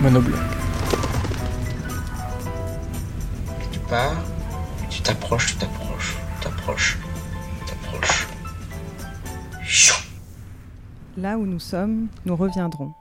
[0.00, 0.38] Monobloc.
[3.72, 4.24] Tu pars,
[4.88, 6.98] tu t'approches, tu t'approches, tu t'approches,
[7.58, 8.28] tu t'approches.
[9.64, 10.00] Chou
[11.16, 12.92] Là où nous sommes, nous reviendrons.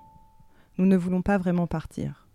[0.80, 2.26] Nous ne voulons pas vraiment partir.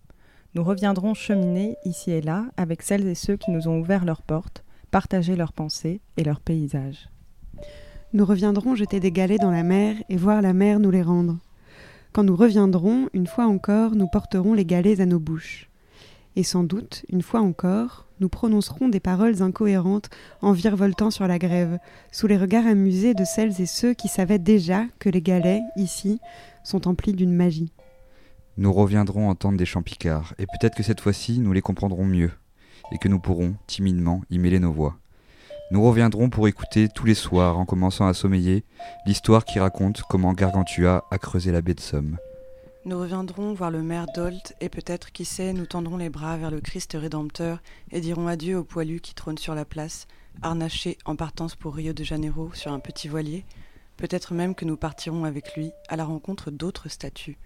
[0.55, 4.23] Nous reviendrons cheminer ici et là avec celles et ceux qui nous ont ouvert leurs
[4.23, 7.09] portes, partagé leurs pensées et leurs paysages.
[8.13, 11.39] Nous reviendrons jeter des galets dans la mer et voir la mer nous les rendre.
[12.13, 15.71] Quand nous reviendrons, une fois encore, nous porterons les galets à nos bouches.
[16.37, 20.11] Et sans doute, une fois encore, nous prononcerons des paroles incohérentes
[20.43, 21.79] en virevoltant sur la grève,
[22.11, 26.21] sous les regards amusés de celles et ceux qui savaient déjà que les galets, ici,
[26.65, 27.73] sont emplis d'une magie.
[28.59, 32.33] Nous reviendrons entendre des chants picards, et peut-être que cette fois-ci nous les comprendrons mieux,
[32.93, 34.99] et que nous pourrons, timidement, y mêler nos voix.
[35.73, 38.63] Nous reviendrons pour écouter tous les soirs, en commençant à sommeiller,
[39.07, 42.19] l'histoire qui raconte comment Gargantua a creusé la baie de Somme.
[42.85, 46.51] Nous reviendrons voir le maire d'Olt et peut-être, qui sait, nous tendrons les bras vers
[46.51, 50.09] le Christ rédempteur et dirons adieu au poilu qui trône sur la place,
[50.43, 53.47] harnaché en partance pour Rio de Janeiro sur un petit voilier.
[53.97, 57.39] Peut-être même que nous partirons avec lui à la rencontre d'autres statues.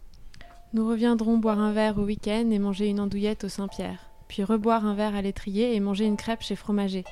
[0.72, 4.84] Nous reviendrons boire un verre au week-end et manger une andouillette au Saint-Pierre, puis reboire
[4.84, 7.04] un verre à l'étrier et manger une crêpe chez Fromager.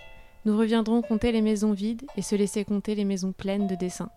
[0.47, 4.10] Nous reviendrons compter les maisons vides et se laisser compter les maisons pleines de dessins.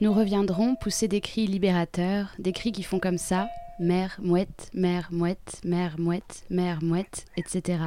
[0.00, 5.08] Nous reviendrons pousser des cris libérateurs, des cris qui font comme ça mère, mouette, mère,
[5.12, 7.78] mouette, mère, mouette, mère, mouette, etc.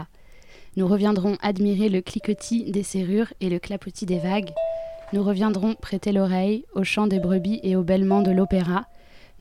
[0.77, 4.51] Nous reviendrons admirer le cliquetis des serrures et le clapotis des vagues.
[5.11, 8.85] Nous reviendrons prêter l'oreille au chant des brebis et au bêlement de l'opéra.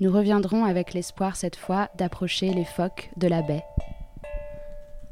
[0.01, 3.63] Nous reviendrons avec l'espoir cette fois d'approcher les phoques de la baie.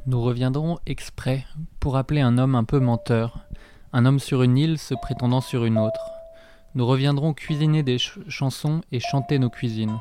[0.09, 1.45] Nous reviendrons exprès
[1.79, 3.45] pour appeler un homme un peu menteur,
[3.93, 6.01] un homme sur une île se prétendant sur une autre.
[6.73, 9.99] Nous reviendrons cuisiner des ch chansons et chanter nos cuisines.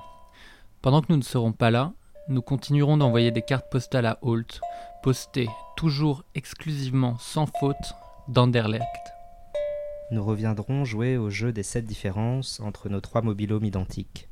[0.80, 1.92] Pendant que nous ne serons pas là,
[2.30, 4.62] nous continuerons d'envoyer des cartes postales à Holt,
[5.02, 7.92] postées toujours exclusivement sans faute
[8.28, 8.86] d'Anderlecht.
[10.10, 14.30] Nous reviendrons jouer au jeu des sept différences entre nos trois mobilhomes identiques.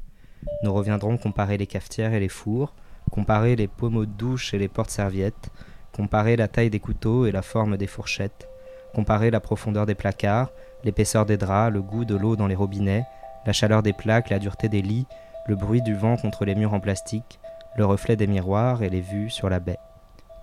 [0.63, 2.73] Nous reviendrons comparer les cafetières et les fours,
[3.11, 5.51] comparer les pommeaux de douche et les portes-serviettes,
[5.93, 8.49] comparer la taille des couteaux et la forme des fourchettes,
[8.95, 10.51] comparer la profondeur des placards,
[10.85, 13.05] l'épaisseur des draps, le goût de l'eau dans les robinets,
[13.47, 15.07] la chaleur des plaques, la dureté des lits,
[15.47, 17.39] le bruit du vent contre les murs en plastique,
[17.77, 19.79] le reflet des miroirs et les vues sur la baie.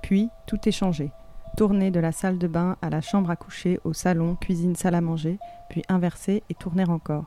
[0.01, 1.12] Puis tout est changé.
[1.57, 4.95] Tourner de la salle de bain à la chambre à coucher, au salon, cuisine, salle
[4.95, 5.38] à manger,
[5.69, 7.25] puis inverser et tourner encore.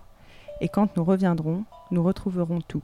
[0.60, 2.82] Et quand nous reviendrons, nous retrouverons tout.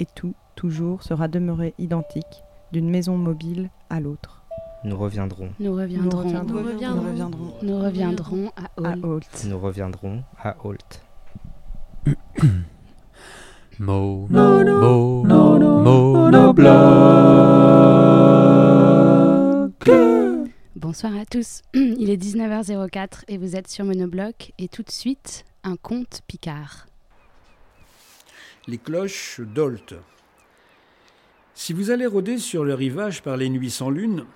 [0.00, 4.44] Et tout, toujours, sera demeuré identique, d'une maison mobile à l'autre.
[4.84, 5.50] Nous reviendrons.
[5.58, 6.22] Nous reviendrons.
[6.22, 7.54] Nous reviendrons.
[7.62, 9.46] Nous reviendrons à À Holt.
[9.48, 11.02] Nous reviendrons à Holt.
[13.80, 15.58] Mo, mo, mo, mo,
[16.14, 16.68] monobloc.
[20.74, 21.62] Bonsoir à tous.
[21.74, 26.87] Il est 19h04 et vous êtes sur Monobloc et tout de suite, un conte Picard.
[28.68, 29.94] Les cloches d'Olt.
[31.54, 34.26] Si vous allez rôder sur le rivage par les nuits sans lune,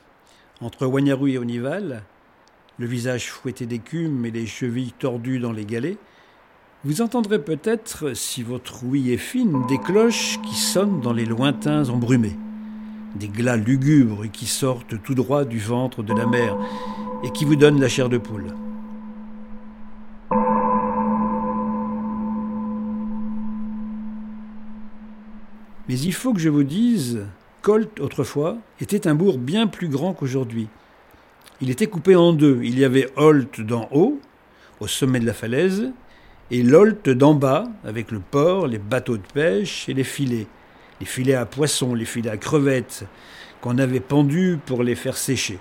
[0.63, 2.03] entre Wagnaru et Onival,
[2.79, 5.99] le visage fouetté d'écume et les chevilles tordues dans les galets,
[6.83, 11.91] vous entendrez peut-être, si votre ouïe est fine, des cloches qui sonnent dans les lointains
[11.91, 12.39] embrumés,
[13.15, 16.57] des glas lugubres qui sortent tout droit du ventre de la mer
[17.23, 18.55] et qui vous donnent la chair de poule.
[25.89, 27.27] Mais il faut que je vous dise,
[27.61, 30.69] Colt, autrefois, était un bourg bien plus grand qu'aujourd'hui.
[31.61, 32.61] Il était coupé en deux.
[32.63, 34.21] Il y avait Holt d'en haut,
[34.81, 35.91] au sommet de la falaise,
[36.51, 40.47] et l'Holt d'en bas, avec le port, les bateaux de pêche et les filets,
[41.01, 43.07] les filets à poissons, les filets à crevettes,
[43.61, 45.59] qu'on avait pendus pour les faire sécher.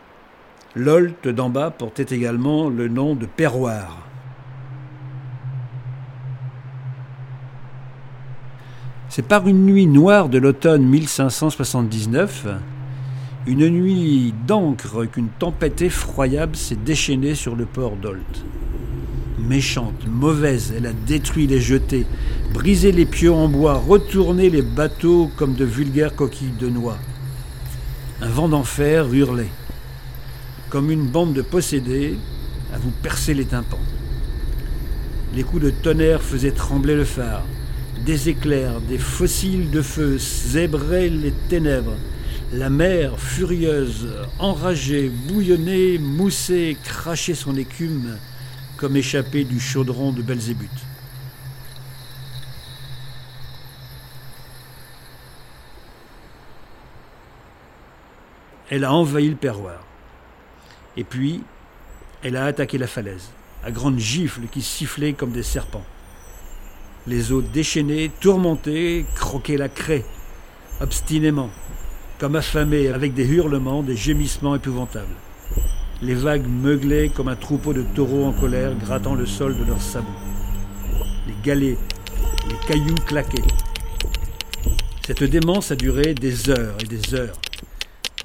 [0.76, 4.11] L'Olt d'en bas portait également le nom de perroir.
[9.14, 12.48] C'est par une nuit noire de l'automne 1579,
[13.46, 18.46] une nuit d'encre qu'une tempête effroyable s'est déchaînée sur le port d'Olt.
[19.38, 22.06] Méchante, mauvaise, elle a détruit les jetés,
[22.54, 26.98] brisé les pieux en bois, retourné les bateaux comme de vulgaires coquilles de noix.
[28.22, 29.52] Un vent d'enfer hurlait,
[30.70, 32.16] comme une bande de possédés
[32.74, 33.78] à vous percer les tympans.
[35.36, 37.44] Les coups de tonnerre faisaient trembler le phare.
[38.06, 41.98] Des éclairs, des fossiles de feu zébraient les ténèbres.
[42.52, 44.10] La mer, furieuse,
[44.40, 48.18] enragée, bouillonnait, moussait, crachait son écume
[48.78, 50.70] comme échappée du chaudron de Belzébuth.
[58.72, 59.86] Elle a envahi le perroir.
[60.98, 61.44] Et puis,
[62.24, 63.30] elle a attaqué la falaise,
[63.64, 65.86] à grandes gifles qui sifflaient comme des serpents.
[67.08, 70.06] Les eaux déchaînées, tourmentées, croquaient la craie,
[70.80, 71.50] obstinément,
[72.20, 75.16] comme affamées, avec des hurlements, des gémissements épouvantables.
[76.04, 79.82] Les vagues meuglaient comme un troupeau de taureaux en colère, grattant le sol de leurs
[79.82, 80.08] sabots.
[81.28, 81.78] Les galets,
[82.48, 83.42] les cailloux claquaient.
[85.06, 87.38] Cette démence a duré des heures et des heures.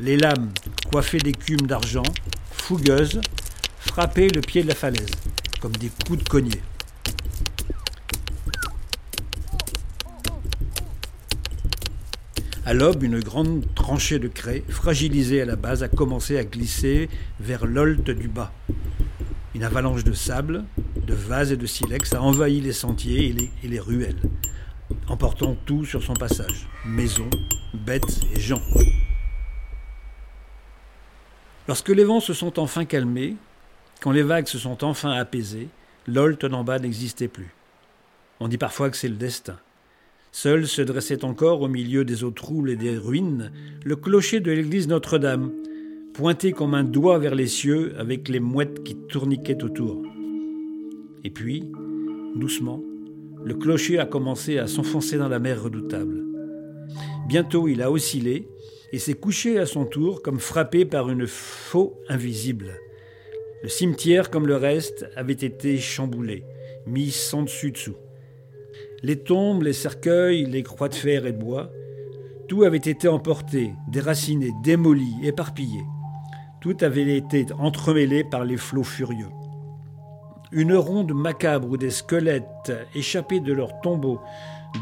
[0.01, 0.51] Les lames,
[0.91, 2.03] coiffées d'écume d'argent,
[2.53, 3.23] fougueuses,
[3.79, 5.11] frappaient le pied de la falaise,
[5.61, 6.61] comme des coups de cognée.
[12.67, 17.09] À l'aube, une grande tranchée de craie, fragilisée à la base, a commencé à glisser
[17.39, 18.53] vers l'olte du bas.
[19.55, 20.65] Une avalanche de sable,
[20.97, 24.21] de vases et de silex a envahi les sentiers et les, et les ruelles,
[25.07, 27.31] emportant tout sur son passage maisons,
[27.73, 28.63] bêtes et gens.
[31.69, 33.37] Lorsque les vents se sont enfin calmés,
[34.01, 35.69] quand les vagues se sont enfin apaisées,
[36.09, 37.55] l'Olt d'en bas n'existait plus.
[38.41, 39.57] On dit parfois que c'est le destin.
[40.39, 43.51] Seul se dressait encore au milieu des eaux troubles et des ruines
[43.87, 45.51] le clocher de l'église Notre-Dame,
[46.13, 50.03] pointé comme un doigt vers les cieux avec les mouettes qui tourniquaient autour.
[51.25, 51.65] Et puis,
[52.35, 52.83] doucement,
[53.43, 56.23] le clocher a commencé à s'enfoncer dans la mer redoutable.
[57.27, 58.47] Bientôt il a oscillé
[58.93, 62.75] et s'est couché à son tour comme frappé par une faux invisible.
[63.63, 66.45] Le cimetière, comme le reste, avait été chamboulé,
[66.87, 67.97] mis sans dessus-dessous.
[69.03, 71.71] Les tombes, les cercueils, les croix de fer et de bois,
[72.49, 75.83] tout avait été emporté, déraciné, démoli, éparpillé.
[76.61, 79.31] Tout avait été entremêlé par les flots furieux.
[80.53, 84.21] Une ronde macabre où des squelettes, échappés de leurs tombeaux,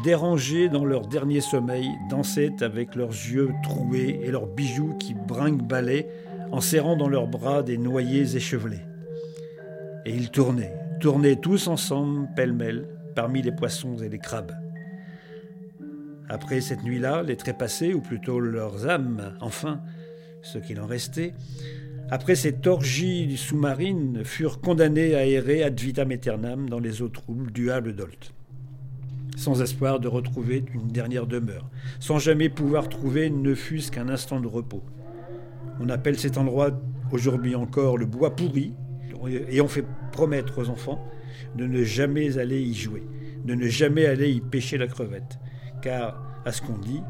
[0.03, 6.07] dérangés dans leur dernier sommeil, dansaient avec leurs yeux troués et leurs bijoux qui brinque-ballaient
[6.51, 8.85] en serrant dans leurs bras des noyés échevelés.
[10.05, 14.51] Et ils tournaient, tournaient tous ensemble, pêle-mêle, parmi les poissons et les crabes.
[16.29, 19.81] Après cette nuit-là, les trépassés, ou plutôt leurs âmes, enfin,
[20.41, 21.33] ce qu'il en restait,
[22.09, 27.51] après cette orgie sous-marine, furent condamnés à errer ad vitam aeternam dans les eaux troubles
[27.51, 28.33] du Hable d'Olt,
[29.37, 31.69] sans espoir de retrouver une dernière demeure,
[31.99, 34.83] sans jamais pouvoir trouver ne fût-ce qu'un instant de repos.
[35.79, 36.71] On appelle cet endroit
[37.11, 38.73] aujourd'hui encore le bois pourri,
[39.49, 41.07] et on fait promettre aux enfants
[41.55, 43.03] de ne jamais aller y jouer,
[43.43, 45.39] de ne jamais aller y pêcher la crevette,
[45.81, 47.01] car, à ce qu'on dit,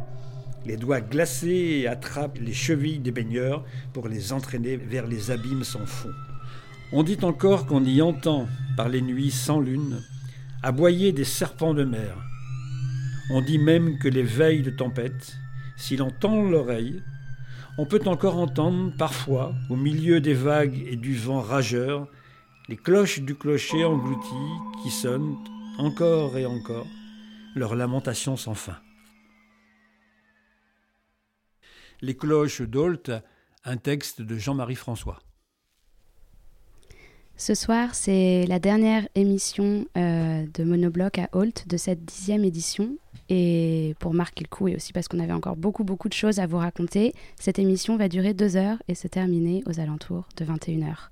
[0.65, 3.63] les doigts glacés attrapent les chevilles des baigneurs
[3.93, 6.11] pour les entraîner vers les abîmes sans fond.
[6.91, 10.01] On dit encore qu'on y entend, par les nuits sans lune,
[10.63, 12.17] aboyer des serpents de mer.
[13.31, 15.37] On dit même que les veilles de tempête,
[15.77, 17.01] si l'on tend l'oreille,
[17.77, 22.07] on peut encore entendre parfois, au milieu des vagues et du vent rageur,
[22.67, 25.37] les cloches du clocher englouties qui sonnent
[25.77, 26.87] encore et encore
[27.55, 28.77] leur lamentation sans fin.
[32.01, 33.11] Les cloches d'Olt,
[33.63, 35.19] un texte de Jean-Marie François.
[37.37, 42.97] Ce soir, c'est la dernière émission euh, de Monobloc à Holt de cette dixième édition.
[43.27, 46.39] Et pour marquer le coup, et aussi parce qu'on avait encore beaucoup, beaucoup de choses
[46.39, 50.45] à vous raconter, cette émission va durer deux heures et se terminer aux alentours de
[50.45, 51.09] 21h.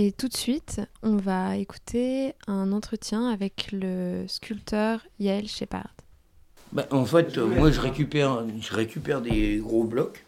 [0.00, 5.92] Et tout de suite, on va écouter un entretien avec le sculpteur Yael Shepard.
[6.70, 10.24] Bah, en fait, euh, moi, je récupère, je récupère des gros blocs,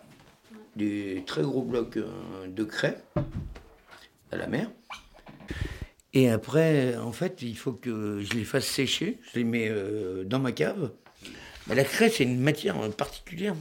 [0.75, 3.01] des très gros blocs euh, de craie
[4.33, 4.73] à la mer.
[6.15, 9.21] Et après, en fait, il faut que je les fasse sécher.
[9.33, 10.91] Je les mets euh, dans ma cave
[11.69, 13.55] Mais la craie, c'est une matière particulière.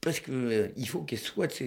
[0.00, 1.62] Parce que euh, il faut qu'elle soit.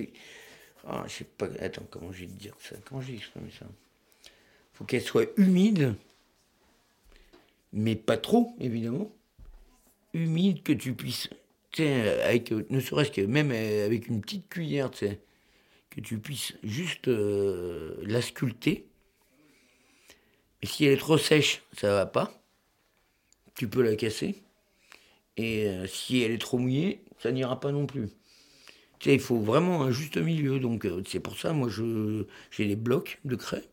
[0.85, 1.47] Ah, je sais pas.
[1.59, 2.75] Attends, comment je vais te dire ça?
[2.85, 3.65] Comment j'ai exprimé ça?
[4.73, 5.95] Faut qu'elle soit humide,
[7.73, 9.11] mais pas trop, évidemment.
[10.13, 11.29] Humide que tu puisses.
[11.77, 15.19] Avec, ne serait-ce que même euh, avec une petite cuillère, tu sais,
[15.89, 18.87] que tu puisses juste euh, la sculpter.
[20.63, 22.31] Si elle est trop sèche, ça va pas.
[23.55, 24.41] Tu peux la casser.
[25.35, 28.09] Et euh, si elle est trop mouillée, ça n'ira pas non plus.
[29.13, 30.59] Il faut vraiment un juste milieu.
[30.59, 31.69] Donc euh, c'est pour ça, moi,
[32.51, 33.63] j'ai des blocs de craie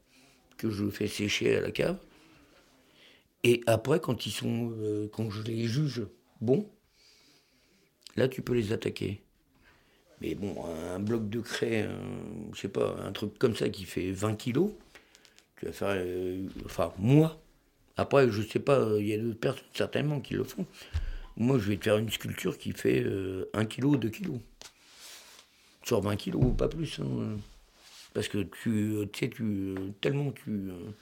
[0.58, 1.98] que je fais sécher à la cave.
[3.44, 6.02] Et après, quand ils sont, euh, quand je les juge
[6.40, 6.68] bons,
[8.16, 9.22] là, tu peux les attaquer.
[10.20, 11.88] Mais bon, un bloc de craie,
[12.52, 14.70] je sais pas, un truc comme ça qui fait 20 kilos,
[15.56, 17.42] tu vas faire, euh, enfin moi.
[17.96, 20.66] Après, je sais pas, il y a d'autres personnes certainement qui le font.
[21.36, 23.04] Moi, je vais te faire une sculpture qui fait
[23.52, 24.38] 1 kg, 2 kg.
[25.82, 27.00] Sur 20 kilos, pas plus.
[27.00, 27.36] hein.
[28.14, 30.92] Parce que tu, tu sais, tu, tellement tu, euh,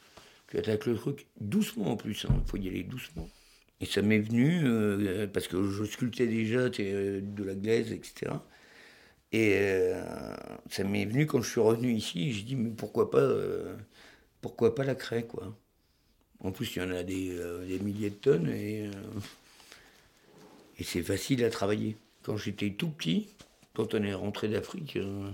[0.49, 2.27] tu attaques le truc doucement en plus.
[2.29, 3.29] Il faut y aller doucement.
[3.81, 8.45] Et ça m'est venu, euh, parce que je sculptais déjà euh, de la glaise, etc.
[9.33, 10.03] Et euh,
[10.71, 13.77] ça m'est venu quand je suis revenu ici, j'ai dit, mais pourquoi pas, euh,
[14.43, 15.57] pourquoi pas la craie, quoi.
[16.41, 18.91] En plus, il y en a des, euh, des milliers de tonnes et, euh,
[20.79, 21.97] et c'est facile à travailler.
[22.23, 23.29] Quand j'étais tout petit,
[23.75, 25.31] quand on est rentré d'Afrique, euh,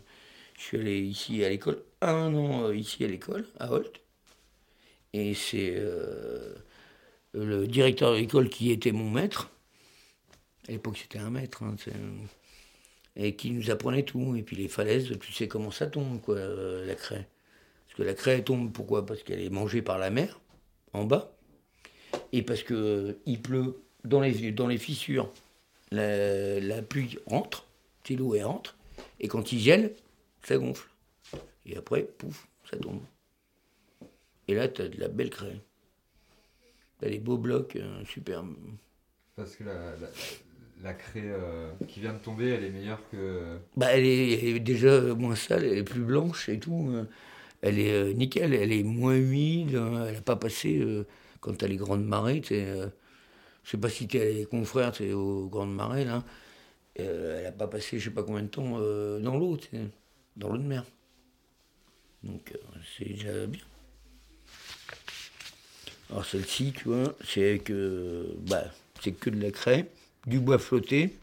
[0.59, 4.01] je suis allé ici à l'école, un an euh, ici à l'école, à Holt.
[5.13, 6.55] Et c'est euh,
[7.33, 9.51] le directeur de l'école qui était mon maître.
[10.69, 11.63] À l'époque, c'était un maître.
[11.63, 11.77] hein,
[13.17, 14.37] et qui nous apprenait tout.
[14.37, 17.27] Et puis les falaises, tu sais comment ça tombe, quoi, la craie.
[17.87, 19.07] Parce que la craie tombe, pourquoi?
[19.07, 20.41] Parce qu'elle est mangée par la mer,
[20.93, 21.33] en bas.
[22.33, 25.33] Et parce que euh, il pleut dans les, dans les fissures.
[25.91, 27.67] La, la pluie rentre,
[28.07, 28.77] tu l'eau elle rentre.
[29.21, 29.95] Et quand il gèle,
[30.43, 30.89] ça gonfle.
[31.67, 33.01] Et après, pouf, ça tombe.
[34.49, 35.61] Et là, tu as de la belle craie.
[37.01, 38.45] Tu as des beaux blocs euh, super.
[39.35, 40.09] Parce que la, la,
[40.83, 43.59] la craie euh, qui vient de tomber, elle est meilleure que.
[43.77, 46.89] Bah, elle est, elle est déjà moins sale, elle est plus blanche et tout.
[46.93, 47.05] euh,
[47.63, 51.05] Elle est euh, nickel, elle est moins humide, hein, elle n'a pas passé euh,
[51.41, 52.43] quand t'as les grandes marées.
[52.49, 52.89] je
[53.65, 56.25] sais pas si t'es les confrères t'sais, aux grandes marées, là.
[57.01, 59.59] Euh, elle n'a pas passé je sais pas combien de temps euh, dans l'eau,
[60.37, 60.85] dans l'eau de mer.
[62.23, 63.63] Donc euh, c'est déjà bien.
[66.11, 68.65] Alors celle-ci, tu vois, c'est que, bah,
[69.21, 69.89] que de la craie,
[70.27, 71.17] du bois flotté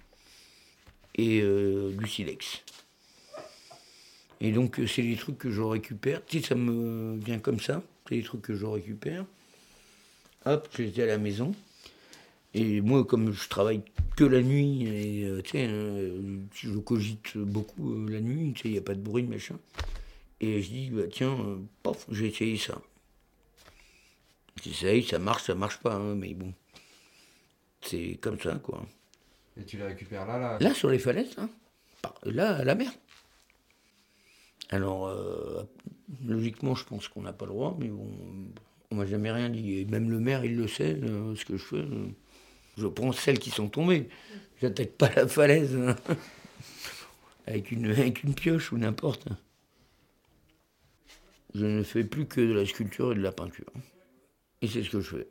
[1.15, 2.63] et du silex.
[4.41, 6.25] Et donc, c'est des trucs que je récupère.
[6.25, 7.81] Tu sais, ça me vient comme ça.
[8.09, 9.25] C'est des trucs que je récupère.
[10.45, 11.55] Hop, j'étais à la maison.
[12.53, 13.81] Et moi, comme je travaille
[14.15, 18.61] que la nuit, et euh, tu sais, euh, je cogite beaucoup euh, la nuit, tu
[18.61, 19.57] sais, il n'y a pas de bruit, machin.
[20.39, 22.79] Et je dis, bah, tiens, euh, pof, j'ai essayé ça.
[24.63, 26.53] J'essaye, ça marche, ça marche pas, hein, mais bon.
[27.81, 28.85] C'est comme ça, quoi.
[29.59, 31.49] Et tu les récupères là, là Là, sur les falaises, hein,
[32.23, 32.91] là, à la mer.
[34.69, 35.13] Alors,
[36.25, 38.09] logiquement, je pense qu'on n'a pas le droit, mais bon,
[38.89, 39.79] on m'a jamais rien dit.
[39.79, 41.85] Et même le maire, il le sait, ce que je fais.
[42.77, 44.09] Je prends celles qui sont tombées.
[44.61, 45.95] J'attaque pas la falaise hein,
[47.47, 49.27] avec, une, avec une pioche ou n'importe.
[51.53, 53.71] Je ne fais plus que de la sculpture et de la peinture.
[54.61, 55.27] Et c'est ce que je fais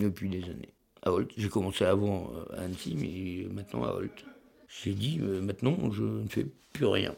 [0.00, 0.74] depuis des années.
[1.02, 4.24] À Holt, j'ai commencé avant euh, à Annecy, mais maintenant à Holt.
[4.68, 7.14] J'ai dit, euh, maintenant, je ne fais plus rien.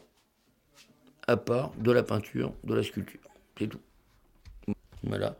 [1.26, 3.20] À part de la peinture, de la sculpture.
[3.58, 3.80] C'est tout.
[5.02, 5.36] Voilà.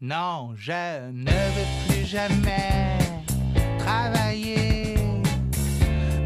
[0.00, 2.98] Non, je ne veux plus jamais
[3.80, 4.94] travailler,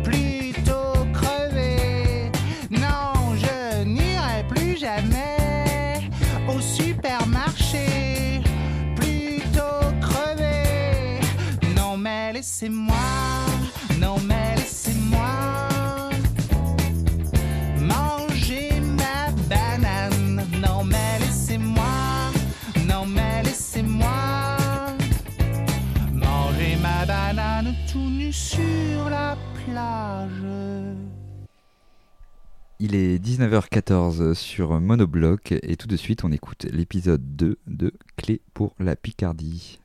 [0.05, 2.31] plutôt crever.
[2.71, 6.11] Non, je n'irai plus jamais
[6.47, 8.43] au supermarché,
[8.95, 11.21] plutôt crever.
[11.75, 12.95] Non, mais laissez-moi,
[13.99, 14.32] non, mais
[28.33, 29.37] sur la
[29.67, 30.45] plage.
[32.81, 38.41] Il est 19h14 sur Monobloc et tout de suite on écoute l'épisode 2 de Clé
[38.55, 39.82] pour la Picardie.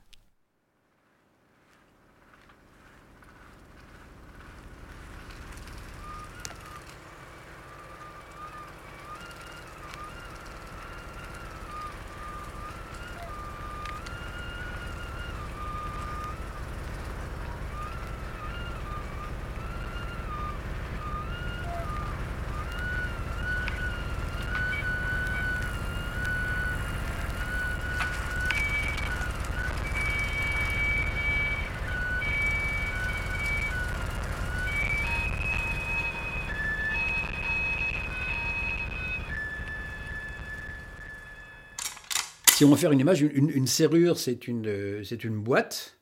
[42.58, 45.96] Si on veut faire une image, une, serrure, c'est une, euh, c'est une boîte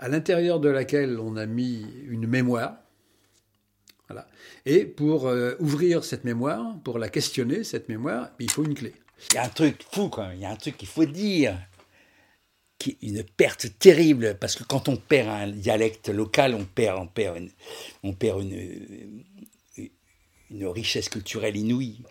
[0.00, 2.78] à l'intérieur de laquelle on a mis une mémoire.
[4.66, 8.92] Et pour euh, ouvrir cette mémoire, pour la questionner, cette mémoire, il faut une clé.
[9.30, 11.04] Il y a un truc fou quand même, il y a un truc qu'il faut
[11.04, 11.56] dire,
[12.80, 16.98] qui est une perte terrible, parce que quand on perd un dialecte local, on perd,
[16.98, 17.50] on perd,
[18.02, 18.42] on perd
[20.50, 22.02] une richesse culturelle inouïe.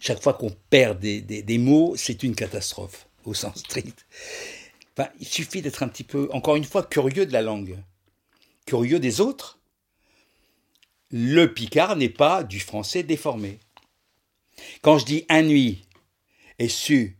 [0.00, 4.06] Chaque fois qu'on perd des, mots, c'est une catastrophe, au sens strict.
[4.96, 7.78] Enfin, il suffit d'être un petit peu, encore une fois, curieux de la langue,
[8.66, 9.58] curieux des autres.
[11.10, 13.60] Le picard n'est pas du français déformé.
[14.82, 15.86] Quand je dis un nuit
[16.58, 17.18] et su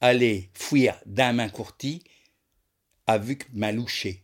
[0.00, 2.02] aller fuir d'un main courti,
[3.06, 4.22] a vu que m'a louché.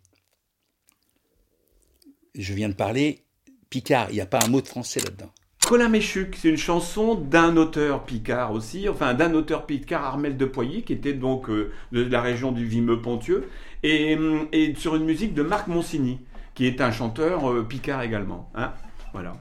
[2.35, 3.25] Je viens de parler
[3.71, 5.33] picard, il n'y a pas un mot de français là-dedans.
[5.70, 10.82] Colaméchuc, c'est une chanson d'un auteur picard aussi, enfin d'un auteur picard, Armel de Poyer,
[10.82, 13.48] qui était donc euh, de la région du Vimeux-Pontieux,
[13.84, 16.18] et, hum, et sur une musique de Marc Monsigny,
[16.56, 18.50] qui est un chanteur euh, picard également.
[18.56, 18.72] Hein
[19.12, 19.34] voilà.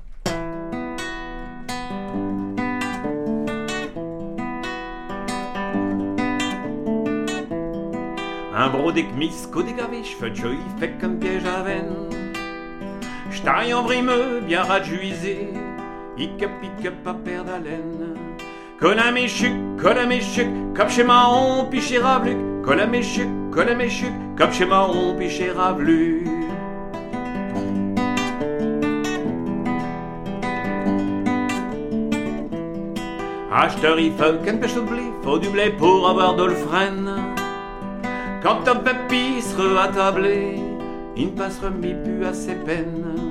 [8.53, 8.69] Un
[9.17, 9.31] mis
[10.79, 11.95] fait comme piège à veine.
[13.73, 14.61] En vrimeux, bien
[16.19, 18.15] rajuisé, Ike pique pas perdre d'haleine.
[18.79, 22.37] Colaméchuc, colaméchuc, comme chez Mahon, puis chez Ravluc.
[22.63, 26.27] Colaméchuc, colaméchuc, comme chez Mahon, puis chez Ravluc.
[33.51, 37.11] Acheteur, il faut qu'un pêche de blé, faut du blé pour avoir de le freine.
[38.41, 40.59] Quand un papy sera attablé,
[41.17, 43.28] il ne passera mi plus à ses peines.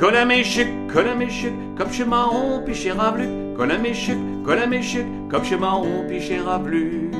[0.00, 3.28] Colaméchuc, colaméchuc, comme chez Mahon, puis chez Ravluc.
[3.54, 7.12] Colaméchuc, colaméchuc, comme chez Mahon, puis chez Ravluc.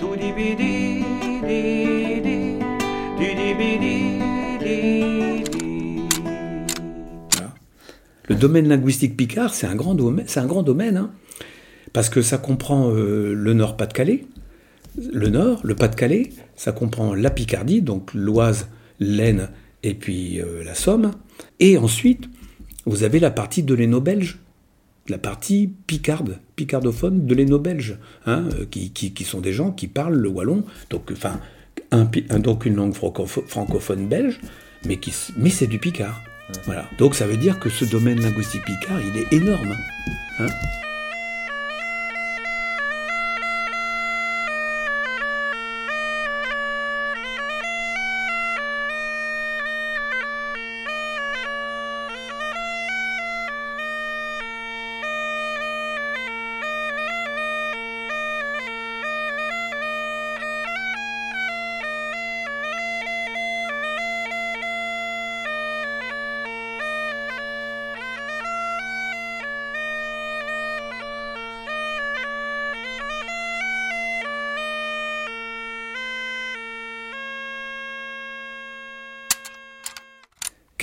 [0.00, 1.04] Tout dit bidi,
[1.46, 2.58] di di,
[3.18, 4.18] di di bidi,
[4.58, 6.08] di di.
[8.30, 11.10] Le domaine linguistique picard, c'est un grand domaine, c'est un grand domaine, hein,
[11.92, 14.24] parce que ça comprend euh, le Nord-Pas-de-Calais,
[15.12, 18.68] le Nord, le Pas-de-Calais, ça comprend la Picardie, donc l'Oise,
[19.00, 19.50] l'Aisne
[19.82, 21.10] et puis euh, la Somme,
[21.60, 22.28] et ensuite
[22.86, 24.38] vous avez la partie de l'Héno-Belge,
[25.08, 29.86] la partie picarde, picardophone de l'Héno-Belge, hein, euh, qui, qui- qui sont des gens qui
[29.88, 31.40] parlent le wallon, donc enfin
[31.90, 32.04] un,
[32.38, 34.40] donc une langue francopho- francophone belge,
[34.86, 36.22] mais qui mais c'est du picard.
[36.66, 36.88] Voilà.
[36.98, 39.74] Donc ça veut dire que ce domaine linguistique picard, il est énorme.
[40.38, 40.46] hein.«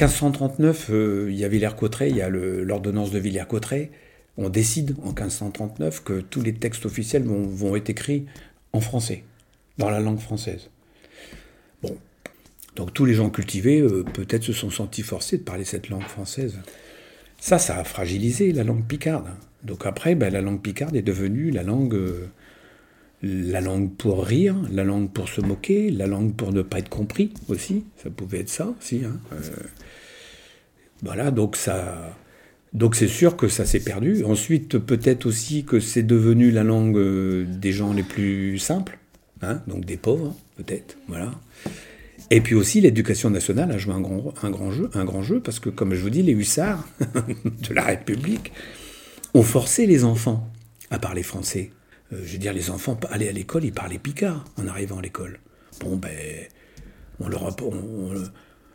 [0.06, 3.92] 1539, euh, il y a Villers-Cotterêts, il y a l'ordonnance de Villers-Cotterêts.
[4.38, 8.26] On décide en 1539 que tous les textes officiels vont, vont être écrits
[8.72, 9.24] en français,
[9.78, 10.70] dans la langue française.
[11.84, 11.98] Bon,
[12.76, 16.08] donc tous les gens cultivés euh, peut-être se sont sentis forcés de parler cette langue
[16.08, 16.58] française.
[17.40, 19.28] Ça, ça a fragilisé la langue picarde.
[19.64, 22.30] Donc après, ben, la langue picarde est devenue la langue, euh,
[23.22, 26.90] la langue pour rire, la langue pour se moquer, la langue pour ne pas être
[26.90, 27.84] compris aussi.
[28.02, 29.02] Ça pouvait être ça aussi.
[29.06, 29.20] hein.
[29.34, 29.38] Euh,
[31.04, 32.18] voilà, donc ça.
[32.74, 34.24] Donc c'est sûr que ça s'est perdu.
[34.24, 39.00] Ensuite, peut-être aussi que c'est devenu la langue euh, des gens les plus simples,
[39.42, 40.98] hein, donc des pauvres, peut-être.
[41.08, 41.32] Voilà.
[42.32, 45.40] Et puis aussi, l'éducation nationale a joué un grand, un grand jeu, un grand jeu,
[45.40, 46.88] parce que comme je vous dis, les hussards
[47.70, 48.52] de la République
[49.34, 50.48] ont forcé les enfants
[50.92, 51.72] à parler français.
[52.14, 55.02] Euh, je veux dire, les enfants allaient à l'école, ils parlaient picard en arrivant à
[55.02, 55.40] l'école.
[55.82, 56.12] Bon, ben,
[57.20, 57.56] on leur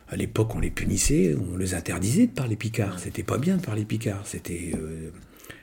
[0.07, 2.99] à l'époque, on les punissait, on les interdisait de parler picard.
[2.99, 4.21] C'était pas bien de parler picard.
[4.25, 5.09] C'était, euh,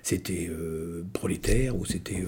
[0.02, 2.24] c'était euh, prolétaire ou c'était,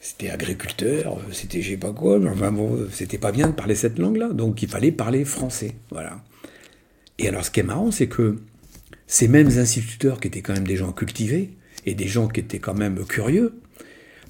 [0.00, 2.18] c'était agriculteur, c'était je sais pas quoi.
[2.26, 4.28] Enfin bon, c'était pas bien de parler cette langue-là.
[4.32, 5.74] Donc il fallait parler français.
[5.90, 6.22] Voilà.
[7.18, 8.36] Et alors, ce qui est marrant, c'est que
[9.06, 11.50] ces mêmes instituteurs qui étaient quand même des gens cultivés
[11.84, 13.54] et des gens qui étaient quand même curieux,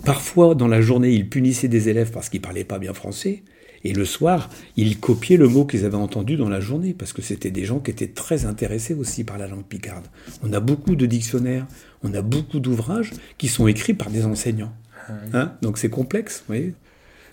[0.04, 3.42] parfois dans la journée, ils punissaient des élèves parce qu'ils parlaient pas bien français.
[3.84, 7.22] Et le soir, ils copiaient le mot qu'ils avaient entendu dans la journée, parce que
[7.22, 10.06] c'était des gens qui étaient très intéressés aussi par la langue picarde.
[10.42, 11.66] On a beaucoup de dictionnaires,
[12.02, 14.72] on a beaucoup d'ouvrages qui sont écrits par des enseignants.
[15.08, 15.12] Ah.
[15.34, 15.52] Hein?
[15.62, 16.74] Donc c'est complexe, vous voyez?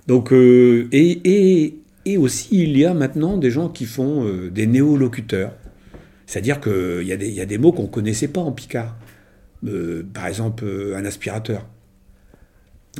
[0.06, 4.52] Donc, euh, et, et, et aussi, il y a maintenant des gens qui font euh,
[4.52, 5.54] des néolocuteurs.
[6.28, 8.52] C'est-à-dire qu'il y, a des- il y a des mots qu'on ne connaissait pas en
[8.52, 8.96] picard.
[9.66, 11.66] Euh, par exemple, un aspirateur.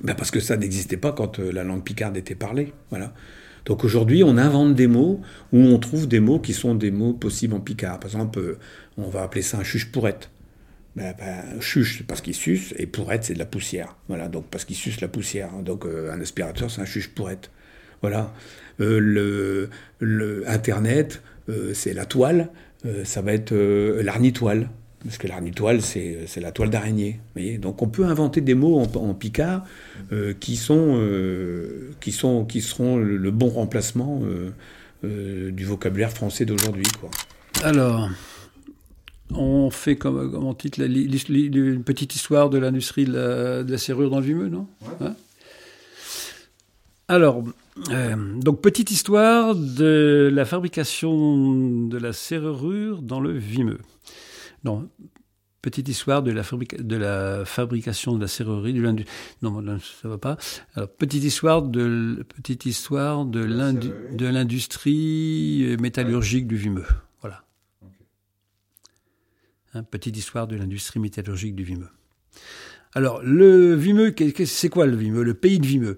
[0.02, 2.74] Ben, parce que ça n'existait pas quand euh, la langue picarde était parlée.
[2.90, 3.14] Voilà.
[3.66, 7.14] Donc aujourd'hui, on invente des mots où on trouve des mots qui sont des mots
[7.14, 8.00] possibles en picard.
[8.00, 8.58] Par exemple, euh,
[8.98, 10.30] on va appeler ça un chuche-pourrette.
[10.96, 13.96] Ben, ben, chuche, c'est parce qu'il suce, et pourrette, c'est de la poussière.
[14.08, 15.52] Voilà, donc parce qu'il suce la poussière.
[15.64, 17.52] Donc euh, un aspirateur, c'est un chuche-pourrette.
[18.02, 18.34] Voilà.
[18.80, 19.70] Le,
[20.48, 21.22] Internet,
[21.74, 22.50] c'est la toile,
[23.06, 24.68] ça va être l'arnitoile.
[25.04, 27.20] Parce que l'arnitoile, c'est c'est la toile d'araignée.
[27.60, 29.66] Donc on peut inventer des mots en, en picard
[30.14, 34.52] euh, qui, sont, euh, qui, sont, qui seront le, le bon remplacement euh,
[35.04, 36.86] euh, du vocabulaire français d'aujourd'hui.
[37.64, 38.10] Alors,
[39.32, 43.14] on fait comme, comme on titre la- li- li- une petite histoire de l'industrie de
[43.14, 44.68] la, de la serrure dans le Vimeux, non?
[45.02, 45.16] Hein?
[47.10, 47.44] Alors,
[47.92, 53.80] euh, donc petite histoire de la fabrication de la serrure dans le Vimeux.
[54.64, 54.90] Non,
[55.62, 59.04] petite histoire de la, fabrica- de la fabrication de la serrurerie, de
[59.42, 60.38] non, non, ça va pas.
[60.76, 66.86] Alors, petite histoire de, petite histoire de l'indu- de l'industrie métallurgique du Vimeux.
[67.22, 67.44] Voilà.
[69.74, 71.90] Hein, petite histoire de l'industrie métallurgique du Vimeux.
[72.96, 74.14] Alors, le Vimeux,
[74.46, 75.24] c'est quoi le Vimeux?
[75.24, 75.98] Le pays de Vimeux.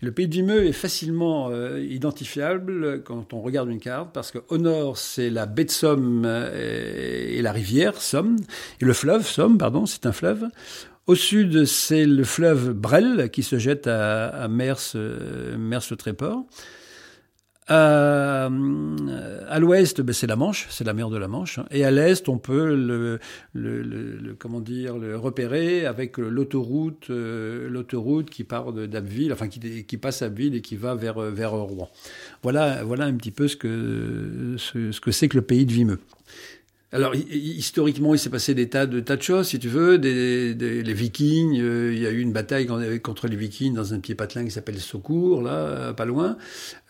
[0.00, 4.58] Le pays de Vimeux est facilement euh, identifiable quand on regarde une carte, parce qu'au
[4.58, 8.36] nord, c'est la baie de Somme euh, et la rivière Somme,
[8.80, 10.44] et le fleuve Somme, pardon, c'est un fleuve.
[11.08, 15.56] Au sud, c'est le fleuve Brel qui se jette à, Mers, euh.
[17.68, 18.44] À,
[19.48, 21.66] à l'ouest, ben, c'est la Manche, c'est la mer de la Manche, hein.
[21.72, 23.18] et à l'est, on peut le,
[23.54, 29.96] le, le- comment dire, le repérer avec l'autoroute, euh, l'autoroute qui part d'Abbeville, enfin qui,
[29.96, 31.90] passe à Abbeville et qui va vers, euh, vers Rouen.
[32.44, 35.72] Voilà, voilà un petit peu ce que ce, ce que c'est que le pays de
[35.72, 35.98] Vimeux.
[36.92, 39.68] Alors, hi- hi- historiquement, il s'est passé des tas de tas de choses, si tu
[39.68, 39.98] veux.
[39.98, 43.74] Des, des- les Vikings, euh, il y a eu une bataille con- contre les Vikings
[43.74, 46.36] dans un petit patelin qui s'appelle Saucourt, là, pas loin.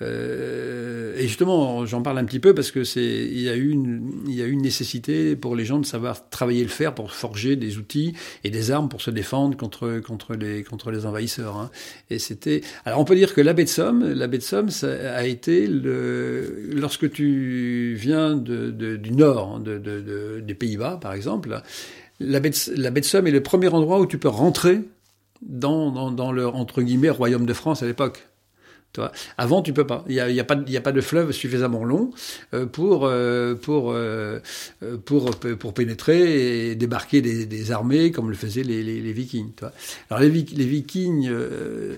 [0.02, 3.70] Euh, et justement, j'en parle un petit peu parce que c'est, il y a eu
[3.70, 6.94] une, il y a eu une nécessité pour les gens de savoir travailler le fer
[6.94, 8.12] pour forger des outils
[8.44, 11.56] et des armes pour se défendre contre contre les contre les envahisseurs.
[11.56, 11.70] hein.
[12.10, 14.68] Et c'était, alors on peut dire que la baie de Somme, la baie de Somme,
[14.70, 20.40] ça a été le, lorsque tu viens de, de- du nord, hein, de, de- de-
[20.40, 21.62] des Pays-Bas, par exemple,
[22.20, 24.80] la baie, de, Somme est le premier endroit où tu peux rentrer
[25.42, 28.28] dans, dans, dans le entre guillemets royaume de France à l'époque.
[29.38, 30.04] Avant, tu peux pas.
[30.08, 32.10] Il n'y a, y a, pas a pas de fleuve suffisamment long
[32.54, 34.40] euh, pour, euh, pour, euh,
[35.04, 38.82] pour, pour pénétrer et débarquer des, armées comme le faisaient les,
[39.12, 39.50] Vikings.
[40.10, 41.30] Alors les, Vik- les Vikings,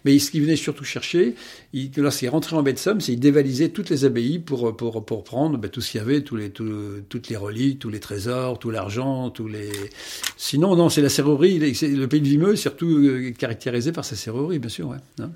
[0.05, 1.35] mais ce qu'ils venaient surtout chercher,
[1.73, 5.05] ils- lorsqu'ils rentraient en baie de Somme, c'est qu'ils dévalisaient toutes les abbayes pour, pour,
[5.05, 8.01] pour prendre ben, tout ce qu'il y avait, les, tout- toutes les reliques, tous les
[8.01, 9.71] trésors, tout l'argent, tous les.
[10.37, 11.59] Sinon, non, c'est la serrurerie.
[11.59, 13.09] Le pays de Vimeux est surtout
[13.39, 14.93] caractérisé par sa serrurerie, bien sûr.
[15.21, 15.31] Hein.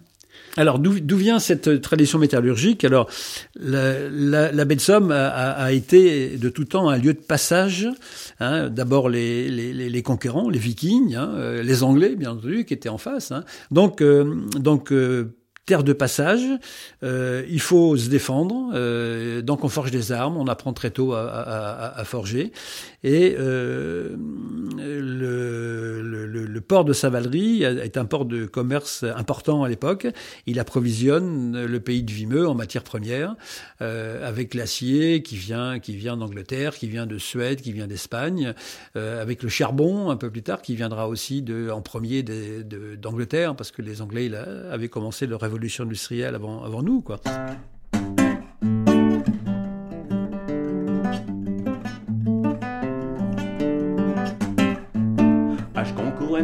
[0.57, 2.85] Alors, d'où vient cette tradition métallurgique?
[2.85, 3.09] Alors,
[3.57, 7.89] la, la, baie de Somme a, été de tout temps un lieu de passage.
[8.41, 8.69] hein.
[8.69, 13.33] D'abord les conquérants, les Vikings, hein, euh, les Anglais, bien entendu, qui étaient en face.
[13.33, 13.45] hein.
[13.71, 15.35] Donc, euh, donc euh,
[15.65, 16.43] terre de passage.
[17.05, 18.73] euh, il faut se défendre.
[18.75, 20.37] euh, donc, on forge des armes.
[20.37, 22.53] On apprend très tôt à, à- à- forger.
[23.05, 24.17] Et euh,
[24.77, 30.07] le, le- le- port de Savalerie est un port de commerce important à l'époque.
[30.47, 33.35] Il approvisionne le pays de Vimeux en matières premières,
[33.81, 38.55] euh, avec l'acier qui vient, qui vient d'Angleterre, qui vient de Suède, qui vient d'Espagne,
[38.97, 43.55] euh, avec le charbon un peu plus tard, qui viendra aussi de, en premier d'Angleterre,
[43.57, 44.31] parce que les Anglais
[44.71, 47.01] avaient commencé leur révolution industrielle avant, avant nous.
[47.03, 47.19] Quoi.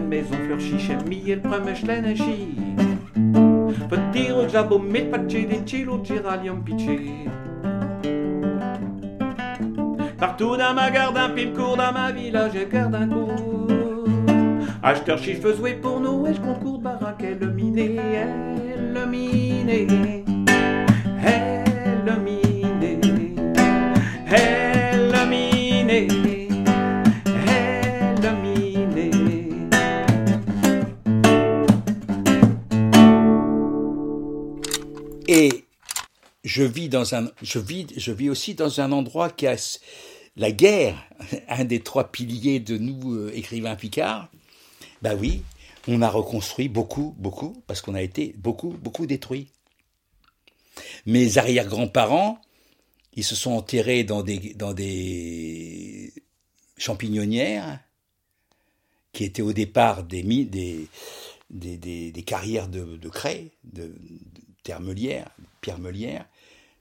[0.08, 2.46] Maison fleur și mie el prămăș leneși.
[3.88, 6.98] Pătirul jabo met pace din cilo geralium pice.
[10.16, 13.48] Partout dans ma garde un pim court dans ma village je garde un cours.
[14.80, 17.88] Acheteur și jouer pour nous et je concours de baraque elle le miné,
[35.28, 35.64] Et
[36.42, 39.56] je vis dans un, je vis, je vis aussi dans un endroit qui a
[40.36, 40.96] la guerre,
[41.48, 44.28] un des trois piliers de nous euh, écrivains picards.
[45.02, 45.42] Ben oui,
[45.88, 49.48] on a reconstruit beaucoup, beaucoup, parce qu'on a été beaucoup, beaucoup détruit.
[51.06, 52.40] Mes arrière-grands-parents,
[53.14, 56.12] ils se sont enterrés dans des, dans des
[56.76, 57.80] champignonnières
[59.12, 60.88] qui étaient au départ des, des,
[61.50, 63.94] des, des carrières de, de craie, de, de
[64.62, 65.30] terre meulière,
[65.62, 66.26] pierre meulière.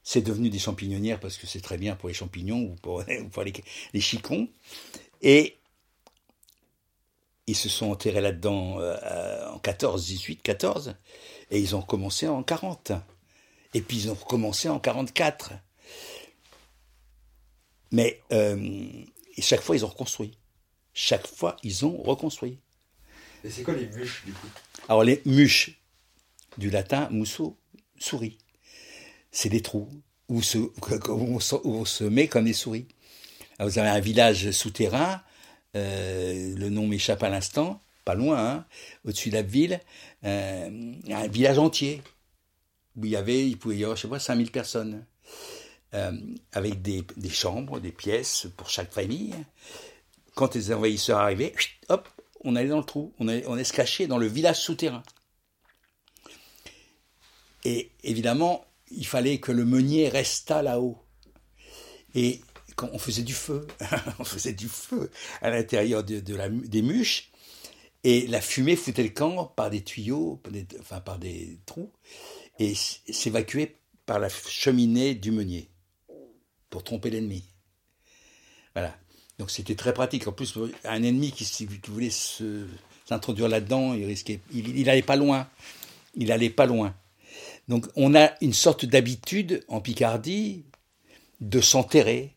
[0.03, 3.29] C'est devenu des champignonnières parce que c'est très bien pour les champignons ou pour, ou
[3.29, 3.53] pour les,
[3.93, 4.49] les chicons.
[5.21, 5.57] Et
[7.47, 10.95] ils se sont enterrés là-dedans euh, en 14, 18, 14,
[11.51, 12.91] et ils ont commencé en 40.
[13.73, 15.53] Et puis ils ont recommencé en 44.
[17.91, 19.05] Mais euh,
[19.37, 20.37] et chaque fois, ils ont reconstruit.
[20.93, 22.59] Chaque fois, ils ont reconstruit.
[23.43, 24.47] Et c'est quoi les bûches, du coup?
[24.89, 25.79] Alors, les muches,
[26.57, 27.55] du latin musso,
[27.99, 28.39] souris.
[29.31, 29.89] C'est des trous
[30.27, 30.71] où, se, où
[31.09, 32.87] on, se, où on se met comme des souris.
[33.59, 35.21] Alors, vous avez un village souterrain,
[35.75, 38.65] euh, le nom m'échappe à l'instant, pas loin, hein,
[39.05, 39.79] au-dessus de la ville,
[40.23, 42.01] euh, un village entier,
[42.95, 45.05] où il y avait, il pouvait y avoir, je sais pas, 5000 personnes,
[45.93, 46.11] euh,
[46.53, 49.35] avec des, chambres, des pièces pour chaque famille.
[50.35, 51.53] Quand les envahisseurs arrivaient,
[51.89, 52.07] hop,
[52.43, 55.03] on allait dans le trou, on allait, on allait se cacher dans le village souterrain.
[57.65, 60.97] Et évidemment, il fallait que le meunier restât là-haut.
[62.15, 62.41] Et
[62.77, 63.67] quand on faisait du feu,
[64.19, 65.11] on faisait du feu
[65.41, 67.31] à l'intérieur des muches,
[68.05, 71.91] et la fumée foutait le camp par des tuyaux, par des- enfin par des trous,
[72.59, 75.69] et s'évacuait par la cheminée du meunier
[76.69, 77.43] pour tromper l'ennemi.
[78.73, 78.95] Voilà.
[79.39, 80.27] Donc c'était très pratique.
[80.27, 80.53] En plus,
[80.85, 82.65] un ennemi qui, s- qui voulait se-
[83.09, 85.49] s'introduire là-dedans, il risquait, il allait pas loin.
[86.15, 86.95] Il allait pas loin.
[87.67, 90.63] Donc on a une sorte d'habitude en Picardie
[91.41, 92.36] de s'enterrer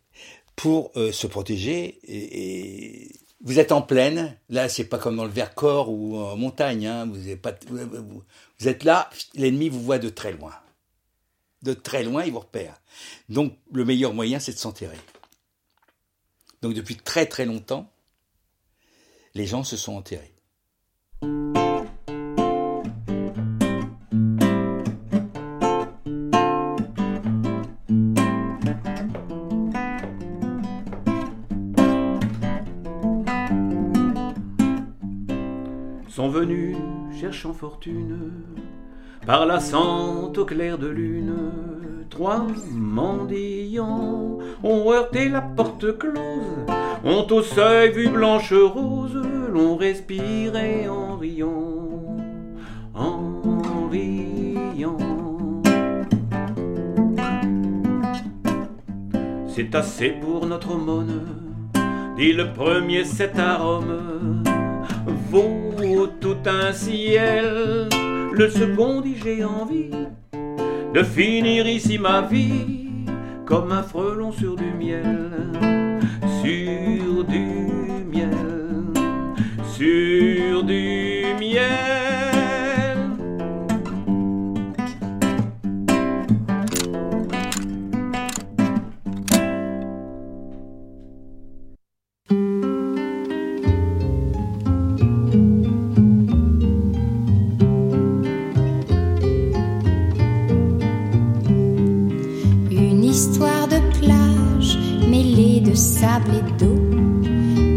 [0.60, 1.98] pour euh, se protéger.
[2.04, 4.36] Et, vous êtes en plaine.
[4.50, 6.86] Là, c'est pas comme dans le Vercors ou en montagne.
[6.86, 7.06] hein.
[7.06, 8.22] Vous, pas, vous-
[8.58, 10.52] vous êtes là, l'ennemi vous voit de très loin.
[11.62, 12.80] De très loin, il vous repère.
[13.30, 14.98] Donc le meilleur moyen, c'est de s'enterrer.
[16.60, 17.90] Donc depuis très très longtemps,
[19.34, 20.34] les gens se sont enterrés.
[37.20, 38.32] Cherchant fortune
[39.26, 41.34] par la sente au clair de lune.
[42.08, 46.64] Trois mendiants ont heurté la porte close,
[47.04, 49.20] ont au seuil vu blanche rose,
[49.52, 52.16] l'ont respiré en riant,
[52.94, 54.96] en riant.
[59.46, 61.26] C'est assez pour notre aumône,
[62.16, 64.42] dit le premier cet arôme
[66.06, 67.88] tout un ciel.
[68.32, 69.90] Le second dit j'ai envie
[70.94, 73.04] de finir ici ma vie
[73.44, 75.30] comme un frelon sur du miel,
[76.42, 77.46] sur du
[78.12, 78.30] miel,
[79.64, 80.29] sur
[106.02, 106.78] et d'eau.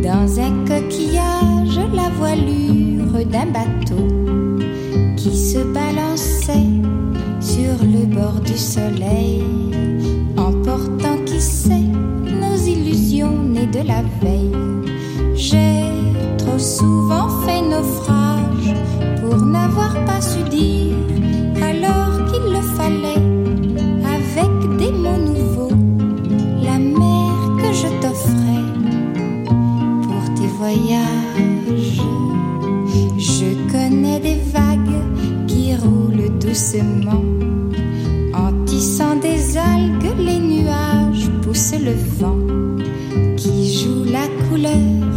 [0.02, 4.08] Dans un coquillage, la voilure d'un bateau
[5.18, 6.72] qui se balançait
[7.42, 9.44] sur le bord du soleil,
[10.38, 11.90] emportant qui sait
[12.42, 14.52] nos illusions nées de la veille.
[15.36, 15.84] J'ai
[16.38, 18.74] trop souvent fait naufrage
[19.22, 20.96] pour n'avoir pas su dire
[21.62, 22.13] alors
[30.64, 32.02] voyages.
[33.18, 35.02] Je connais des vagues
[35.48, 37.24] qui roulent doucement
[38.34, 42.44] en tissant des algues, les nuages poussent le vent
[43.36, 45.14] qui joue la couleur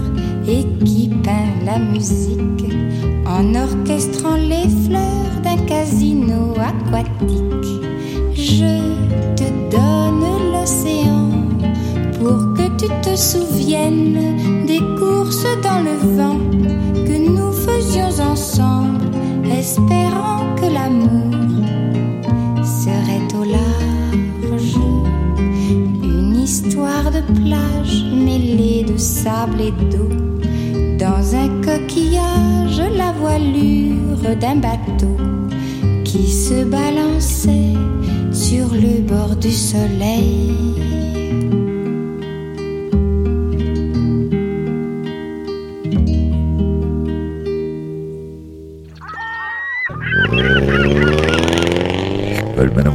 [0.48, 2.66] et qui peint la musique
[3.37, 7.74] en orchestrant les fleurs d'un casino aquatique.
[8.35, 8.74] Je
[9.38, 11.15] te donne l'océan
[12.79, 16.39] tu te souviennes des courses dans le vent
[17.07, 21.33] que nous faisions ensemble, espérant que l'amour
[22.65, 24.77] serait au large.
[26.03, 30.09] Une histoire de plage mêlée de sable et d'eau.
[30.99, 35.17] Dans un coquillage, la voilure d'un bateau
[36.05, 37.75] qui se balançait
[38.33, 40.53] sur le bord du soleil.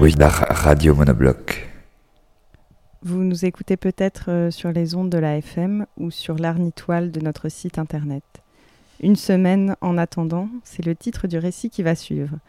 [0.04, 1.70] Radio Monobloc.
[3.04, 7.20] Vous nous écoutez peut-être euh, sur les ondes de la FM ou sur l'arnitoile de
[7.20, 8.24] notre site internet.
[9.02, 12.40] Une semaine en attendant, c'est le titre du récit qui va suivre.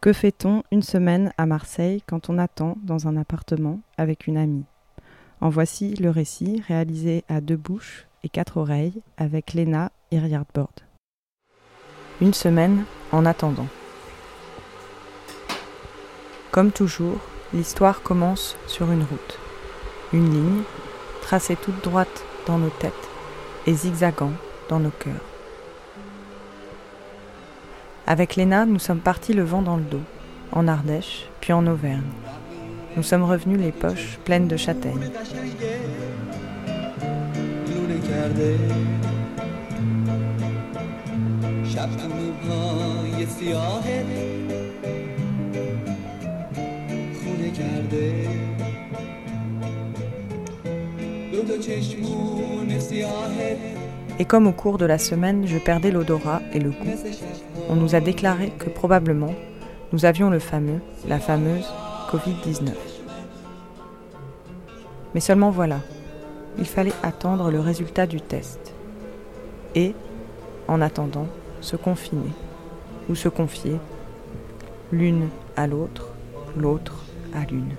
[0.00, 4.64] Que fait-on une semaine à Marseille quand on attend dans un appartement avec une amie?
[5.42, 10.72] En voici le récit réalisé à deux bouches et quatre oreilles avec Lena et Riardbord.
[12.22, 13.68] Une semaine en attendant.
[16.50, 17.18] Comme toujours,
[17.52, 19.38] l'histoire commence sur une route.
[20.12, 20.62] Une ligne,
[21.22, 22.92] tracée toute droite dans nos têtes
[23.66, 24.32] et zigzagant
[24.68, 25.14] dans nos cœurs.
[28.06, 30.02] Avec Léna, nous sommes partis le vent dans le dos,
[30.52, 32.02] en Ardèche, puis en Auvergne.
[32.96, 35.10] Nous sommes revenus les poches pleines de châtaignes.
[54.18, 56.96] Et comme au cours de la semaine, je perdais l'odorat et le goût,
[57.68, 59.34] on nous a déclaré que probablement
[59.92, 61.66] nous avions le fameux, la fameuse
[62.10, 62.70] Covid-19.
[65.14, 65.80] Mais seulement voilà,
[66.58, 68.74] il fallait attendre le résultat du test.
[69.74, 69.94] Et,
[70.68, 71.26] en attendant,
[71.60, 72.32] se confiner
[73.08, 73.76] ou se confier,
[74.92, 76.08] l'une à l'autre,
[76.56, 77.05] l'autre
[77.36, 77.74] à l'une.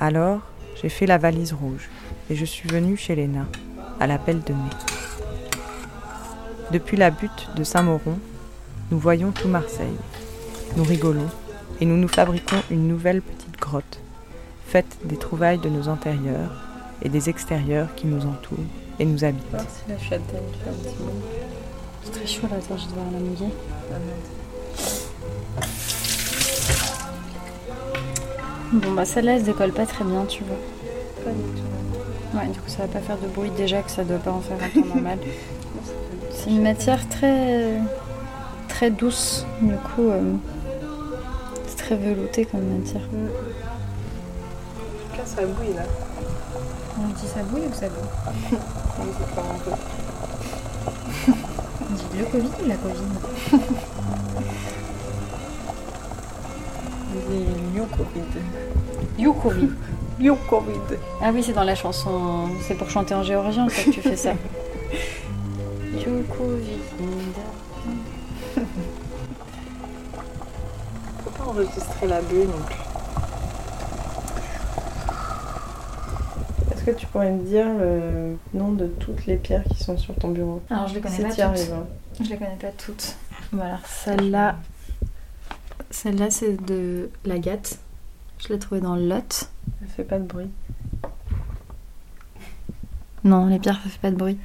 [0.00, 0.40] Alors,
[0.80, 1.90] j'ai fait la valise rouge
[2.30, 3.46] et je suis venue chez Léna,
[4.00, 4.70] à l'appel de mai.
[6.70, 8.18] Depuis la butte de Saint-Mauron,
[8.90, 9.96] nous voyons tout Marseille.
[10.76, 11.28] Nous rigolons
[11.80, 14.00] et nous nous fabriquons une nouvelle petite grotte,
[14.66, 16.62] faite des trouvailles de nos intérieurs
[17.02, 18.58] et des extérieurs qui nous entourent
[18.98, 19.44] et nous habitent.
[19.52, 21.10] C'est la châtaigne, tu fais un petit mot.
[22.04, 23.52] C'est très chaud là, attends, je dois la mouiller.
[28.74, 30.56] Bon bah celle-là elle se décolle pas très bien, tu vois.
[31.24, 32.36] Pas du tout.
[32.36, 34.40] Ouais, du coup ça va pas faire de bruit déjà que ça doit pas en
[34.40, 35.18] faire un temps normal.
[36.32, 37.78] C'est une matière très
[38.68, 40.32] très douce, du coup euh,
[41.68, 43.02] c'est très velouté comme matière.
[45.16, 45.84] Là, ça bouille là?
[46.98, 48.58] On dit ça bouille ou ça bouille?
[49.00, 49.70] On dit pas un peu.
[51.80, 53.12] On dit le Covid ou la Covid
[59.18, 59.68] You Covid.
[60.20, 60.96] You Covid.
[61.22, 62.48] Ah oui, c'est dans la chanson.
[62.62, 64.32] C'est pour chanter en géorgien, ça que tu fais ça.
[65.94, 66.80] You Covid.
[71.24, 72.74] Faut pas enregistrer la bulle non plus.
[76.72, 80.14] Est-ce que tu pourrais me dire le nom de toutes les pierres qui sont sur
[80.16, 80.60] ton bureau?
[80.70, 81.40] Alors je les connais Si pas toutes.
[81.40, 81.86] arrives, hein.
[82.22, 83.16] Je les connais pas toutes.
[83.52, 84.56] Voilà, celle-là.
[85.94, 87.78] Celle-là, c'est de l'agate.
[88.38, 89.48] Je l'ai trouvée dans le Lot.
[89.80, 90.50] Elle fait pas de bruit.
[93.22, 94.36] Non, les pierres, ça fait pas de bruit.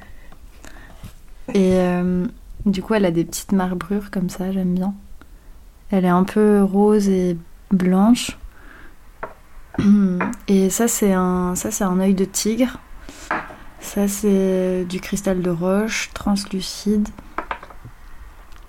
[1.52, 2.24] Et euh,
[2.66, 4.94] du coup, elle a des petites marbrures comme ça, j'aime bien.
[5.90, 7.36] Elle est un peu rose et
[7.72, 8.38] blanche.
[10.46, 12.78] Et ça, c'est un, ça, c'est un œil de tigre.
[13.80, 17.08] Ça, c'est du cristal de roche translucide.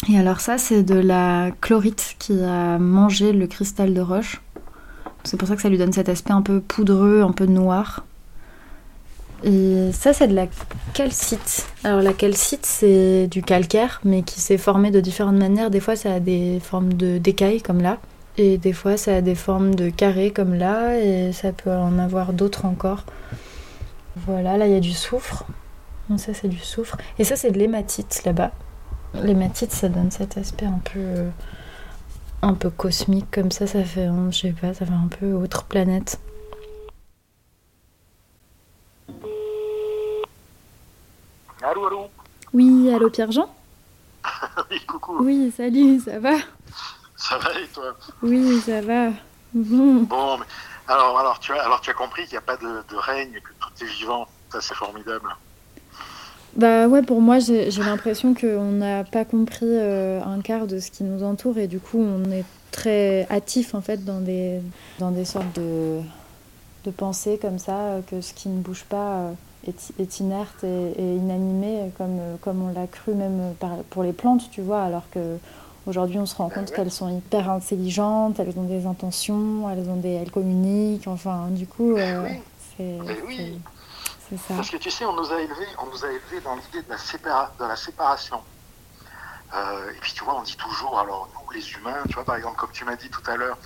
[0.09, 4.41] Et alors ça, c'est de la chlorite qui a mangé le cristal de roche.
[5.23, 8.03] C'est pour ça que ça lui donne cet aspect un peu poudreux, un peu noir.
[9.43, 10.47] Et ça, c'est de la
[10.93, 11.67] calcite.
[11.83, 15.69] Alors la calcite, c'est du calcaire, mais qui s'est formé de différentes manières.
[15.69, 17.97] Des fois, ça a des formes de d'écailles, comme là.
[18.37, 20.99] Et des fois, ça a des formes de carrés, comme là.
[20.99, 23.03] Et ça peut en avoir d'autres encore.
[24.27, 25.45] Voilà, là, il y a du soufre.
[26.17, 26.97] Ça, c'est du soufre.
[27.19, 28.51] Et ça, c'est de l'hématite, là-bas.
[29.13, 30.99] L'hématite, ça donne cet aspect un peu...
[30.99, 31.29] euh,
[32.41, 33.67] un peu cosmique, comme ça.
[33.67, 36.19] Ça fait, je sais pas, ça fait un peu autre planète.
[41.61, 42.09] Allô, allô?
[42.53, 43.53] Oui, allô Pierre-Jean?
[44.71, 45.17] Oui, coucou.
[45.23, 46.35] Oui, salut, ça va?
[47.15, 47.95] Ça va et toi?
[48.23, 49.09] Oui, ça va.
[49.53, 50.01] Bon.
[50.03, 50.45] Bon, mais
[50.87, 53.33] alors, alors, tu as, alors tu as compris qu'il n'y a pas de, de règne,
[53.33, 54.27] que tout est vivant.
[54.51, 55.29] Ça, c'est formidable.
[56.55, 60.91] Bah ouais, pour moi, j'ai l'impression qu'on n'a pas compris euh, un quart de ce
[60.91, 64.59] qui nous entoure et du coup, on est très hâtif en fait dans des,
[64.99, 65.99] dans des sortes de,
[66.85, 69.31] de pensées comme ça, euh, que ce qui ne bouge pas euh,
[69.67, 74.13] est, est inerte et, et inanimé, comme, comme on l'a cru même par- pour les
[74.13, 75.37] plantes, tu vois, alors que
[75.87, 76.75] Aujourd'hui, on se rend compte ouais.
[76.75, 81.07] qu'elles sont hyper intelligentes, elles ont des intentions, elles ont des, elles communiquent.
[81.07, 82.35] Enfin, du coup, euh, oui.
[82.77, 82.97] c'est
[84.47, 86.89] Parce que tu sais, on nous a élevés, on nous a élevés dans l'idée de
[86.89, 88.41] la, de la séparation.
[89.53, 92.37] Euh, et puis tu vois, on dit toujours, alors nous les humains, tu vois, par
[92.37, 93.57] exemple, comme tu m'as dit tout à l'heure,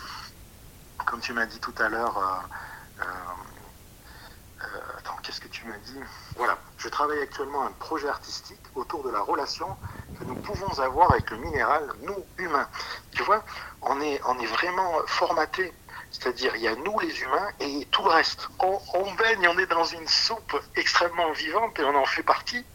[1.06, 6.00] comme tu m'as dit tout à l'heure, euh, euh, attends, qu'est-ce que tu m'as dit?
[6.36, 9.78] Voilà, je travaille actuellement un projet artistique autour de la relation
[10.20, 12.68] que nous pouvons avoir avec le minéral, nous humains.
[13.12, 13.44] Tu vois,
[13.84, 15.72] on est, on est vraiment formaté.
[16.20, 18.48] C'est-à-dire, il y a nous les humains et tout le reste.
[18.60, 22.66] On, on baigne, on est dans une soupe extrêmement vivante et on en fait partie.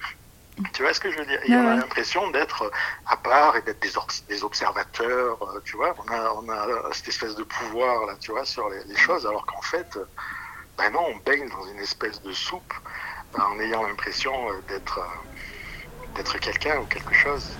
[0.74, 1.40] Tu vois ce que je veux dire?
[1.44, 2.70] Et Ouais, on a l'impression d'être
[3.06, 5.94] à part et d'être des, observateurs, euh, tu vois.
[6.06, 9.26] On a, on a cette espèce de pouvoir, là, tu vois, sur les, les choses,
[9.26, 10.04] alors qu'en fait, euh,
[10.76, 12.74] ben non, on baigne dans une espèce de soupe
[13.32, 17.50] ben, en ayant l'impression euh, d'être euh, d'être quelqu'un ou quelque chose.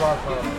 [0.00, 0.55] lá.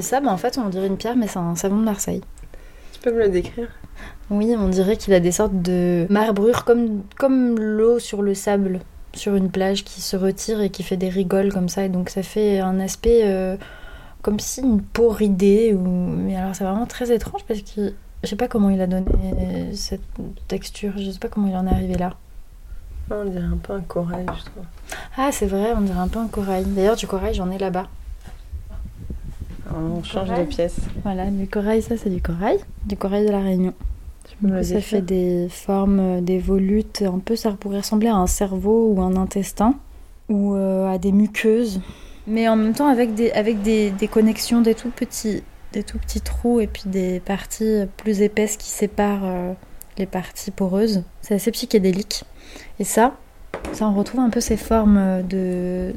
[0.00, 2.22] Ça, bah, en fait, on dirait une pierre, mais c'est un savon de Marseille.
[2.92, 3.68] Tu peux me le décrire?
[4.30, 8.80] Oui, on dirait qu'il a des sortes de marbrures comme, comme l'eau sur le sable,
[9.14, 11.84] sur une plage qui se retire et qui fait des rigoles comme ça.
[11.84, 13.56] Et donc ça fait un aspect euh,
[14.22, 15.74] comme si une peau ridée.
[15.74, 15.86] Ou...
[15.86, 17.92] Mais alors c'est vraiment très étrange parce que
[18.22, 19.06] je sais pas comment il a donné
[19.74, 20.00] cette
[20.48, 22.14] texture, je sais pas comment il en est arrivé là.
[23.10, 24.64] On dirait un peu un corail, je trouve.
[25.16, 26.64] Ah, c'est vrai, on dirait un peu un corail.
[26.66, 27.86] D'ailleurs, du corail, j'en ai là-bas.
[29.74, 30.46] On change de Corail.
[30.46, 30.76] pièce.
[31.02, 32.58] Voilà, du corail, ça c'est du corail.
[32.84, 33.74] Du corail de la Réunion.
[34.62, 38.92] ça fait des formes, euh, des volutes, un peu, ça pourrait ressembler à un cerveau
[38.92, 39.74] ou un intestin,
[40.28, 41.80] ou euh, à des muqueuses.
[42.26, 45.42] Mais en même temps avec des, avec des, des connexions, des tout petits,
[45.72, 49.52] des tout petits trous et puis des parties plus épaisses qui séparent euh,
[49.98, 51.02] les parties poreuses.
[51.22, 52.24] C'est assez psychédélique.
[52.80, 53.14] Et ça,
[53.72, 55.92] ça on retrouve un peu ces formes de,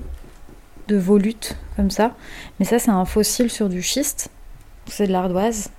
[0.89, 2.15] de volutes comme ça.
[2.59, 4.29] Mais ça c'est un fossile sur du schiste.
[4.87, 5.69] C'est de l'ardoise.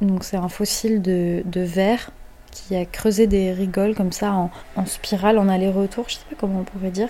[0.00, 2.10] Donc c'est un fossile de, verre
[2.50, 6.60] qui a creusé des rigoles comme ça en, spirale, en aller-retour, je sais pas comment
[6.60, 7.08] on pourrait dire.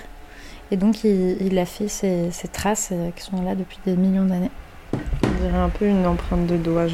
[0.71, 4.25] Et donc il, a fait ces, ces traces euh, qui sont là depuis des millions
[4.25, 4.51] d'années.
[4.93, 6.87] On dirait un peu une empreinte de doigt.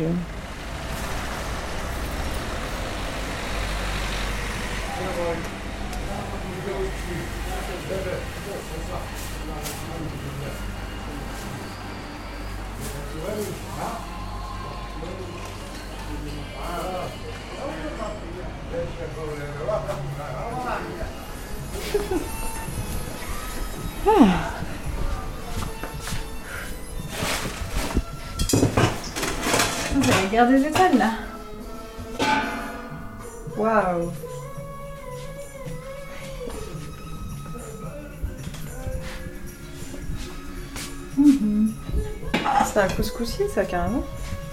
[43.61, 44.03] Ça, carrément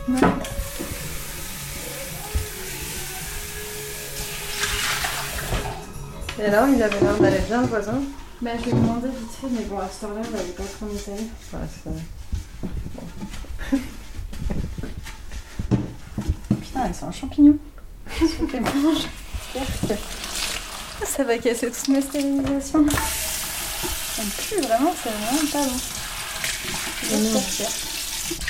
[0.10, 0.20] Ouais.
[6.40, 8.00] Et alors, il avait l'air d'aller bien, le voisin?
[8.42, 10.64] Bah je lui ai demandé vite fait, mais bon à cette heure-là, il avait pas
[10.64, 11.28] trop m'étaler.
[11.54, 12.04] Ouais, c'est vrai.
[16.62, 17.58] Putain, c'est un champignon.
[18.16, 19.08] Si on les mange,
[19.54, 22.86] j'espère que ça va casser toute ma stérilisation.
[22.90, 25.80] Ça me pue vraiment, c'est vraiment pas bon.
[27.04, 27.97] Je vais sortir.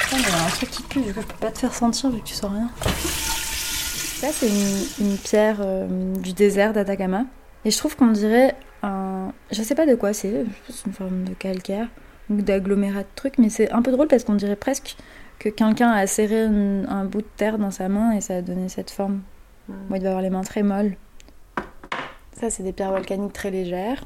[0.07, 1.59] Putain, mais il y a un truc qui pue, du coup je peux pas te
[1.59, 2.69] faire sentir vu que tu sens rien.
[2.79, 7.25] Ça, c'est une, une pierre euh, du désert d'Atacama.
[7.65, 9.33] Et je trouve qu'on dirait un.
[9.51, 11.89] Je sais pas de quoi c'est, c'est une forme de calcaire
[12.29, 14.95] ou d'agglomérat de trucs, mais c'est un peu drôle parce qu'on dirait presque
[15.39, 18.41] que quelqu'un a serré un, un bout de terre dans sa main et ça a
[18.41, 19.21] donné cette forme.
[19.67, 20.95] Moi, il doit avoir les mains très molles.
[22.39, 24.05] Ça, c'est des pierres volcaniques très légères.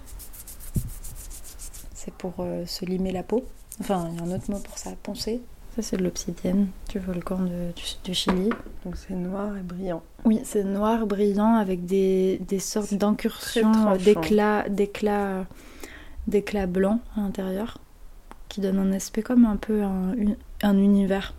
[1.94, 3.46] C'est pour euh, se limer la peau.
[3.80, 5.42] Enfin, il y a un autre mot pour ça, poncer.
[5.76, 8.50] Ça, c'est de l'obsidienne du volcan de- du, du Chili.
[8.84, 10.04] Donc c'est noir et brillant.
[10.26, 13.94] Oui, c'est noir, brillant, avec des, des sortes d'incursions, tranchant.
[13.94, 15.46] euh, d'éclats, d'éclats,
[16.28, 17.78] d'éclat blanc à l'intérieur
[18.50, 21.34] qui donne un aspect comme un peu un, un- un univers.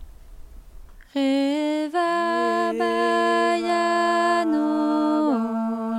[1.15, 5.99] Reva baya no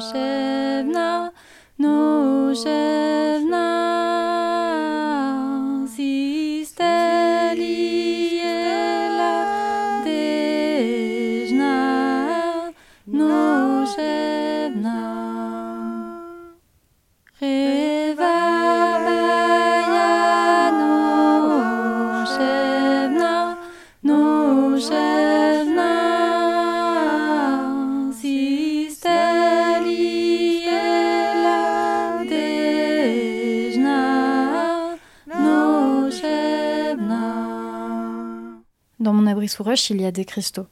[39.00, 40.66] Dans mon abri sous roche, il y a des cristaux.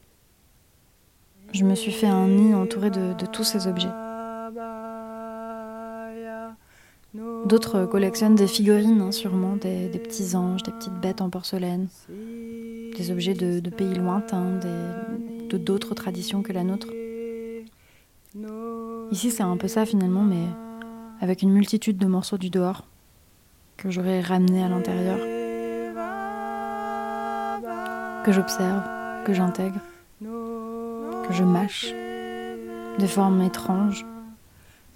[1.51, 3.89] Je me suis fait un nid entouré de, de tous ces objets.
[7.51, 13.11] D'autres collectionnent des figurines, hein, sûrement, des, petits anges, des petites bêtes en porcelaine, des
[13.11, 14.57] objets de, pays lointains,
[15.49, 16.87] d'autres traditions que la nôtre.
[19.11, 20.45] Ici, c'est un peu ça finalement, mais
[21.19, 22.85] avec une multitude de morceaux du dehors
[23.75, 25.17] que j'aurais ramenés à l'intérieur,
[28.23, 28.83] que j'observe,
[29.25, 29.81] que j'intègre,
[30.21, 31.93] que je mâche,
[32.97, 34.05] des formes étranges,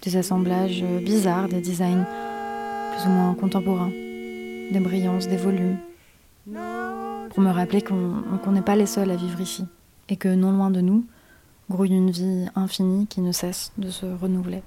[0.00, 2.06] des assemblages euh, bizarres, des designs
[2.96, 5.76] plus ou moins contemporains, des brillances, des volumes,
[6.46, 9.66] pour me rappeler qu'on n'est pas les seuls à vivre ici,
[10.08, 11.04] et que non loin de nous
[11.68, 14.62] grouille une vie infinie qui ne cesse de se renouveler.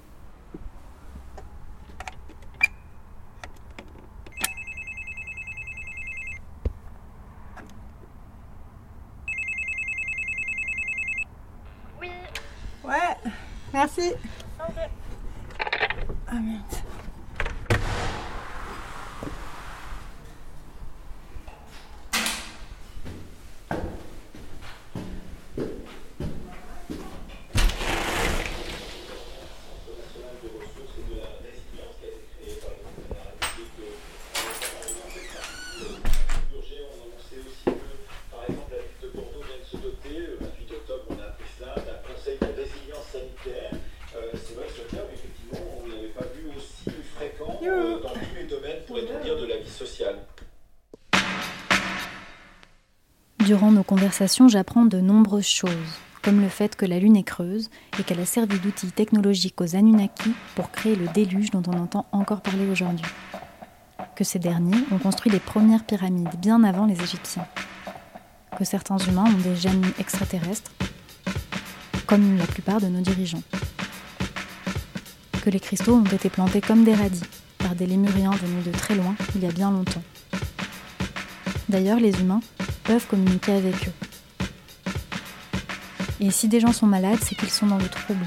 [54.47, 55.71] J'apprends de nombreuses choses,
[56.21, 59.77] comme le fait que la Lune est creuse et qu'elle a servi d'outil technologique aux
[59.77, 63.05] Anunnaki pour créer le déluge dont on entend encore parler aujourd'hui.
[64.17, 67.47] Que ces derniers ont construit les premières pyramides bien avant les Égyptiens.
[68.57, 70.71] Que certains humains ont des gènes extraterrestres,
[72.05, 73.43] comme la plupart de nos dirigeants.
[75.43, 77.23] Que les cristaux ont été plantés comme des radis
[77.57, 80.03] par des lémuriens venus de très loin il y a bien longtemps.
[81.69, 82.41] D'ailleurs, les humains
[82.83, 84.08] peuvent communiquer avec eux.
[86.21, 88.25] Et si des gens sont malades, c'est qu'ils sont dans le trouble.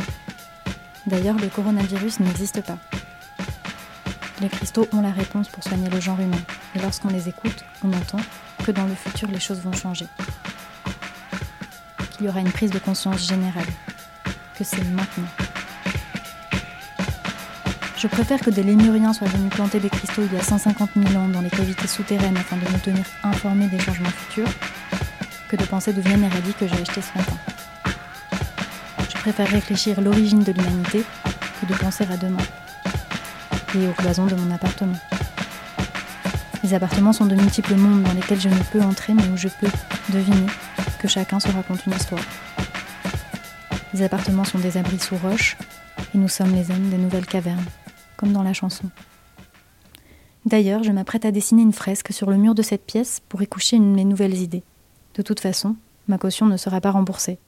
[1.07, 2.79] D'ailleurs, le coronavirus n'existe pas.
[4.41, 6.41] Les cristaux ont la réponse pour soigner le genre humain.
[6.75, 8.21] Et lorsqu'on les écoute, on entend
[8.65, 10.07] que dans le futur, les choses vont changer.
[12.13, 13.67] Qu'il y aura une prise de conscience générale.
[14.57, 15.29] Que c'est maintenant.
[17.99, 21.23] Je préfère que des lémuriens soient venus planter des cristaux il y a 150 000
[21.23, 24.49] ans dans les cavités souterraines afin de nous tenir informés des changements futurs,
[25.49, 27.52] que de penser devenir les radis que j'ai achetés ce matin.
[29.23, 31.05] Préfère réfléchir l'origine de l'humanité
[31.61, 32.43] que de penser à demain
[33.77, 34.99] et aux cloisons de mon appartement.
[36.65, 39.47] Les appartements sont de multiples mondes dans lesquels je ne peux entrer mais où je
[39.61, 39.69] peux
[40.13, 40.49] deviner
[40.99, 42.25] que chacun se raconte une histoire.
[43.95, 45.57] Les appartements sont des abris sous roche
[46.17, 47.65] et nous sommes les hommes des nouvelles cavernes,
[48.17, 48.91] comme dans la chanson.
[50.47, 53.47] D'ailleurs, je m'apprête à dessiner une fresque sur le mur de cette pièce pour y
[53.47, 54.65] coucher une de mes nouvelles idées.
[55.15, 55.77] De toute façon,
[56.09, 57.39] ma caution ne sera pas remboursée.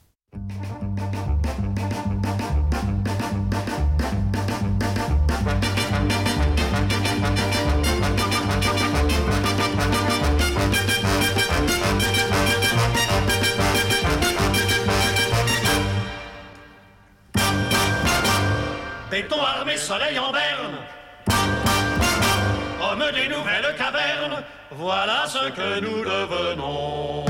[24.84, 27.24] Voilà ce que nous devenons.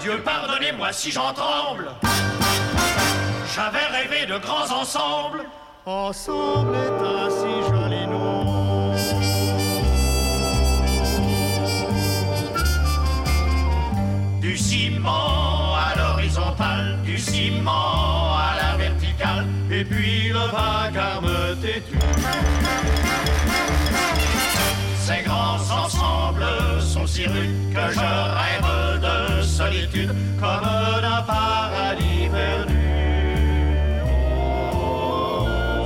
[0.00, 1.88] Dieu pardonnez-moi si j'en tremble.
[3.52, 5.42] J'avais rêvé de grands ensembles.
[5.84, 8.94] Ensemble est un si joli nom.
[14.40, 21.97] Du ciment à l'horizontale, du ciment à la verticale, et puis le vacarme têtu.
[27.08, 28.08] Si rude que je
[28.40, 30.68] rêve de solitude comme
[31.04, 32.84] d'un paradis perdu.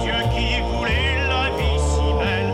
[0.02, 2.52] Dieu qui voulait la vie si belle,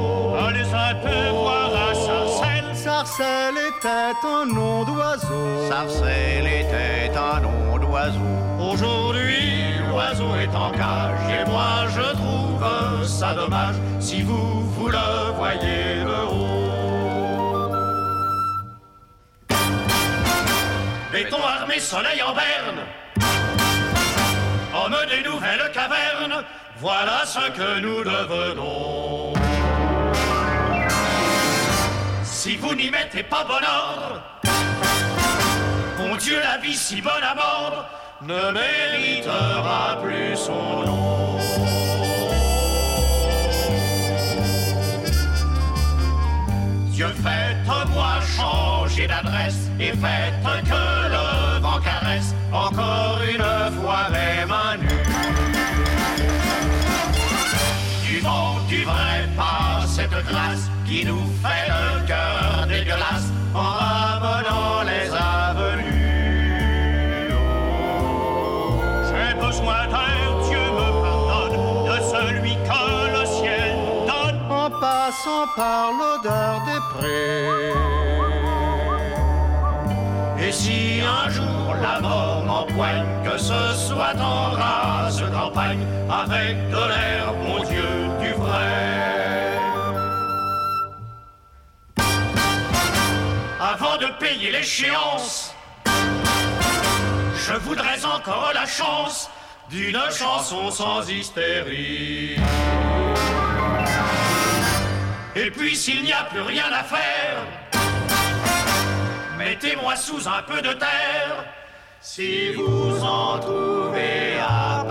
[0.75, 2.75] un peu voir à Sarcelles.
[2.75, 5.69] Sarcelles était un nom d'oiseau.
[5.71, 8.33] Sarcelles était un nom d'oiseau.
[8.71, 15.33] Aujourd'hui, l'oiseau est en cage et moi je trouve ça dommage si vous, vous le
[15.37, 16.58] voyez de haut.
[21.25, 22.81] Béton armé, soleil en berne.
[24.73, 26.45] Homme des nouvelles cavernes,
[26.77, 29.33] voilà ce que nous devenons.
[32.23, 34.23] Si vous n'y mettez pas bon ordre,
[35.99, 37.89] mon Dieu, la vie si bonne à mordre
[38.23, 41.39] ne méritera plus son nom.
[46.93, 50.98] Dieu, faites-moi changer d'adresse et faites que
[52.53, 55.05] encore une fois mes mains nues.
[58.07, 64.83] Du vent, du vrai pas cette grâce qui nous fait le cœur dégueulasse en ramenant
[64.85, 66.09] les avenues.
[69.09, 71.59] J'ai besoin d'un Dieu me pardonne
[71.91, 77.88] de celui que le ciel donne En passant par l'odeur des prés.
[80.49, 86.89] Et si un jour la mort m'empoigne, que ce soit en race campagne, avec de
[86.91, 89.59] l'air, mon Dieu, du vrai.
[93.61, 95.55] Avant de payer l'échéance,
[97.37, 99.29] je voudrais encore la chance
[99.69, 102.37] d'une chanson sans hystérie.
[105.37, 107.37] Et puis s'il n'y a plus rien à faire,
[109.49, 111.45] mettez-moi sous un peu de terre.
[112.03, 114.85] Si vous en trouvez à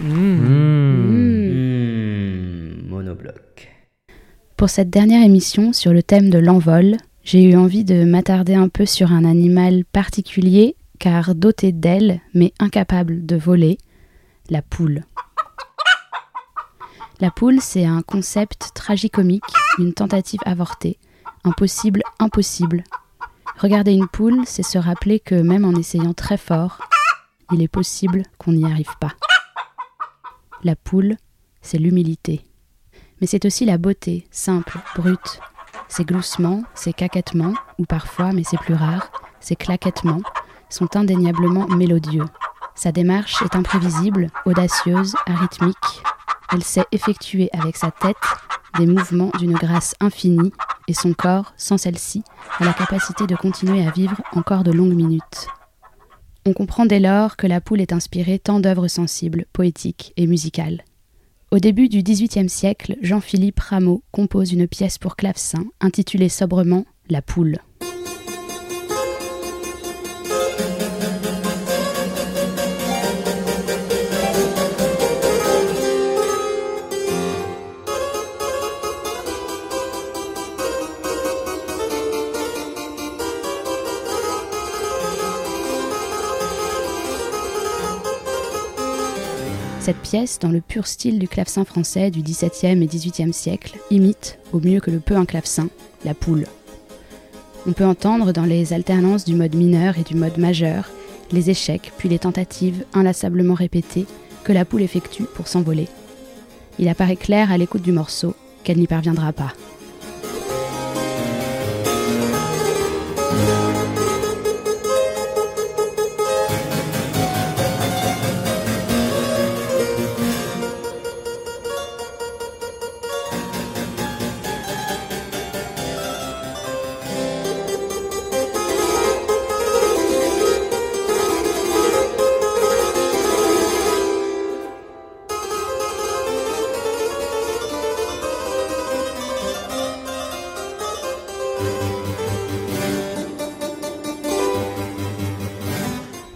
[0.00, 0.48] Mmh,
[2.88, 3.70] monobloc.
[4.56, 8.68] Pour cette dernière émission sur le thème de l'envol, j'ai eu envie de m'attarder un
[8.68, 13.78] peu sur un animal particulier, car doté d'ailes, mais incapable de voler,
[14.50, 15.04] la poule.
[17.20, 19.44] La poule, c'est un concept tragicomique,
[19.78, 20.98] une tentative avortée,
[21.44, 22.84] impossible, impossible.
[23.58, 26.80] Regarder une poule, c'est se rappeler que même en essayant très fort,
[27.52, 29.12] il est possible qu'on n'y arrive pas.
[30.64, 31.16] La poule,
[31.62, 32.44] c'est l'humilité.
[33.20, 35.40] Mais c'est aussi la beauté, simple, brute.
[35.88, 40.22] Ses gloussements, ses caquettements, ou parfois, mais c'est plus rare, ses claquettements,
[40.68, 42.24] sont indéniablement mélodieux.
[42.74, 46.02] Sa démarche est imprévisible, audacieuse, arythmique.
[46.52, 48.16] Elle sait effectuer avec sa tête
[48.78, 50.52] des mouvements d'une grâce infinie,
[50.88, 52.22] et son corps, sans celle-ci,
[52.58, 55.46] a la capacité de continuer à vivre encore de longues minutes.
[56.44, 60.84] On comprend dès lors que la poule est inspirée tant d'œuvres sensibles, poétiques et musicales.
[61.50, 67.22] Au début du XVIIIe siècle, Jean-Philippe Rameau compose une pièce pour clavecin intitulée sobrement La
[67.22, 67.58] poule.
[89.84, 94.38] Cette pièce, dans le pur style du clavecin français du XVIIe et XVIIIe siècle, imite,
[94.54, 95.68] au mieux que le peut un clavecin,
[96.06, 96.46] la poule.
[97.66, 100.88] On peut entendre dans les alternances du mode mineur et du mode majeur
[101.32, 104.06] les échecs puis les tentatives inlassablement répétées
[104.42, 105.88] que la poule effectue pour s'envoler.
[106.78, 109.52] Il apparaît clair à l'écoute du morceau qu'elle n'y parviendra pas.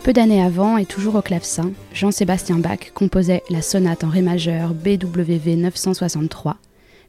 [0.09, 4.73] Peu d'années avant, et toujours au clavecin, Jean-Sébastien Bach composait la sonate en ré majeur
[4.73, 6.57] BWV 963,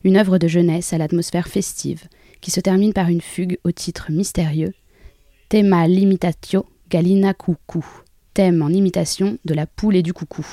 [0.03, 2.09] une œuvre de jeunesse à l'atmosphère festive,
[2.41, 4.73] qui se termine par une fugue au titre mystérieux
[5.47, 7.85] Tema limitatio Galina Cucu,
[8.33, 10.45] thème en imitation de la poule et du coucou.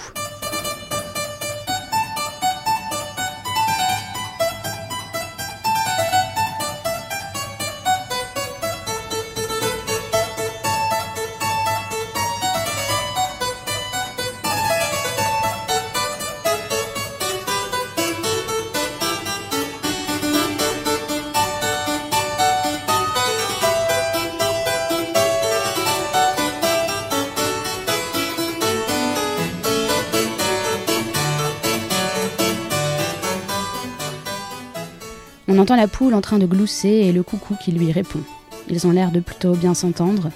[35.66, 38.20] Entend la poule en train de glousser et le coucou qui lui répond.
[38.68, 40.30] Ils ont l'air de plutôt bien s'entendre.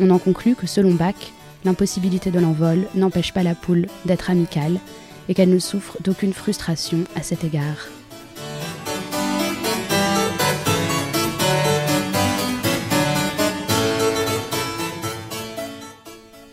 [0.00, 1.14] On en conclut que selon Bach,
[1.64, 4.80] l'impossibilité de l'envol n'empêche pas la poule d'être amicale
[5.28, 7.86] et qu'elle ne souffre d'aucune frustration à cet égard.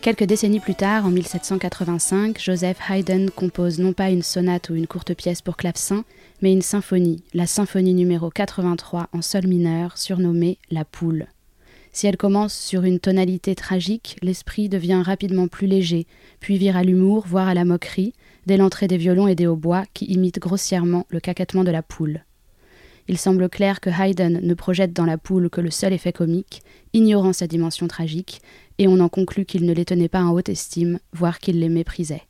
[0.00, 4.86] Quelques décennies plus tard, en 1785, Joseph Haydn compose non pas une sonate ou une
[4.86, 6.04] courte pièce pour clavecin,
[6.42, 11.28] mais une symphonie, la symphonie numéro 83 en sol mineur, surnommée La Poule.
[11.92, 16.06] Si elle commence sur une tonalité tragique, l'esprit devient rapidement plus léger,
[16.40, 18.14] puis vire à l'humour, voire à la moquerie,
[18.46, 22.24] dès l'entrée des violons et des hautbois qui imitent grossièrement le caquettement de la poule.
[23.08, 26.62] Il semble clair que Haydn ne projette dans la poule que le seul effet comique,
[26.92, 28.40] ignorant sa dimension tragique,
[28.78, 31.68] et on en conclut qu'il ne les tenait pas en haute estime, voire qu'il les
[31.68, 32.22] méprisait.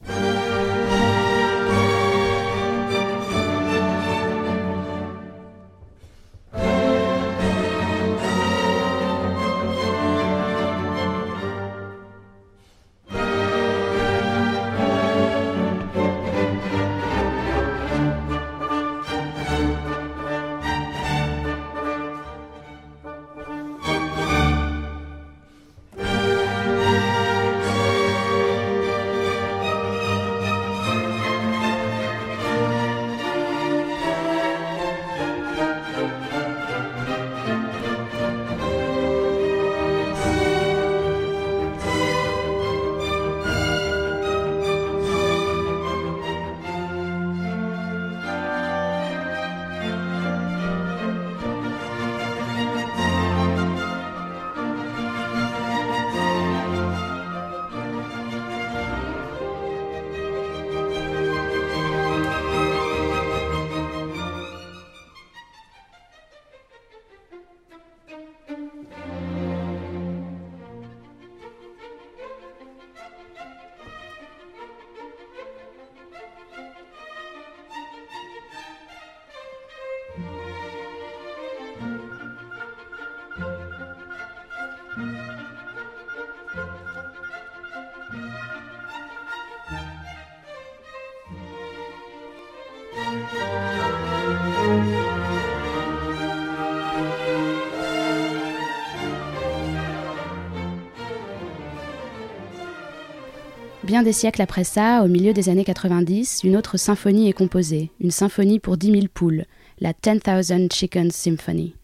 [103.83, 107.91] Bien des siècles après ça, au milieu des années 90, une autre symphonie est composée,
[108.01, 109.45] une symphonie pour 10 000 poules,
[109.80, 111.74] la 10,000 Chickens Symphony.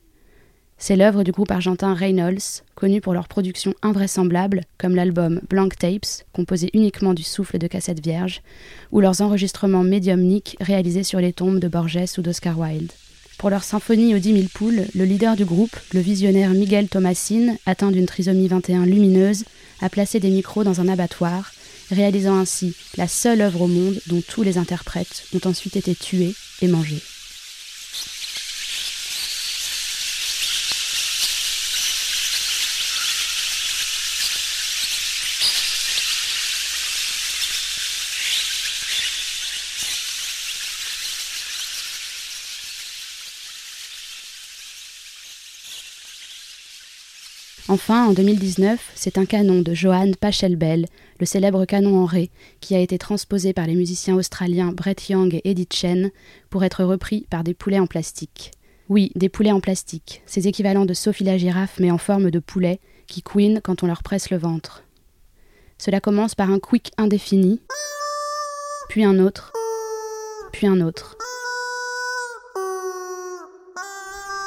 [0.81, 6.25] C'est l'œuvre du groupe argentin Reynolds, connu pour leurs productions invraisemblables, comme l'album Blank Tapes,
[6.33, 8.43] composé uniquement du souffle de cassettes vierges,
[8.93, 12.93] ou leurs enregistrements médiumniques réalisés sur les tombes de Borges ou d'Oscar Wilde.
[13.39, 17.57] Pour leur symphonie aux 10 000 poules, le leader du groupe, le visionnaire Miguel Thomasin,
[17.67, 19.45] atteint d'une trisomie 21 lumineuse,
[19.81, 21.53] a placé des micros dans un abattoir,
[21.91, 26.35] réalisant ainsi la seule œuvre au monde dont tous les interprètes ont ensuite été tués
[26.63, 27.03] et mangés.
[47.71, 50.87] Enfin, en 2019, c'est un canon de Johann Pachelbel,
[51.21, 55.35] le célèbre canon en ré, qui a été transposé par les musiciens australiens Brett Young
[55.35, 56.11] et Edith Chen
[56.49, 58.53] pour être repris par des poulets en plastique.
[58.89, 62.39] Oui, des poulets en plastique, ces équivalents de Sophie la girafe mais en forme de
[62.39, 64.83] poulet, qui couinent quand on leur presse le ventre.
[65.77, 67.61] Cela commence par un quick indéfini,
[68.89, 69.53] puis un autre,
[70.53, 71.19] puis un autre.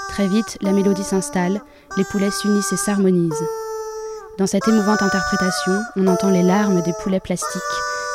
[0.10, 1.62] Très vite, la mélodie s'installe,
[1.98, 3.44] les poulets s'unissent et s'harmonisent.
[4.38, 7.62] Dans cette émouvante interprétation, on entend les larmes des poulets plastiques,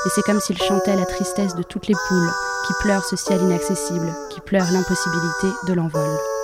[0.07, 2.31] et c'est comme s'ils chantaient la tristesse de toutes les poules
[2.66, 6.36] qui pleurent ce ciel inaccessible, qui pleurent l'impossibilité de l'envol.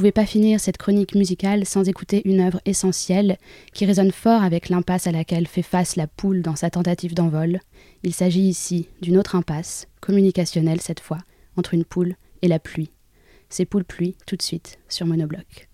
[0.00, 3.36] pouvais pas finir cette chronique musicale sans écouter une œuvre essentielle
[3.74, 7.60] qui résonne fort avec l'impasse à laquelle fait face la poule dans sa tentative d'envol.
[8.02, 11.18] Il s'agit ici d'une autre impasse, communicationnelle cette fois,
[11.58, 12.92] entre une poule et la pluie.
[13.50, 15.68] C'est poule pluie tout de suite sur Monobloc.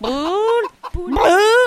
[0.00, 0.68] Boo!
[0.92, 1.61] Boule.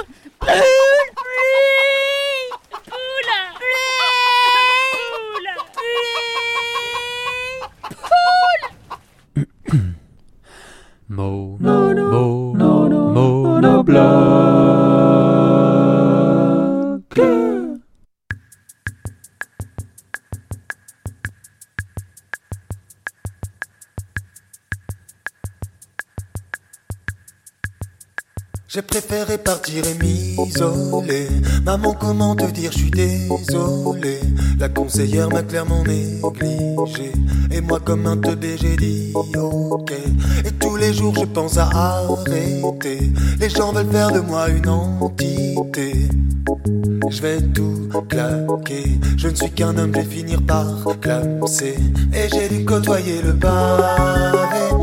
[29.02, 31.28] préféré partir et m'isoler.
[31.66, 34.22] Maman, comment te dire, je suis désolé.
[34.58, 37.12] La conseillère m'a clairement négligé.
[37.52, 39.92] Et moi, comme un teubé, j'ai dit ok.
[40.46, 43.12] Et tous les jours, je pense à arrêter.
[43.38, 46.08] Les gens veulent faire de moi une entité.
[47.10, 48.98] Je vais tout claquer.
[49.18, 50.66] Je ne suis qu'un homme, je vais finir par
[51.02, 51.76] clamser.
[52.14, 54.75] Et j'ai dû côtoyer le pavé.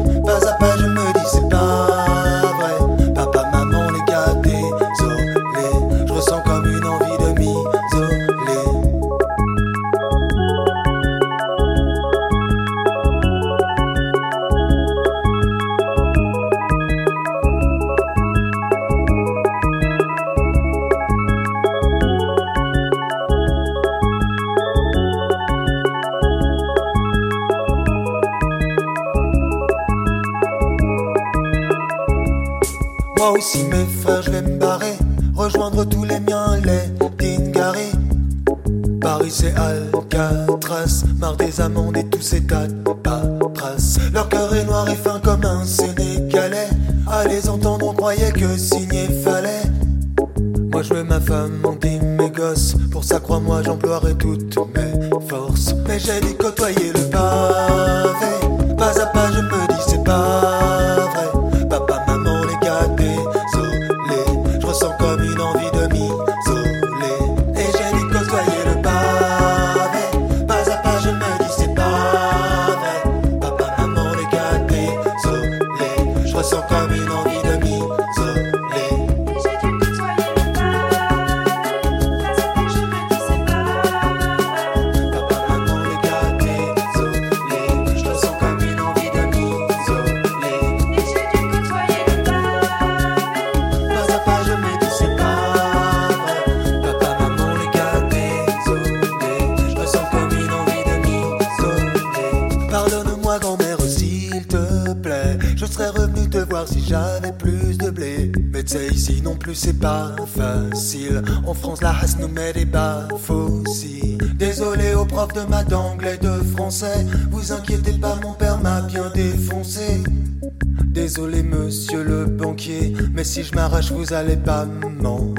[123.81, 124.65] je vous allez pas
[125.01, 125.35] m'en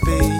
[0.00, 0.31] be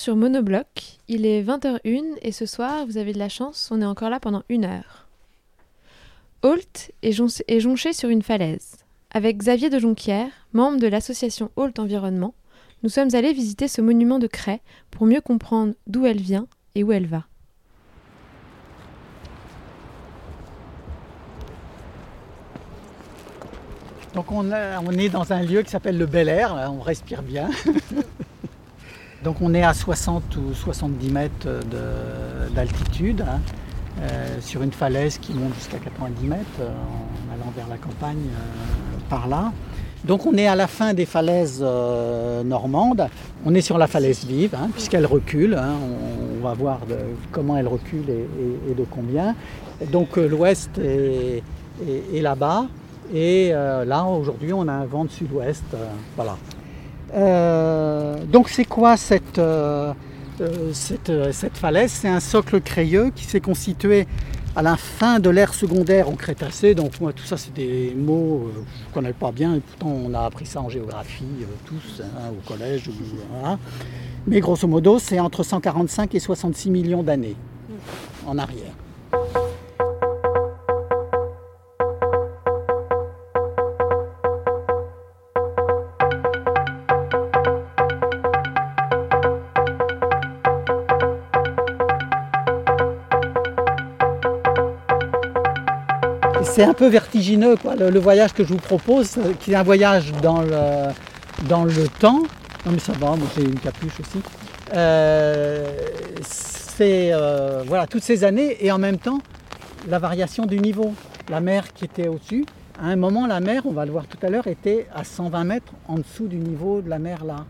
[0.00, 3.86] sur Monobloc, il est 20h01 et ce soir, vous avez de la chance, on est
[3.86, 5.06] encore là pendant une heure.
[6.42, 8.76] Holt est, jon- est jonché sur une falaise.
[9.10, 12.32] Avec Xavier de Jonquière, membre de l'association Holt Environnement,
[12.82, 16.82] nous sommes allés visiter ce monument de craie pour mieux comprendre d'où elle vient et
[16.82, 17.24] où elle va.
[24.14, 27.22] Donc on, on est dans un lieu qui s'appelle le Bel Air, là, on respire
[27.22, 27.48] bien.
[29.22, 33.40] Donc on est à 60 ou 70 mètres de- d'altitude, hein,
[34.00, 38.16] euh, sur une falaise qui monte jusqu'à 90 mètres euh, en allant vers la campagne
[38.16, 39.52] euh, par là.
[40.04, 43.06] Donc on est à la fin des falaises normandes,
[43.44, 45.74] on est sur la falaise vive, hein, puisqu'elle recule, hein,
[46.38, 46.80] on, va voir
[47.30, 49.34] comment elle recule et, de combien.
[49.92, 51.42] Donc l'ouest est,
[52.18, 52.64] là-bas,
[53.12, 55.66] et là aujourd'hui on a un vent de sud-ouest,
[56.16, 56.38] voilà.
[57.14, 59.92] Euh, donc c'est quoi cette, euh,
[60.40, 61.90] euh, cette, cette falaise?
[61.90, 64.06] C'est un socle crayeux qui s'est constitué
[64.56, 66.74] à la fin de l'ère secondaire au Crétacé.
[66.74, 69.60] Donc moi tout ça c'est des mots euh, que je ne connais pas bien et
[69.60, 71.24] pourtant on a appris ça en géographie
[71.64, 72.90] tous hein, au collège.
[73.32, 73.58] voilà.
[74.26, 77.36] Mais grosso modo c'est entre 145 et 66 millions d'années
[78.26, 78.72] en arrière.
[96.60, 99.54] C'est un peu vertigineux, quoi, le, le voyage que je vous propose, euh, qui est
[99.54, 100.92] un voyage dans le,
[101.48, 102.22] dans le temps.
[102.66, 104.20] Non mais ça va, moi j'ai une capuche aussi.
[104.74, 105.72] Euh,
[106.20, 109.20] c'est euh, voilà, toutes ces années et en même temps
[109.88, 110.92] la variation du niveau.
[111.30, 112.44] La mer qui était au-dessus,
[112.78, 115.44] à un moment la mer, on va le voir tout à l'heure, était à 120
[115.44, 117.46] mètres en dessous du niveau de la mer là.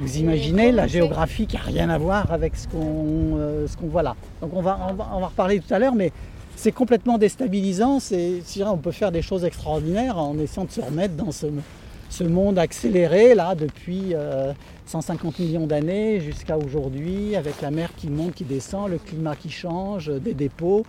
[0.00, 4.02] Vous imaginez la géographie qui n'a rien à voir avec ce qu'on euh, qu'on voit
[4.02, 4.16] là.
[4.40, 6.10] Donc on va, on va, on va reparler tout à l'heure, mais
[6.58, 8.00] c'est complètement déstabilisant.
[8.00, 12.58] C'est, on peut faire des choses extraordinaires en essayant de se remettre dans ce, monde
[12.58, 14.52] accéléré là depuis euh,
[14.86, 19.50] 150 millions d'années jusqu'à aujourd'hui, avec la mer qui monte, qui descend, le climat qui
[19.50, 20.84] change, des dépôts.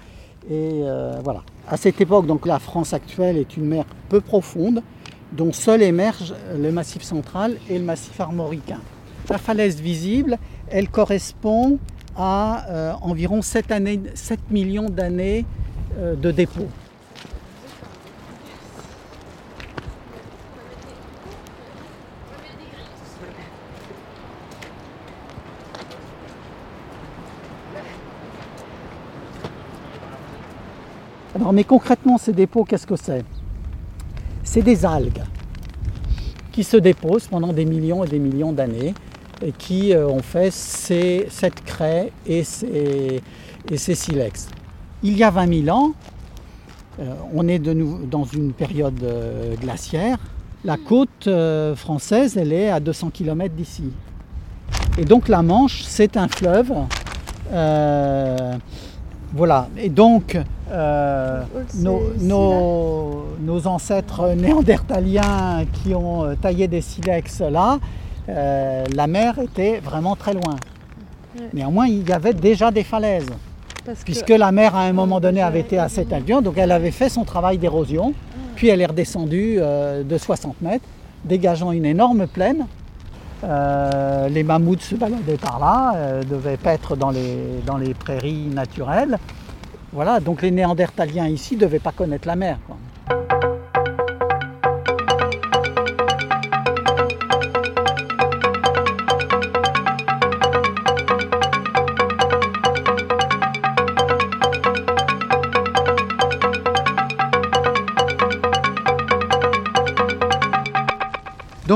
[0.50, 1.44] Et euh, voilà.
[1.68, 4.82] À cette époque, donc la France actuelle est une mer peu profonde,
[5.34, 8.80] dont seul émerge le massif central et le massif armoricain.
[9.30, 10.40] La falaise visible,
[10.72, 11.78] elle correspond
[12.20, 15.46] à euh, environ 7, années, 7 millions d'années
[15.98, 16.68] euh, de dépôt.
[31.36, 33.24] Alors, mais concrètement, ces dépôts, qu'est-ce que c'est?
[34.44, 35.24] C'est des algues
[36.52, 38.94] qui se déposent pendant des millions et des millions d'années
[39.46, 43.22] et qui euh, ont fait ces, cette craie et ces,
[43.72, 44.48] et ces silex.
[45.04, 45.92] Il y a 20 000 ans,
[47.00, 47.74] euh, on est de
[48.10, 50.18] dans une période euh, glaciaire.
[50.66, 53.92] La côte euh, française, elle est à 200 km d'ici.
[54.98, 56.74] Et donc la Manche, c'est un fleuve.
[57.54, 58.54] Euh,
[59.34, 59.68] voilà.
[59.78, 60.38] Et donc,
[60.72, 61.44] euh,
[61.78, 67.80] nos, nos- nos ancêtres néandertaliens qui ont euh, taillé des silex là,
[68.30, 70.56] euh, la mer était vraiment très loin.
[71.54, 73.30] Néanmoins, il y avait déjà des falaises.
[73.86, 76.12] Parce que- Puisque la mer, à un moment donné, avait été à cette
[76.42, 78.14] donc elle avait fait son travail d'érosion,
[78.56, 80.86] puis elle est redescendue euh, de 60 mètres,
[81.24, 82.66] dégageant une énorme plaine.
[83.44, 88.48] Euh, les mammouths se baladaient par là, euh, devaient paître dans les, dans les prairies
[88.54, 89.18] naturelles.
[89.94, 92.58] Voilà, donc les Néandertaliens ici ne devaient pas connaître la mer.
[92.68, 92.76] quoi.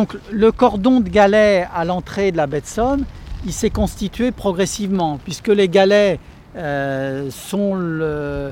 [0.03, 3.05] Donc le cordon de galets à l'entrée de la baie de Somme,
[3.45, 6.19] il s'est constitué progressivement, puisque les galets
[6.57, 8.51] euh, sont le,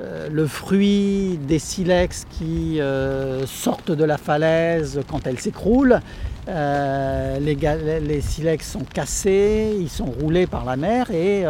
[0.00, 5.98] euh, le fruit des silex qui euh, sortent de la falaise quand elle s'écroule.
[6.46, 7.58] Les,
[8.00, 11.44] les silex sont cassés, ils sont roulés par la mer et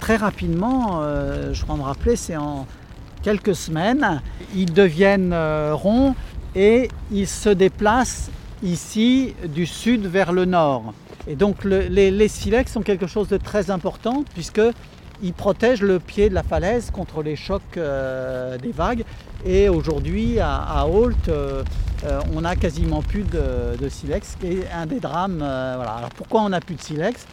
[0.00, 1.00] très rapidement,
[1.52, 2.66] je crois me rappeler, c'est en
[3.22, 4.20] quelques semaines,
[4.56, 5.34] ils deviennent
[5.72, 6.16] ronds
[6.56, 8.30] et ils se déplacent
[8.62, 10.94] ici du sud vers le nord.
[11.28, 14.60] Et donc le- les, silex sont quelque chose de très important puisque
[15.22, 19.04] il protège le pied de la falaise contre les chocs euh, des vagues.
[19.44, 21.62] Et aujourd'hui, à, à Holt, euh,
[22.04, 25.38] euh, on n'a quasiment plus de, silex, qui est un des drames.
[25.38, 25.94] voilà.
[25.98, 27.26] Alors pourquoi on n'a plus de silex?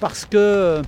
[0.00, 0.82] Parce que,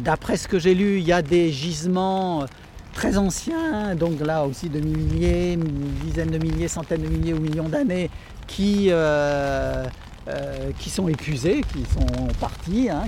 [0.00, 2.44] d'après ce que j'ai lu, il y a des gisements
[2.92, 5.58] très anciens, donc là aussi de milliers,
[6.04, 8.10] dizaines de milliers, centaines de milliers ou millions d'années,
[8.46, 9.84] qui, euh,
[10.28, 12.88] euh, qui sont épuisés, qui sont partis.
[12.90, 13.02] hein,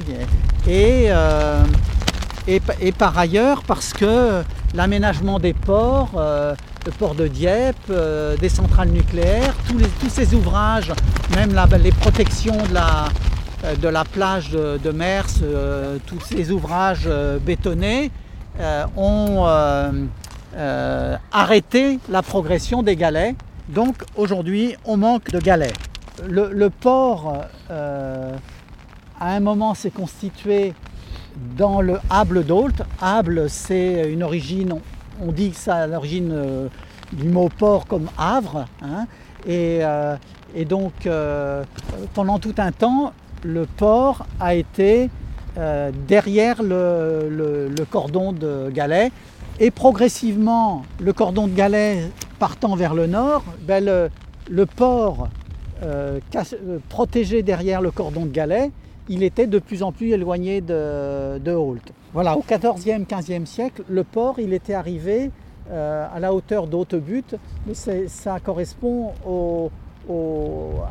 [0.67, 1.63] et, euh,
[2.47, 4.43] et, pa- et par ailleurs, parce que
[4.75, 7.93] l'aménagement des ports, le port de Dieppe,
[8.41, 10.93] des centrales nucléaires, tous, les- tous ces ouvrages,
[11.37, 13.07] même les protections de la,
[13.81, 15.27] de la plage de, Mers,
[16.07, 17.09] tous ces ouvrages
[17.47, 18.11] bétonnés,
[18.97, 19.47] ont
[21.33, 23.35] arrêté la progression des galets.
[23.69, 25.73] Donc aujourd'hui, on manque de galets.
[26.29, 28.37] Le, port, euh,
[29.19, 30.75] à un moment, s'est constitué
[31.57, 32.69] dans le Hable d'Ault.
[33.01, 34.75] Hable, c'est une origine,
[35.21, 36.69] on, dit que ça à l'origine euh,
[37.13, 38.67] du mot port comme Havre.
[38.83, 39.07] hein.
[39.47, 40.17] et, euh,
[40.55, 41.09] et donc,
[42.13, 43.13] pendant tout un temps,
[43.43, 45.11] le port a été
[46.07, 49.11] derrière le cordon de galets.
[49.59, 55.29] Et progressivement, le cordon de galets partant vers le nord, ben le, port
[55.83, 58.71] euh, euh, protégé derrière le cordon de galets,
[59.09, 61.93] il était de plus en plus éloigné de, de Holt.
[62.13, 65.31] Voilà, au 14e, 15e siècle, le port, il était arrivé
[65.71, 67.25] euh, à la hauteur d'Hautebut,
[67.67, 69.13] mais ça correspond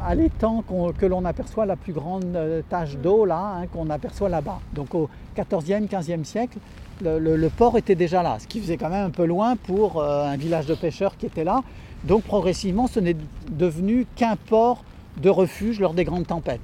[0.06, 0.64] à l'étang
[0.98, 2.38] que l'on aperçoit la plus grande
[2.70, 4.60] tache d'eau là, hein, qu'on aperçoit là-bas.
[4.74, 6.58] Donc au 14e, 15e siècle,
[7.02, 10.26] le, port était déjà là, ce qui faisait quand même un peu loin pour euh,
[10.26, 11.62] un village de pêcheurs qui était là.
[12.04, 13.16] Donc progressivement, ce n'est
[13.52, 14.84] devenu qu'un port
[15.22, 16.62] de refuge lors des grandes tempêtes.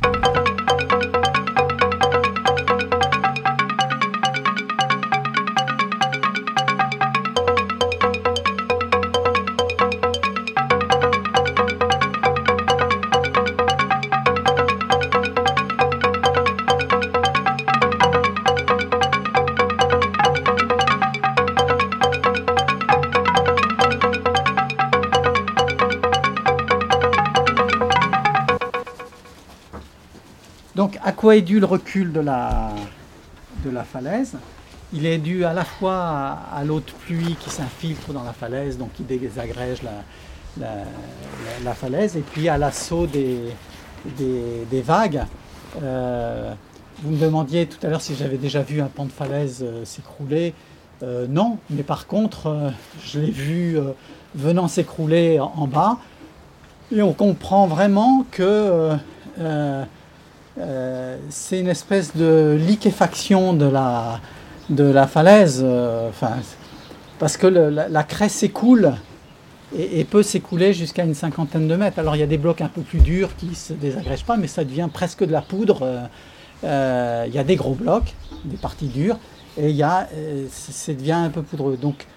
[31.19, 32.69] Quoi est dû le recul de la,
[33.65, 34.37] de la falaise?
[34.93, 38.77] Il est dû à la fois à, l'eau de pluie qui s'infiltre dans la falaise,
[38.77, 39.91] donc qui désagrège la,
[40.57, 43.37] la- la- la falaise, et puis à l'assaut des,
[44.17, 45.25] des- vagues.
[45.83, 46.53] Euh,
[47.03, 49.83] vous me demandiez tout à l'heure si j'avais déjà vu un pan de falaise euh,
[49.83, 50.53] s'écrouler.
[51.03, 52.71] Euh, non, mais par contre,
[53.03, 53.77] je l'ai vu
[54.35, 55.97] venant s'écrouler en bas.
[56.93, 58.95] Et on comprend vraiment que
[60.59, 64.19] euh, c'est une espèce de liquéfaction de la,
[64.69, 65.61] de la falaise.
[65.63, 66.09] euh,
[67.17, 68.93] parce que la, la craie s'écoule
[69.77, 71.99] et, peut s'écouler jusqu'à une cinquantaine de mètres.
[71.99, 74.37] Alors il y a des blocs un peu plus durs qui ne se désagrègent pas,
[74.37, 76.09] mais ça devient presque de la poudre.
[76.63, 78.13] euh, il y a des gros blocs,
[78.45, 79.17] des parties dures,
[79.57, 80.07] et y a,
[80.49, 81.77] ça devient un peu poudreux.
[81.77, 82.07] Donc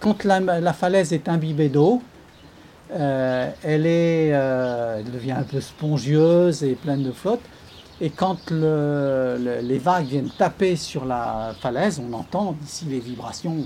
[0.00, 2.02] quand la, la falaise est imbibée d'eau,
[2.94, 7.40] elle, est, elle devient un peu spongieuse et pleine de flotte.
[8.04, 12.98] Et quand le- le- les vagues viennent taper sur la falaise, on entend d'ici les
[12.98, 13.58] vibrations,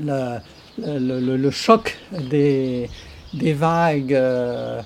[0.00, 1.98] le, choc
[2.30, 2.88] des,
[3.32, 4.80] des vagues euh,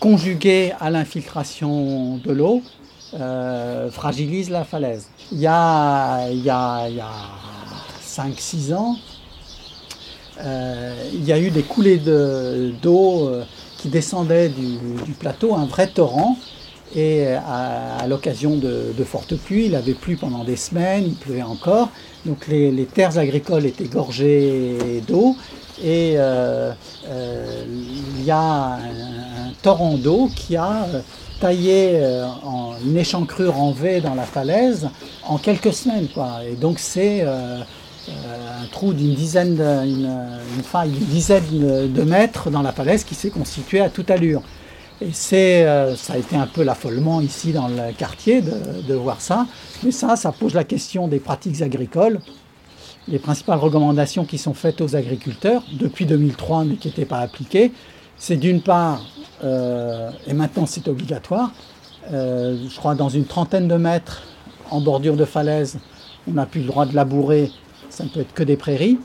[0.00, 2.60] conjuguées à l'infiltration de l'eau
[3.14, 5.08] euh, fragilise la falaise.
[5.32, 7.10] Il y a, il y a, il y a
[8.04, 8.96] 5-6 ans,
[10.40, 13.44] euh, il y a eu des coulées de- d'eau euh,
[13.78, 16.36] qui descendaient du plateau, un vrai torrent.
[16.96, 21.42] Et euh, à, l'occasion de, fortes pluies, il avait plu pendant des semaines, il pleuvait
[21.42, 21.90] encore.
[22.24, 25.36] Donc les, terres agricoles étaient gorgées d'eau.
[25.84, 26.72] Et euh,
[27.08, 27.64] euh,
[28.18, 28.78] il y a un,
[29.62, 30.86] torrent d'eau qui a
[31.38, 32.00] taillé
[32.84, 34.88] une échancrure en V dans la falaise
[35.28, 36.08] en quelques semaines.
[36.08, 36.40] Quoi.
[36.50, 43.04] Et donc c'est un trou d'une dizaine, de, une, dizaine de, mètres dans la falaise
[43.04, 44.42] qui s'est constituée à toute allure.
[45.00, 48.94] Et c'est, euh, ça a été un peu l'affolement ici dans le quartier de, de
[48.94, 49.46] voir ça.
[49.82, 52.20] Mais ça, ça pose la question des pratiques agricoles.
[53.08, 57.72] Les principales recommandations qui sont faites aux agriculteurs depuis 2003 mais qui n'étaient pas appliquées,
[58.16, 59.04] c'est d'une part,
[59.44, 61.52] euh, et maintenant c'est obligatoire,
[62.12, 64.22] euh, je crois dans une trentaine de mètres
[64.70, 65.78] en bordure de falaise,
[66.28, 67.52] on n'a plus le droit de labourer,
[67.90, 68.98] ça ne peut être que des prairies.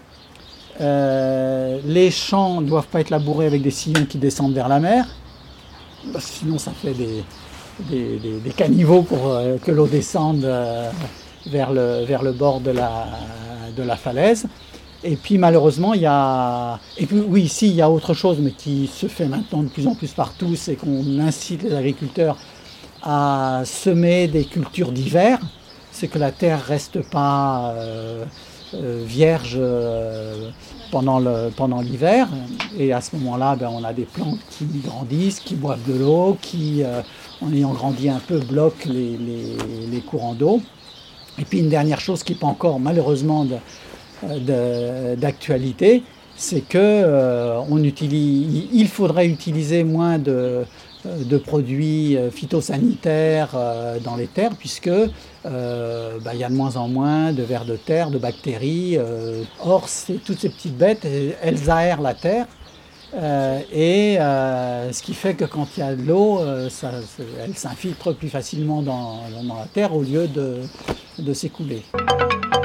[0.80, 4.80] Euh, les champs ne doivent pas être labourés avec des sillons qui descendent vers la
[4.80, 5.06] mer,
[6.02, 10.92] que sinon ça fait des caniveaux pour euh, que l'eau descende euh,
[11.48, 13.08] vers le, vers le bord de la,
[13.76, 14.46] de la falaise.
[15.04, 16.80] Et puis malheureusement, il y a.
[16.98, 19.70] Et puis oui, ici, il y a autre chose, mais qui se fait maintenant de
[19.70, 22.38] plus en plus partout, c'est qu'on incite les agriculteurs
[23.02, 25.40] à semer des cultures d'hiver.
[25.92, 28.26] C'est que la terre reste pas euh,
[28.74, 30.50] euh, vierge euh,
[30.92, 32.30] pendant l'hiver.
[32.78, 36.38] Et à ce moment-là, ben, on a des plantes qui grandissent, qui boivent de l'eau,
[36.42, 37.02] qui, euh,
[37.42, 40.62] en ayant grandi un peu, bloquent les, courants d'eau.
[41.38, 43.46] Et puis une dernière chose qui n'est encore malheureusement
[44.22, 46.04] d'actualité,
[46.36, 50.66] c'est que il faudrait utiliser moins de,
[51.06, 56.56] de produits euh, phytosanitaires euh, dans les terres, puisque euh, bah, il y a de
[56.56, 58.98] moins en moins de vers de terre, de bactéries.
[58.98, 59.44] euh.
[59.60, 59.88] or,
[60.26, 61.06] toutes ces petites bêtes,
[61.42, 62.46] elles, aèrent la terre.
[63.14, 66.70] euh, et euh, ce qui fait que quand il y a de l'eau, euh,
[67.44, 71.84] elle s'infiltre plus facilement dans, la terre au lieu de s'écouler.«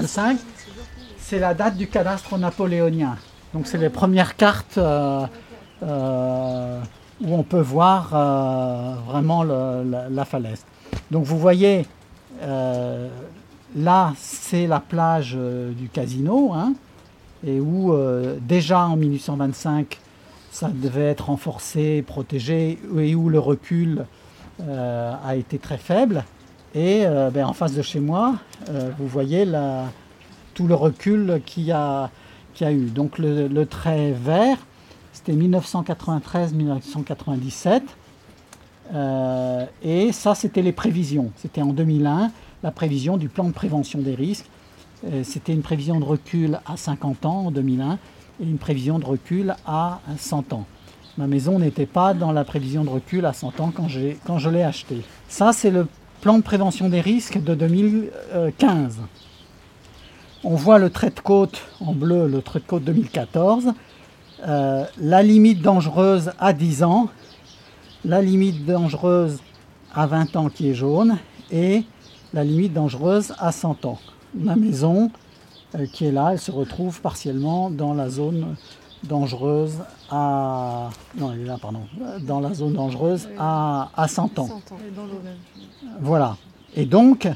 [0.00, 0.38] 1825,
[1.18, 3.16] c'est la date du cadastre napoléonien.
[3.52, 5.26] Donc c'est les premières cartes euh,
[5.82, 6.80] euh,
[7.20, 10.64] où on peut voir euh, vraiment la, la falaise.
[11.10, 11.86] Donc vous voyez,
[13.76, 16.74] là c'est la plage du casino, hein,
[17.44, 17.94] et où
[18.40, 19.98] déjà en 1825
[20.52, 24.04] ça devait être renforcé, protégé, et où le recul
[24.68, 26.24] a été très faible.
[26.74, 28.36] Et euh, ben, en face de chez moi,
[28.68, 29.46] euh, vous voyez
[30.54, 32.10] tout le recul qu'il y a,
[32.60, 32.86] a eu.
[32.86, 34.56] Donc le, trait vert,
[35.12, 37.82] c'était 1993-1997.
[38.92, 41.30] Euh, et ça, c'était les prévisions.
[41.36, 42.32] C'était en 2001,
[42.62, 44.46] la prévision du plan de prévention des risques.
[45.22, 47.98] C'était une prévision de recul à 50 ans en 2001 et
[48.44, 50.66] une prévision de recul à 100 ans.
[51.16, 53.86] Ma maison n'était pas dans la prévision de recul à 100 ans quand,
[54.26, 55.00] quand je l'ai acheté.
[55.26, 55.72] Ça, c'est
[56.20, 58.98] plan de prévention des risques de 2015.
[60.44, 63.72] On voit le trait de côte en bleu, le trait de côte 2014.
[64.46, 67.08] Euh, la limite dangereuse à 10 ans,
[68.04, 69.40] la limite dangereuse
[69.94, 71.18] à 20 ans qui est jaune
[71.50, 71.84] et
[72.32, 73.98] la limite dangereuse à 100 ans.
[74.34, 75.10] Ma maison
[75.74, 78.56] euh, qui est là, elle se retrouve partiellement dans la zone
[79.04, 79.78] dangereuse
[80.10, 81.80] à non, elle est là, pardon,
[82.20, 84.48] dans la zone dangereuse à, à 100 ans.
[86.00, 86.36] Voilà.
[86.76, 87.28] Et donc,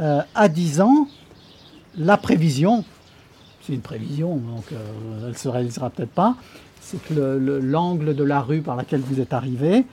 [0.00, 1.06] euh, à 10 ans,
[1.96, 2.84] la prévision,
[3.62, 6.36] c'est une prévision, donc euh, elle ne se réalisera peut-être pas,
[6.80, 9.84] c'est que le- le- l'angle de la rue par laquelle vous êtes arrivé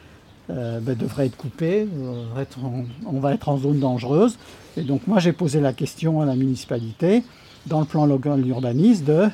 [0.49, 1.85] euh, ben, devrait être coupé,
[2.33, 4.37] va être en- on va être en zone dangereuse.
[4.77, 7.23] Et donc moi j'ai posé la question à la municipalité,
[7.65, 9.27] dans le plan local urbaniste, de,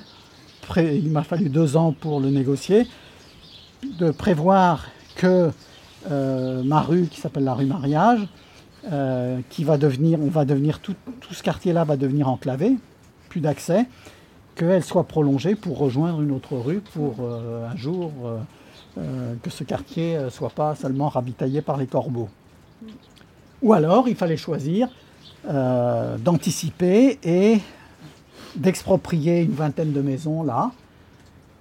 [0.78, 2.88] il m'a fallu deux ans pour le négocier,
[4.00, 4.86] de prévoir
[5.16, 5.52] que
[6.12, 8.28] euh, ma rue, qui s'appelle la rue Mariage,
[8.92, 10.20] euh, qui va devenir,
[10.80, 10.96] tout,
[11.32, 12.78] ce quartier-là va devenir enclavé,
[13.30, 13.86] plus d'accès,
[14.56, 18.12] qu'elle soit prolongée pour rejoindre une autre rue pour euh, un jour
[19.42, 22.30] que ce quartier ne soit pas seulement ravitaillé par les corbeaux.
[23.64, 24.88] Ou alors, il fallait choisir
[26.24, 27.60] d'anticiper et
[28.56, 30.72] d'exproprier une vingtaine de maisons là,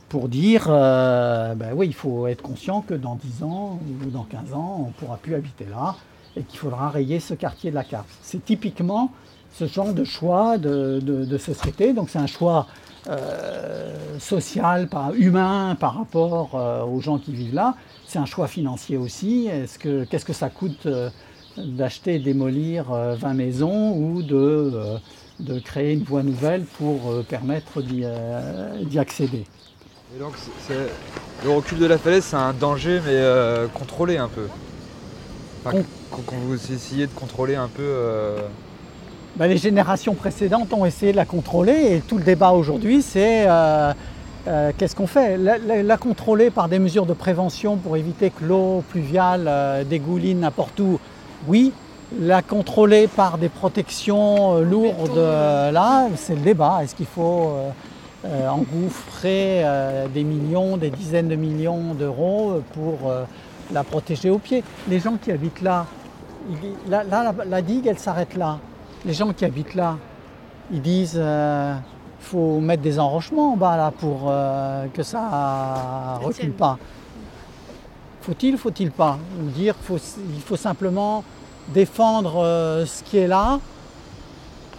[0.08, 4.24] pour dire, euh, ben oui, il faut être conscient que dans 10 ans ou dans
[4.24, 5.96] 15 ans, on ne pourra plus habiter là
[6.36, 8.08] et qu'il faudra rayer ce quartier de la carte.
[8.22, 9.10] C'est typiquement
[9.52, 11.92] ce genre de choix de, de- société.
[11.92, 12.66] Donc c'est un choix
[13.08, 17.74] euh, social, humain par rapport euh, aux gens qui vivent là.
[18.06, 19.46] C'est un choix financier aussi.
[19.46, 20.86] Est-ce que, qu'est-ce que ça coûte
[21.56, 24.72] d'acheter et démolir euh, 20 maisons ou de,
[25.42, 29.44] de créer une voie nouvelle pour euh, permettre d'y, euh, d'y accéder
[30.14, 30.34] Et donc,
[31.44, 34.46] le recul de la falaise, c'est un danger, mais euh, contrôlé un peu.
[35.64, 35.76] Enfin,
[36.10, 37.82] quand, quand vous essayez de contrôler un peu.
[37.82, 38.38] euh,
[39.36, 43.44] Ben, les générations précédentes ont essayé de la contrôler et tout le débat aujourd'hui, c'est
[43.48, 43.92] euh,
[44.76, 45.38] qu'est-ce qu'on fait?
[45.38, 50.40] La, la- la contrôler par des mesures de prévention pour éviter que l'eau pluviale dégouline
[50.40, 50.98] n'importe où,
[51.46, 51.72] oui.
[52.20, 56.80] La contrôler par des protections euh, lourdes, euh, là, c'est le débat.
[56.82, 57.52] Est-ce qu'il faut
[58.26, 63.24] euh, engouffrer euh, des millions, des dizaines de millions d'euros pour euh,
[63.72, 64.62] la protéger au pied?
[64.88, 65.86] Les gens qui habitent là,
[66.50, 68.58] il- là, là, la, la digue, elle s'arrête là.
[69.06, 69.96] Les gens qui habitent là,
[70.70, 71.20] Ils disent
[72.20, 74.32] faut mettre des enrochements en bas là pour
[74.94, 76.78] que ça recule pas.
[78.22, 79.18] Faut-il, faut-il pas
[79.56, 79.96] Dire faut,
[80.36, 81.24] il faut simplement
[81.68, 83.60] défendre euh, ce qui est là,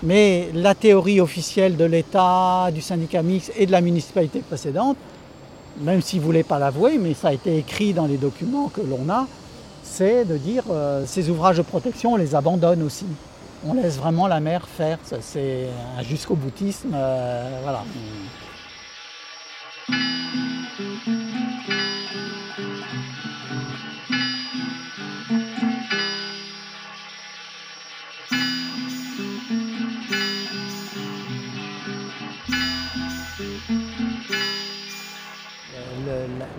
[0.02, 4.98] mais la théorie officielle de l'État, du syndicat mixte et de la municipalité précédente,
[5.80, 8.82] même s'ils ne voulaient pas l'avouer, mais ça a été écrit dans les documents que
[8.82, 9.28] l'on a,
[9.84, 13.06] c'est de dire euh, ces ouvrages de protection, on les abandonne aussi.
[13.66, 14.98] On laisse vraiment la mer faire.
[15.22, 16.92] C'est un jusqu'au boutisme.
[16.94, 17.84] euh, voilà.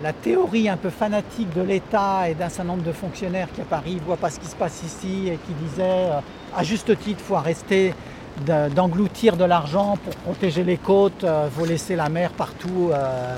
[0.03, 3.65] La, théorie un peu fanatique de l'État et d'un certain nombre de fonctionnaires qui à
[3.65, 6.19] Paris ne voient pas ce qui se passe ici et qui disaient euh,
[6.57, 7.93] à juste titre, il faut arrêter
[8.45, 12.89] de- d'engloutir de l'argent pour protéger les côtes, il faut laisser la mer partout.
[12.93, 13.35] euh.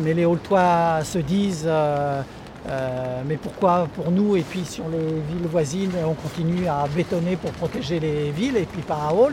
[0.00, 2.22] Mais les Aultois se disent euh,
[2.70, 7.36] euh, mais pourquoi pour nous et puis sur les villes voisines on continue à bétonner
[7.36, 9.32] pour protéger les villes et puis pas à Ault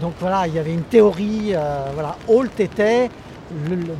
[0.00, 3.08] Donc voilà, il y avait une théorie, euh, voilà, Ault était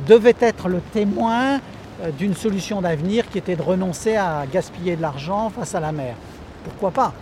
[0.07, 1.59] devait être le témoin
[2.01, 5.91] euh, d'une solution d'avenir qui était de renoncer à gaspiller de l'argent face à la
[5.91, 6.15] mer.
[6.63, 7.13] Pourquoi pas?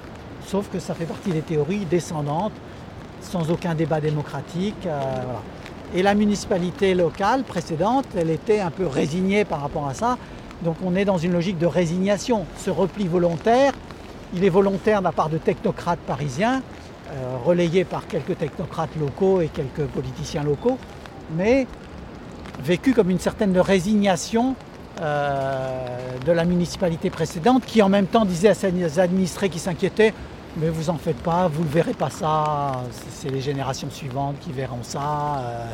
[0.46, 2.54] Sauf que ça fait partie des théories descendantes,
[3.22, 4.86] sans aucun débat démocratique.
[4.86, 5.24] euh.
[5.96, 10.18] Et la municipalité locale précédente, elle était un peu résignée par rapport à ça.
[10.62, 12.46] Donc on est dans une logique de résignation.
[12.58, 13.74] Ce repli volontaire,
[14.36, 16.62] il est volontaire de la part de technocrates parisiens,
[17.12, 20.78] euh, relayés par quelques technocrates locaux et quelques politiciens locaux,
[21.36, 21.66] mais
[22.60, 24.56] vécu comme une certaine résignation
[25.02, 25.88] euh,
[26.26, 30.14] de la municipalité précédente, qui en même temps disait à ses administrés qui s'inquiétaient,
[30.58, 32.82] mais vous en faites pas, vous ne verrez pas ça,
[33.14, 35.00] c'est- les générations suivantes qui verront ça.
[35.00, 35.66] euh,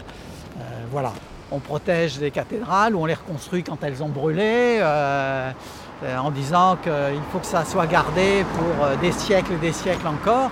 [0.60, 1.12] euh, voilà,
[1.52, 7.22] on protège des cathédrales ou on les reconstruit quand elles ont brûlé, en disant qu'il
[7.32, 10.52] faut que ça soit gardé pour des siècles et des siècles encore.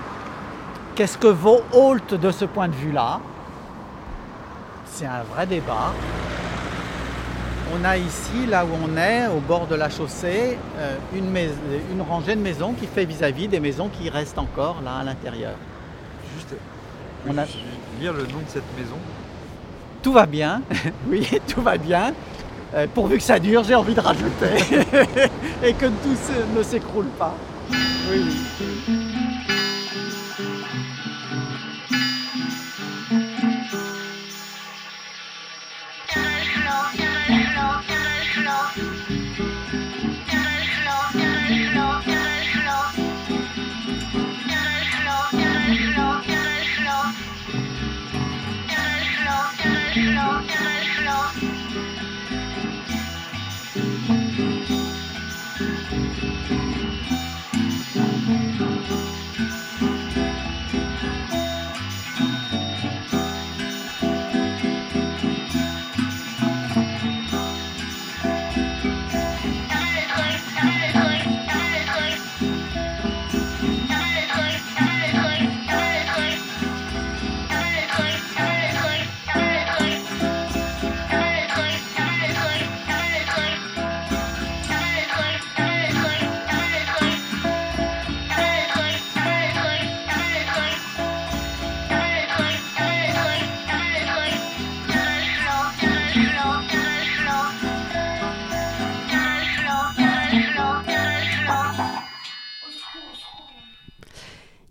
[0.96, 3.20] Qu'est-ce que vaut Holt de ce point de vue-là?
[4.94, 5.92] C'est un vrai débat.
[7.74, 12.36] On a ici, là où on est, au bord de la chaussée, euh, une, rangée
[12.36, 15.56] de maisons qui fait vis-à-vis des maisons qui restent encore là à l'intérieur.
[16.36, 16.54] Juste,
[17.28, 17.46] On a-
[18.00, 18.98] lire le nom de cette maison.
[20.04, 20.62] Tout va bien,
[21.10, 22.14] oui, tout va bien.
[22.76, 24.86] Euh, pourvu que ça dure, j'ai envie de rajouter.
[25.64, 26.18] Et que tout
[26.56, 27.34] ne s'écroule pas.
[27.72, 28.24] Oui,
[28.88, 29.03] oui.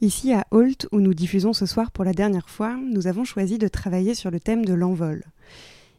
[0.03, 3.57] Ici à Holt, où nous diffusons ce soir pour la dernière fois, nous avons choisi
[3.57, 5.23] de travailler sur le thème de l'envol.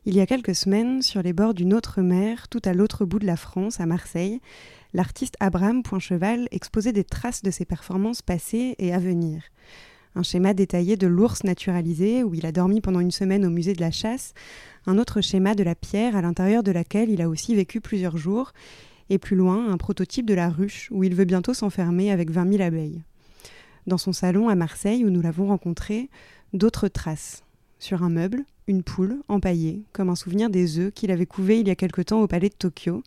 [0.06, 3.20] Il y a quelques semaines, sur les bords d'une autre mer, tout à l'autre bout
[3.20, 4.42] de la France, à Marseille,
[4.94, 9.42] l'artiste Abraham Poincheval exposait des traces de ses performances passées et à venir.
[10.16, 13.72] Un schéma détaillé de l'ours naturalisé, où il a dormi pendant une semaine au musée
[13.72, 14.34] de la chasse,
[14.86, 18.18] un autre schéma de la pierre à l'intérieur de laquelle il a aussi vécu plusieurs
[18.18, 18.52] jours,
[19.10, 22.52] et plus loin, un prototype de la ruche, où il veut bientôt s'enfermer avec 20
[22.52, 23.02] 000 abeilles
[23.88, 26.10] dans son salon à Marseille où nous l'avons rencontré,
[26.54, 27.44] d'autres traces.
[27.80, 31.68] Sur un meuble, une poule empaillée, comme un souvenir des œufs qu'il avait couvés il
[31.68, 33.04] y a quelque temps au palais de Tokyo,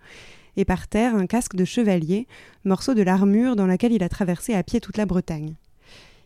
[0.57, 2.27] et par terre un casque de chevalier,
[2.65, 5.55] morceau de l'armure dans laquelle il a traversé à pied toute la Bretagne.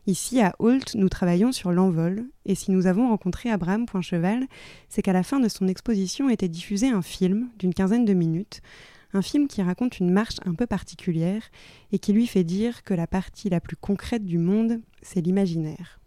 [0.07, 4.47] Ici, à Holt, nous travaillons sur l'envol, et si nous avons rencontré Abraham Poincheval,
[4.89, 8.63] c'est qu'à la fin de son exposition était diffusé un film d'une quinzaine de minutes,
[9.13, 11.43] un film qui raconte une marche un peu particulière
[11.93, 16.01] et qui lui fait dire que la partie la plus concrète du monde, c'est l'imaginaire.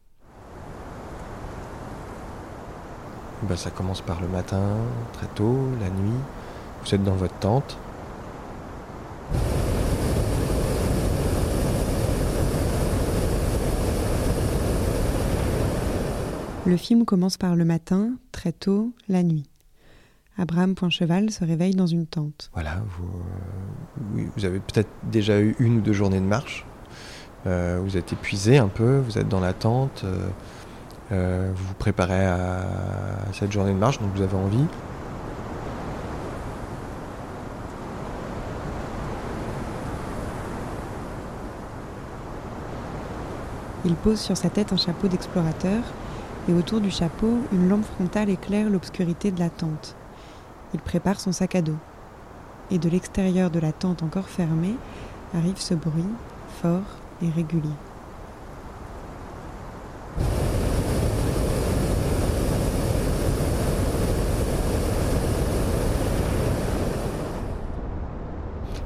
[3.43, 4.77] bah, Ça commence par le matin,
[5.13, 6.19] très tôt, la nuit.
[6.83, 7.77] Vous êtes dans votre tente.
[16.65, 19.43] Le film commence par le matin, très tôt, la nuit.
[20.37, 22.49] Abraham Poincheval se réveille dans une tente.
[22.53, 26.65] Voilà, vous, euh, oui, vous avez peut-être déjà eu une ou deux journées de marche.
[27.45, 30.05] Euh, vous êtes épuisé un peu, vous êtes dans la tente,
[31.11, 34.65] euh, vous vous préparez à, à cette journée de marche, donc vous avez envie.
[43.85, 45.83] Il pose sur sa tête un chapeau d'explorateur
[46.47, 49.95] et autour du chapeau, une lampe frontale éclaire l'obscurité de la tente.
[50.73, 51.77] Il prépare son sac à dos.
[52.71, 54.75] Et de l'extérieur de la tente encore fermée
[55.35, 56.05] arrive ce bruit,
[56.61, 56.81] fort
[57.21, 57.69] et régulier.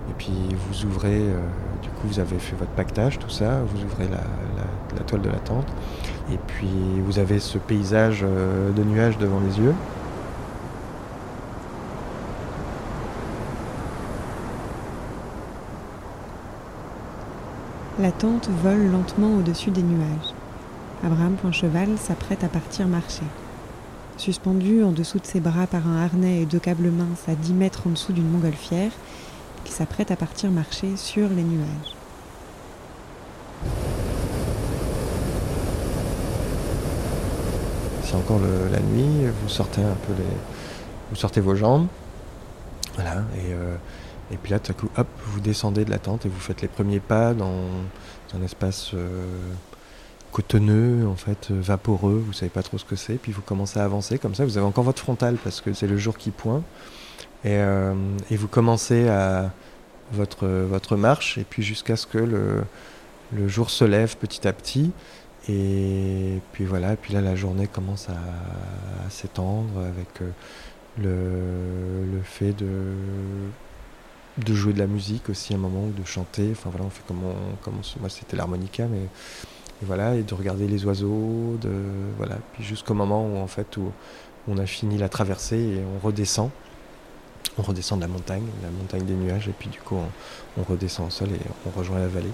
[0.10, 0.34] Et puis
[0.68, 1.40] vous ouvrez, euh,
[1.82, 5.40] du coup vous avez fait votre pactage, tout ça, vous ouvrez la, toile de la
[5.40, 5.68] tente,
[6.34, 9.74] et puis vous avez ce paysage euh, de nuages devant les yeux.
[18.00, 20.36] La tente vole lentement au-dessus des nuages.
[21.04, 23.24] Abraham Poincheval s'apprête à partir marcher.
[24.18, 27.54] Suspendu en dessous de ses bras par un harnais et deux câbles minces à 10
[27.54, 28.92] mètres en dessous d'une montgolfière,
[29.66, 31.96] il s'apprête à partir marcher sur les nuages.
[38.04, 38.42] C'est encore
[38.72, 40.38] la nuit, vous sortez un peu les,
[41.10, 41.88] vous sortez vos jambes,
[42.94, 43.76] voilà, et, euh,
[44.32, 46.62] et puis là tout à coup, hop, vous descendez de la tente et vous faites
[46.62, 47.66] les premiers pas dans
[48.36, 49.26] un espace euh,
[50.32, 53.80] cotonneux, en fait, euh, vaporeux, vous savez pas trop ce que c'est, puis vous commencez
[53.80, 56.32] à avancer comme ça, vous avez encore votre frontal parce que c'est le jour qui
[56.32, 56.64] pointe,
[57.44, 57.94] et, euh,
[58.30, 59.52] et vous commencez à
[60.12, 62.64] votre, votre marche, et puis jusqu'à ce que le,
[63.34, 64.92] le jour se lève petit à petit.
[65.50, 68.14] Et puis voilà, et puis là la journée commence à,
[69.06, 70.10] à s'étendre avec
[70.98, 71.10] le,
[72.12, 72.68] le fait de,
[74.38, 76.50] de jouer de la musique aussi à un moment, ou de chanter.
[76.52, 79.02] Enfin voilà, on fait comme on, moi c'était l'harmonica, mais
[79.82, 81.72] et voilà, et de regarder les oiseaux, de
[82.18, 83.92] voilà, puis jusqu'au moment où en fait où
[84.48, 86.50] on a fini la traversée et on redescend.
[87.60, 89.98] On redescend de la montagne, la montagne des nuages, et puis du coup
[90.58, 92.34] on redescend au sol et on rejoint la vallée.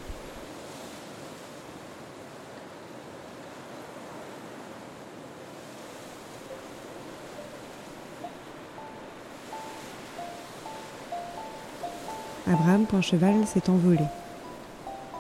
[12.46, 14.04] Abraham Poincheval s'est envolé.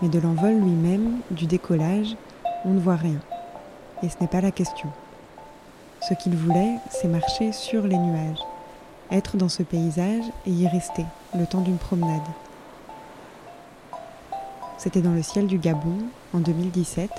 [0.01, 2.17] Mais de l'envol lui-même, du décollage,
[2.65, 3.19] on ne voit rien.
[4.01, 4.89] Et ce n'est pas la question.
[6.01, 8.41] Ce qu'il voulait, c'est marcher sur les nuages,
[9.09, 12.21] être dans ce paysage et y rester, le temps d'une promenade.
[14.77, 15.99] C'était dans le ciel du Gabon,
[16.33, 17.09] en 2017,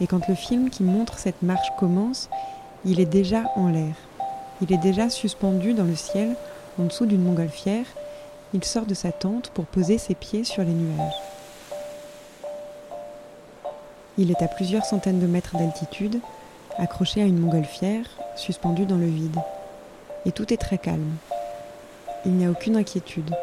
[0.00, 2.28] et quand le film qui montre cette marche commence,
[2.84, 3.94] il est déjà en l'air.
[4.60, 6.34] Il est déjà suspendu dans le ciel,
[6.80, 7.86] en dessous d'une montgolfière,
[8.54, 11.22] il sort de sa tente pour poser ses pieds sur les nuages.
[14.18, 16.20] Il est à plusieurs centaines de mètres d'altitude,
[16.78, 18.06] accroché à une montgolfière,
[18.36, 19.38] suspendu dans le vide.
[20.24, 21.16] Et tout est très calme.
[22.24, 23.34] Il n'y a aucune inquiétude.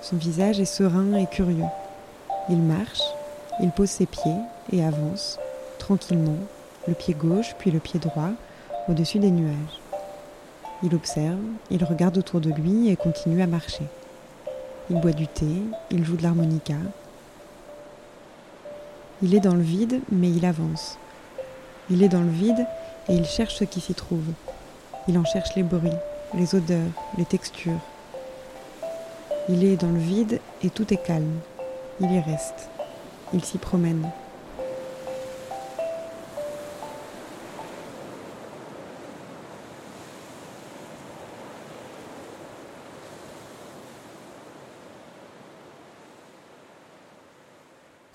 [0.00, 1.64] Son visage est serein et curieux.
[2.48, 3.02] Il marche,
[3.60, 4.38] il pose ses pieds
[4.72, 5.38] et avance,
[5.78, 6.38] tranquillement,
[6.86, 8.30] le pied gauche puis le pied droit,
[8.88, 9.80] au-dessus des nuages.
[10.82, 11.40] Il observe,
[11.70, 13.84] il regarde autour de lui et continue à marcher.
[14.90, 15.46] Il boit du thé,
[15.90, 16.76] il joue de l'harmonica.
[19.20, 20.96] Il est dans le vide, mais il avance.
[21.90, 22.64] Il est dans le vide
[23.08, 24.32] et il cherche ce qui s'y trouve.
[25.08, 25.90] Il en cherche les bruits,
[26.34, 27.80] les odeurs, les textures.
[29.48, 31.40] Il est dans le vide et tout est calme.
[32.00, 32.68] Il y reste.
[33.34, 34.08] Il s'y promène.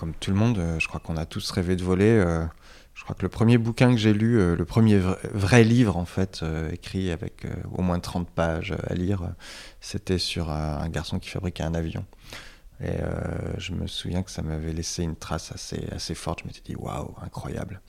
[0.03, 2.09] Comme tout le monde, euh, je crois qu'on a tous rêvé de voler.
[2.09, 2.45] euh,
[2.93, 6.03] je crois que le premier bouquin que j'ai lu, euh, le premier vrai, livre en
[6.03, 6.43] fait,
[6.73, 9.34] écrit avec au moins 30 pages à lire,
[9.80, 12.05] c'était sur un, garçon qui fabriquait un avion.
[12.84, 12.97] Et
[13.57, 16.41] je me souviens que ça m'avait laissé une trace assez, assez forte.
[16.41, 17.80] Je m'étais dit, waouh, incroyable.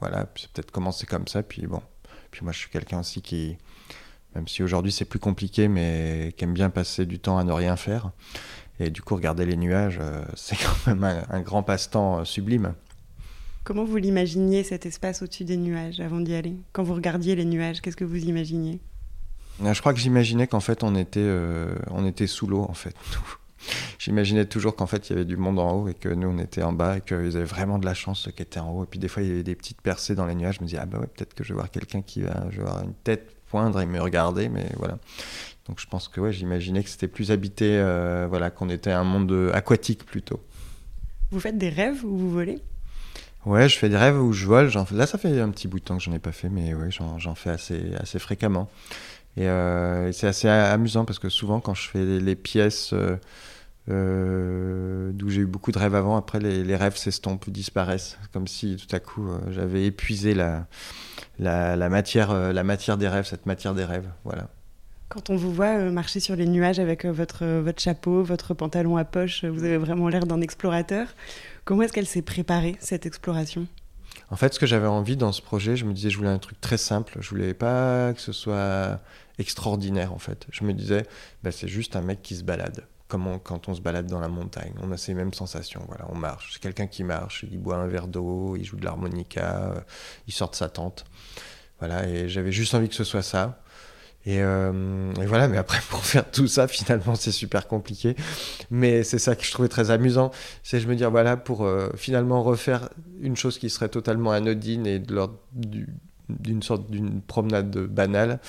[0.00, 1.42] Voilà, c'est peut-être commencé comme ça.
[1.42, 1.80] Puis bon,
[2.30, 3.56] puis moi je suis quelqu'un aussi qui,
[4.34, 7.52] même si aujourd'hui c'est plus compliqué, mais qui aime bien passer du temps à ne
[7.52, 8.12] rien faire.
[8.80, 12.24] Et du coup, regarder les nuages, euh, c'est quand même un, un grand passe-temps euh,
[12.24, 12.74] sublime.
[13.64, 16.56] Comment vous l'imaginiez cet espace au-dessus des nuages avant d'y aller?
[16.72, 18.80] Quand vous regardiez les nuages, qu'est-ce que vous imaginiez?
[19.62, 22.74] Euh, Je crois que j'imaginais qu'en fait on était, euh, on était sous l'eau en
[22.74, 22.94] fait.
[23.98, 26.38] J'imaginais toujours qu'en fait il y avait du monde en haut et que nous on
[26.38, 28.84] était en bas et qu'ils avaient vraiment de la chance ceux qui étaient en haut.
[28.84, 30.56] Et puis des fois il y avait des petites percées dans les nuages.
[30.56, 32.58] Je me disais ah bah ouais peut-être que je vais voir quelqu'un qui va, je
[32.58, 34.98] vais voir une tête poindre et me regarder, mais voilà.
[35.66, 39.04] Donc je pense que ouais j'imaginais que c'était plus habité, euh, voilà qu'on était un
[39.04, 40.40] monde aquatique plutôt.
[41.30, 42.58] Vous faites des rêves où vous volez?
[43.46, 44.68] Ouais, je fais des rêves où je vole.
[44.68, 46.74] J'en- Là, ça fait un petit bout de temps que j'en ai pas fait, mais
[46.74, 48.68] oui, j'en j'en fais assez, assez fréquemment.
[49.36, 52.92] Et, euh, et c'est assez amusant parce que souvent, quand je fais les, les pièces
[53.88, 58.46] euh, d'où j'ai eu beaucoup de rêves avant, après les, les rêves s'estompent, disparaissent, comme
[58.46, 60.66] si tout à coup j'avais épuisé la,
[61.38, 64.08] la, la matière, euh, la matière des rêves, cette matière des rêves.
[64.24, 64.48] Voilà.
[65.08, 68.54] Quand on vous voit euh, marcher sur les nuages avec euh, votre, votre chapeau, votre
[68.54, 71.08] pantalon à poche, vous avez vraiment l'air d'un explorateur.
[71.64, 73.66] Comment est-ce qu'elle s'est préparée, cette exploration?
[74.30, 76.38] En fait, ce que j'avais envie dans ce projet, je me disais, je voulais un
[76.38, 77.16] truc très simple.
[77.20, 79.00] Je voulais pas que ce soit
[79.38, 80.46] extraordinaire, en fait.
[80.50, 81.04] Je me disais,
[81.42, 82.84] bah, c'est juste un mec qui se balade.
[83.08, 84.72] Comme quand on se balade dans la montagne.
[84.82, 85.82] On a ces mêmes sensations.
[85.88, 86.50] Voilà, on marche.
[86.52, 87.44] C'est quelqu'un qui marche.
[87.50, 89.80] Il boit un verre d'eau, il joue de l'harmonica, euh,
[90.26, 91.04] il sort de sa tente.
[91.78, 93.62] Voilà, et j'avais juste envie que ce soit ça.
[94.26, 98.14] Et, euh, et voilà, mais après, pour faire tout ça, finalement, c'est super compliqué.
[98.70, 100.30] Mais c'est ça que je trouvais très amusant.
[100.62, 102.90] C'est, je me dire, voilà, pour euh, finalement refaire
[103.20, 105.88] une chose qui serait totalement anodine et de l'ordre du-
[106.28, 108.40] d'une sorte d'une promenade banale,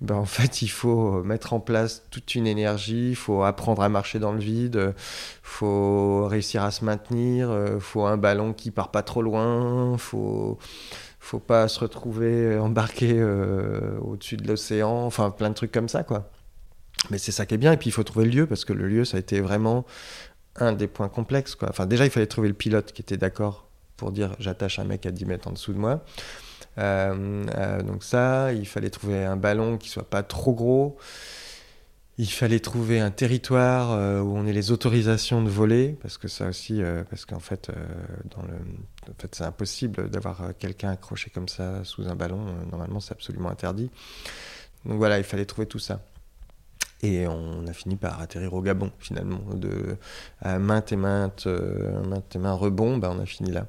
[0.00, 3.88] ben en fait, il faut mettre en place toute une énergie, il faut apprendre à
[3.88, 4.94] marcher dans le vide, il
[5.42, 9.98] faut réussir à se maintenir, il faut un ballon qui part pas trop loin, il
[9.98, 10.58] faut
[11.28, 16.02] faut pas se retrouver embarqué euh, au-dessus de l'océan, enfin plein de trucs comme ça
[16.02, 16.30] quoi.
[17.10, 18.72] Mais c'est ça qui est bien et puis il faut trouver le lieu parce que
[18.72, 19.84] le lieu ça a été vraiment
[20.56, 21.68] un des points complexes quoi.
[21.68, 25.04] Enfin déjà il fallait trouver le pilote qui était d'accord pour dire j'attache un mec
[25.04, 26.02] à 10 mètres en dessous de moi.
[26.78, 30.96] Euh, euh, donc ça, il fallait trouver un ballon qui soit pas trop gros.
[32.20, 36.26] Il fallait trouver un territoire euh, où on ait les autorisations de voler, parce que
[36.26, 37.74] ça aussi, euh, parce qu'en fait, euh,
[38.36, 38.54] dans le,
[39.08, 42.44] en fait, c'est impossible d'avoir euh, quelqu'un accroché comme ça sous un ballon.
[42.72, 43.88] Normalement, c'est absolument interdit.
[44.84, 46.00] Donc voilà, il fallait trouver tout ça.
[47.02, 49.40] Et on a fini par atterrir au Gabon, finalement.
[49.54, 49.96] De,
[50.40, 53.66] à maintes et maintes, maintes et maintes rebonds, bah, on a fini là.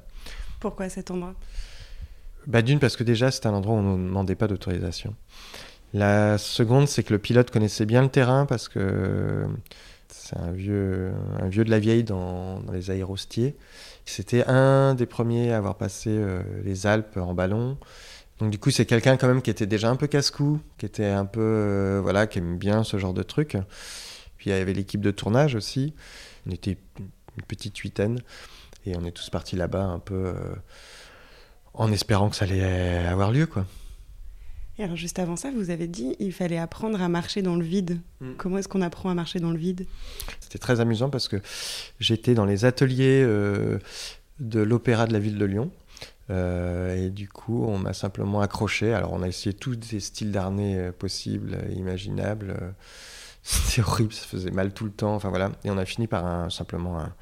[0.58, 1.34] Pourquoi cet endroit?
[2.46, 5.14] Bah, D'une, parce que déjà, c'était un endroit où on ne demandait pas d'autorisation.
[5.92, 9.46] La seconde, c'est que le pilote connaissait bien le terrain parce que
[10.08, 13.56] c'est un vieux, un vieux de la vieille dans, dans les aérostiers.
[14.04, 17.76] C'était un des premiers à avoir passé euh, les Alpes en ballon.
[18.38, 21.06] Donc du coup, c'est quelqu'un quand même qui était déjà un peu casse-cou, qui était
[21.06, 23.56] un peu, euh, voilà, qui aime bien ce genre de truc.
[24.38, 25.94] Puis il y avait l'équipe de tournage aussi.
[26.46, 26.78] On était
[27.36, 28.20] une petite huitaine
[28.86, 30.34] et on est tous partis là-bas un peu euh,
[31.74, 33.66] en espérant que ça allait avoir lieu, quoi.
[34.78, 37.64] Et alors juste avant ça, vous avez dit il fallait apprendre à marcher dans le
[37.64, 38.00] vide.
[38.38, 39.86] Comment est-ce qu'on apprend à marcher dans le vide?
[40.40, 41.36] C'était très amusant parce que
[41.98, 43.78] j'étais dans les ateliers euh,
[44.38, 45.70] de l'opéra de la ville de Lyon.
[46.30, 48.94] Euh, et du coup, on m'a simplement accroché.
[48.94, 52.50] Alors, on a essayé tous les styles d'harnais euh, possibles, euh, imaginables.
[52.50, 52.70] Euh,
[53.42, 55.14] C'était horrible, ça faisait mal tout le temps.
[55.14, 55.50] Enfin voilà.
[55.64, 57.12] Et on a fini par un, simplement un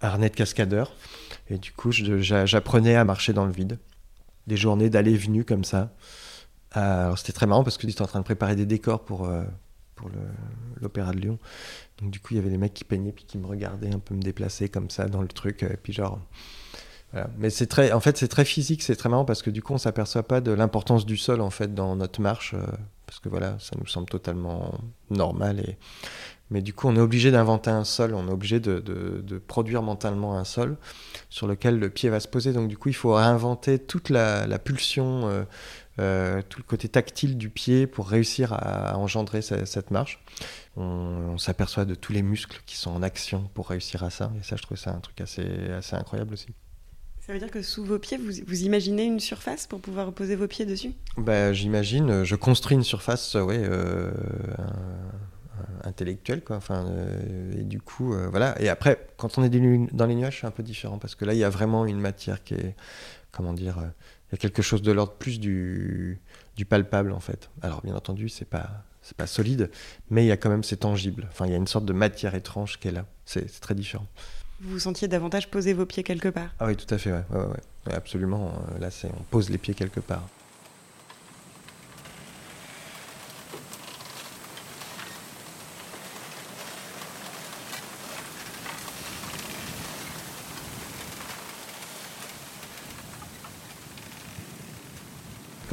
[0.00, 0.92] harnais de cascadeur.
[1.48, 3.78] Et du coup, j'apprenais à marcher dans le vide.
[4.46, 5.94] Des journées d'aller et comme ça.
[6.76, 9.26] Euh, Alors, c'était très marrant parce que j'étais en train de préparer des décors pour,
[9.26, 9.44] euh,
[9.94, 10.10] pour
[10.80, 11.38] l'opéra de Lyon.
[12.00, 13.98] Donc, du coup, il y avait les mecs qui peignaient puis qui me regardaient un
[13.98, 15.62] peu me déplacer comme ça dans le truc.
[15.62, 16.20] Et puis, genre.
[17.38, 19.72] Mais c'est très, en fait, c'est très physique, c'est très marrant parce que du coup,
[19.72, 22.66] on s'aperçoit pas de l'importance du sol en fait dans notre marche, euh,
[23.06, 24.80] parce que voilà, ça nous semble totalement
[25.10, 25.60] normal.
[25.60, 25.76] Et...
[26.50, 29.38] Mais du coup, on est obligé d'inventer un sol, on est obligé de, de- de
[29.38, 30.76] produire mentalement un sol
[31.30, 32.52] sur lequel le pied va se poser.
[32.52, 35.44] Donc du coup, il faut réinventer toute la, la pulsion, euh,
[36.00, 40.22] euh, tout le côté tactile du pied pour réussir à, à engendrer ce- cette marche.
[40.76, 40.82] On,
[41.32, 44.30] on s'aperçoit de tous les muscles qui sont en action pour réussir à ça.
[44.38, 45.46] Et ça, je trouve ça un truc assez,
[45.76, 46.48] assez incroyable aussi.
[47.26, 50.36] Ça veut dire que sous vos pieds, vous, vous imaginez une surface pour pouvoir poser
[50.36, 50.92] vos pieds dessus?
[51.16, 54.10] Bah, j'imagine, je construis une surface, ouais, euh,
[55.84, 56.56] un- intellectuelle, quoi.
[56.56, 58.60] Enfin, euh, et du coup, euh, voilà.
[58.60, 59.50] Et après, quand on est
[59.92, 62.00] dans les nuages, c'est un peu différent parce que là, il y a vraiment une
[62.00, 62.74] matière qui est,
[63.32, 63.86] comment dire, euh,
[64.30, 66.20] il y a quelque chose de l'ordre plus du,
[66.56, 67.50] du palpable en fait.
[67.62, 68.68] Alors, bien entendu, c'est pas,
[69.02, 69.70] c'est pas solide,
[70.10, 71.26] mais il y a quand même, c'est tangible.
[71.30, 73.04] Enfin, il y a une sorte de matière étrange qui est là.
[73.26, 74.06] C'est très différent.
[74.60, 77.24] Vous vous sentiez davantage poser vos pieds quelque part Ah oui, tout à fait, ouais,
[77.30, 77.44] ouais,
[77.86, 78.52] ouais, absolument.
[78.74, 80.26] Euh, Là, c'est, on pose les pieds quelque part.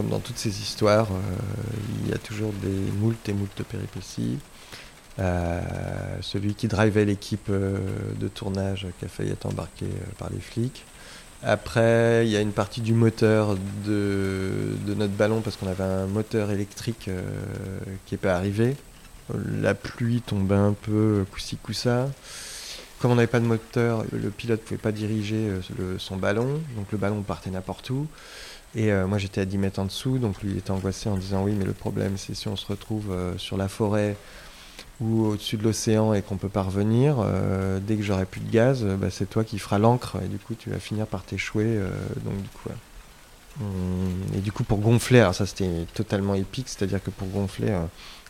[0.02, 1.20] Comme dans toutes ces histoires, euh,
[2.04, 4.40] il y a toujours des moultes et moultes péripéties.
[5.20, 5.62] Euh,
[6.22, 7.78] celui qui drivait l'équipe euh,
[8.20, 9.86] de tournage qui a failli être embarqué
[10.18, 10.84] par les flics.
[11.44, 16.08] Après, il y a une partie du moteur de, notre ballon parce qu'on avait un
[16.08, 17.10] moteur électrique
[18.06, 18.76] qui n'est pas arrivé.
[19.62, 22.10] La pluie tombait un peu coup-ci coup-ça.
[23.00, 25.50] Comme on n'avait pas de moteur, le pilote ne pouvait pas diriger
[25.98, 28.08] son ballon, donc le ballon partait n'importe où.
[28.76, 31.18] Et euh, moi j'étais à 10 mètres en dessous, donc lui il était angoissé en
[31.18, 34.16] disant oui mais le problème c'est si on se retrouve euh, sur la forêt
[35.02, 38.52] ou au-dessus de l'océan et qu'on peut pas revenir, euh, dès que j'aurai plus de
[38.52, 41.24] gaz, euh, bah, c'est toi qui feras l'encre et du coup tu vas finir par
[41.24, 41.66] t'échouer.
[41.66, 41.90] euh,
[42.24, 42.76] donc du coup, ouais.
[43.60, 47.70] Hum, et du coup pour gonfler, alors ça c'était totalement épique, c'est-à-dire que pour gonfler,
[47.72, 47.82] euh,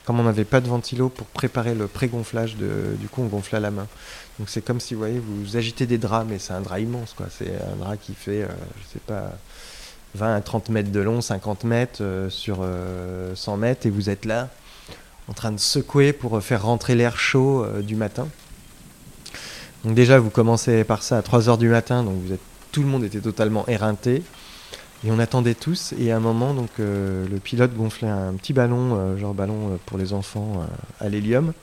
[0.06, 3.58] comme on n'avait pas de ventilo pour préparer le pré-gonflage, de, du coup on gonflait
[3.58, 3.88] à la main.
[4.40, 7.14] Donc c'est comme si vous voyez vous agitez des draps, mais c'est un drap immense
[7.14, 7.28] quoi.
[7.30, 9.34] C'est un drap qui fait, je sais pas.
[10.16, 14.10] 20 à 30 mètres de long, 50 mètres euh, sur euh, 100 mètres, et vous
[14.10, 14.50] êtes là,
[15.28, 18.28] en train de secouer pour euh, faire rentrer l'air chaud euh, du matin.
[19.84, 22.16] Donc déjà, vous commencez par ça à 3 heures du matin, donc
[22.72, 24.24] tout le monde était totalement éreinté,
[25.04, 28.54] et on attendait tous, et à un moment, donc euh, le pilote gonflait un petit
[28.54, 31.54] ballon, euh, genre ballon euh, pour les enfants euh, à l'hélium,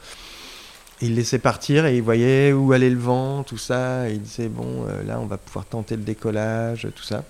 [1.01, 4.49] il laissait partir, et il voyait où allait le vent, tout ça, et il disait,
[4.49, 7.23] bon, euh, là, on va pouvoir tenter le décollage, tout ça.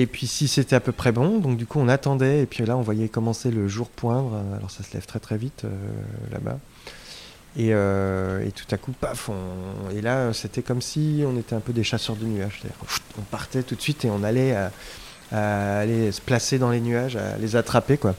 [0.00, 2.64] Et puis si c'était à peu près bon, donc du coup on attendait, et puis
[2.64, 5.62] là on voyait commencer le jour poindre, euh, alors ça se lève très très vite
[5.64, 5.70] euh,
[6.30, 6.60] là-bas.
[7.56, 11.56] Et, euh, et tout à coup, paf, on- et là c'était comme si on était
[11.56, 12.60] un peu des chasseurs de nuages.
[13.18, 14.54] On partait tout de suite et on allait
[15.32, 18.14] aller se placer dans les nuages, à les attraper quoi.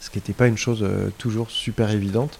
[0.00, 0.86] Ce qui n'était pas une chose
[1.16, 2.38] toujours super évidente.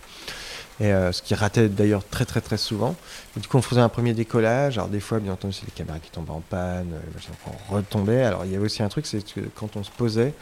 [0.81, 2.97] Et euh, ce qui ratait d'ailleurs très très très souvent.
[3.37, 4.77] Du coup, on faisait un premier décollage.
[4.77, 8.23] Alors des fois, bien entendu, c'est les caméras qui tombaient en panne, euh, on retombait.
[8.23, 10.35] Alors il y avait aussi un truc, c'est que quand on se posait,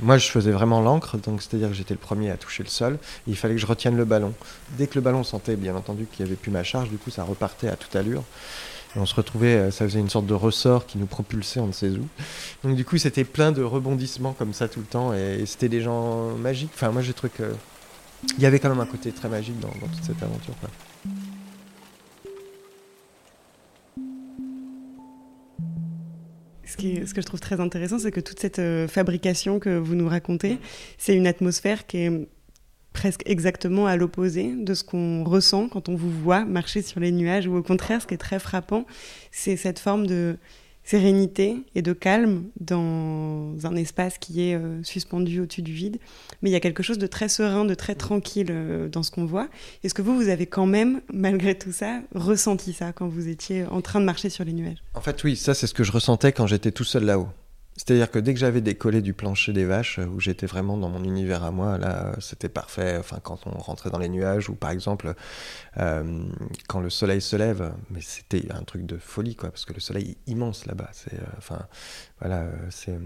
[0.00, 2.98] moi je faisais vraiment l'encre, donc c'est-à-dire que j'étais le premier à toucher le sol.
[3.26, 4.32] Il fallait que je retienne le ballon.
[4.78, 7.10] Dès que le ballon sentait, bien entendu, qu'il n'y avait plus ma charge, du coup
[7.10, 8.22] ça repartait à toute allure.
[8.96, 11.66] Et on se retrouvait, euh, ça faisait une sorte de ressort qui nous propulsait on
[11.66, 12.06] ne sait où.
[12.62, 15.68] Donc du coup c'était plein de rebondissements comme ça tout le temps et, et c'était
[15.68, 16.70] des gens magiques.
[16.74, 17.54] Enfin moi j'ai trouvé que
[18.36, 20.54] il y avait quand même un côté très magique dans, toute cette aventure.
[26.76, 30.08] ce que je trouve très intéressant, c'est que toute cette euh, fabrication que vous nous
[30.08, 30.58] racontez,
[30.98, 32.28] c'est une atmosphère qui est
[32.92, 37.10] presque exactement à l'opposé de ce qu'on ressent quand on vous voit marcher sur les
[37.10, 38.86] nuages, ou au contraire, ce qui est très frappant,
[39.30, 40.36] c'est cette forme de
[40.84, 45.98] sérénité et de calme dans un espace qui est euh, suspendu au-dessus du vide.
[46.42, 49.10] Mais il y a quelque chose de très serein, de très tranquille euh, dans ce
[49.10, 49.48] qu'on voit.
[49.82, 53.64] Est-ce que vous, vous avez quand même, malgré tout ça, ressenti ça quand vous étiez
[53.64, 54.82] en train de marcher sur les nuages?
[54.94, 57.28] En fait, oui, ça c'est ce que je ressentais quand j'étais tout seul là-haut.
[57.84, 61.04] C'est-à-dire que dès que j'avais décollé du plancher des vaches, où j'étais vraiment dans mon
[61.04, 62.96] univers à moi, là, c'était parfait.
[62.98, 65.14] Enfin, quand on rentrait dans les nuages, ou par exemple,
[65.76, 66.24] euh,
[66.66, 69.80] quand le soleil se lève, mais c'était un truc de folie, quoi, parce que le
[69.80, 70.88] soleil est immense là-bas.
[70.92, 71.66] C'est, euh, enfin,
[72.20, 72.98] voilà, euh, c'est.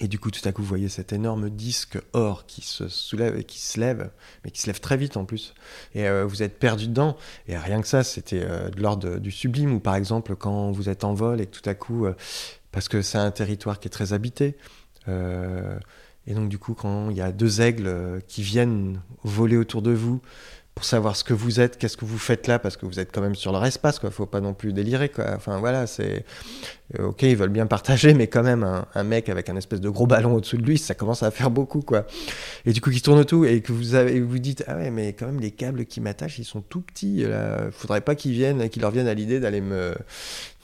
[0.00, 3.36] Et du coup, tout à coup, vous voyez cet énorme disque or qui se soulève
[3.38, 4.10] et qui se lève,
[4.42, 5.54] mais qui se lève très vite en plus.
[5.94, 7.16] Et vous êtes perdu dedans.
[7.46, 9.72] Et rien que ça, c'était de l'ordre du sublime.
[9.72, 12.08] Ou par exemple, quand vous êtes en vol et que tout à coup,
[12.74, 14.56] parce que c'est un territoire qui est très habité,
[15.06, 15.78] euh,
[16.26, 19.80] et donc du coup, quand il y a deux aigles euh, qui viennent voler autour
[19.80, 20.20] de vous
[20.74, 23.12] pour savoir ce que vous êtes, qu'est-ce que vous faites là, parce que vous êtes
[23.12, 24.10] quand même sur leur espace, quoi.
[24.10, 25.26] Faut pas non plus délirer, quoi.
[25.36, 26.24] Enfin voilà, c'est
[26.98, 28.64] euh, ok, ils veulent bien partager, mais quand même
[28.94, 31.50] un, mec avec un espèce de gros ballon au-dessus de lui, ça commence à faire
[31.50, 32.06] beaucoup, quoi.
[32.66, 35.12] Et du coup, qui tourne tout et que vous avez, vous dites ah ouais, mais
[35.12, 37.22] quand même les câbles qui m'attachent, ils sont tout petits.
[37.22, 39.94] Là, faudrait pas qu'ils viennent, qu'ils leur viennent à l'idée d'aller me,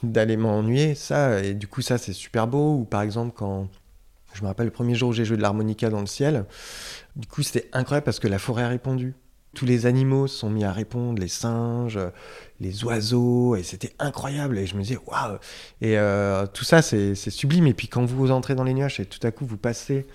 [0.02, 1.40] d'aller m'ennuyer, ça.
[1.40, 2.78] Et du coup, ça c'est super beau.
[2.78, 3.68] Ou par exemple quand
[4.32, 6.46] je me rappelle le premier jour où j'ai joué de l'harmonica dans le ciel,
[7.16, 9.14] du coup c'était incroyable parce que la forêt a répondu.
[9.55, 11.98] Tous les animaux se sont mis à répondre, les singes,
[12.60, 14.59] les oiseaux, et c'était incroyable.
[14.59, 15.39] Et je me disais, waouh!
[15.81, 17.66] Et euh, tout ça, c'est sublime.
[17.66, 20.06] Et puis quand vous entrez dans les nuages et tout à coup vous passez,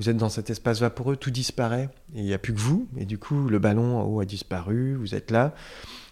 [0.00, 2.88] vous êtes dans cet espace vaporeux, tout disparaît, et il n'y a plus que vous.
[2.96, 5.54] Et du coup, le ballon en haut a disparu, vous êtes là,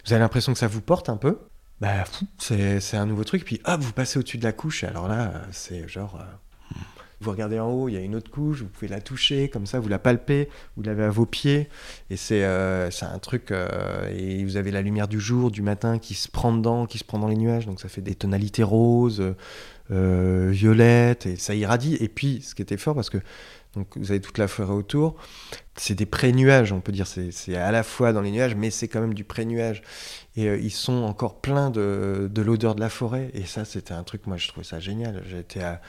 [0.07, 1.39] vous avez l'impression que ça vous porte un peu.
[1.81, 2.05] Bah,
[2.39, 3.45] c'est un nouveau truc.
[3.45, 6.17] Puis hop, vous passez au-dessus de la couche, et alors là, c'est genre.
[6.21, 6.25] euh,
[7.21, 9.67] vous regardez en haut, il y a une autre couche, vous pouvez la toucher, comme
[9.67, 11.69] ça, vous la palpez, vous l'avez à vos pieds,
[12.09, 13.51] et c'est euh, un truc.
[13.51, 16.97] euh, et vous avez la lumière du jour, du matin, qui se prend dedans, qui
[16.99, 19.35] se prend dans les nuages, donc ça fait des tonalités roses,
[19.91, 21.97] euh, violettes, et ça irradie.
[22.01, 23.19] Et puis, ce qui était fort, parce que
[23.75, 25.15] donc vous avez toute la forêt autour,
[25.77, 28.89] c'est des pré-nuages, on peut dire, c'est à la fois dans les nuages, mais c'est
[28.89, 29.83] quand même du pré-nuage.
[30.37, 34.03] Et ils sont encore pleins de, de l'odeur de la forêt, et ça, c'était un
[34.05, 35.23] truc, moi, je trouvais ça génial.
[35.29, 35.81] J'étais à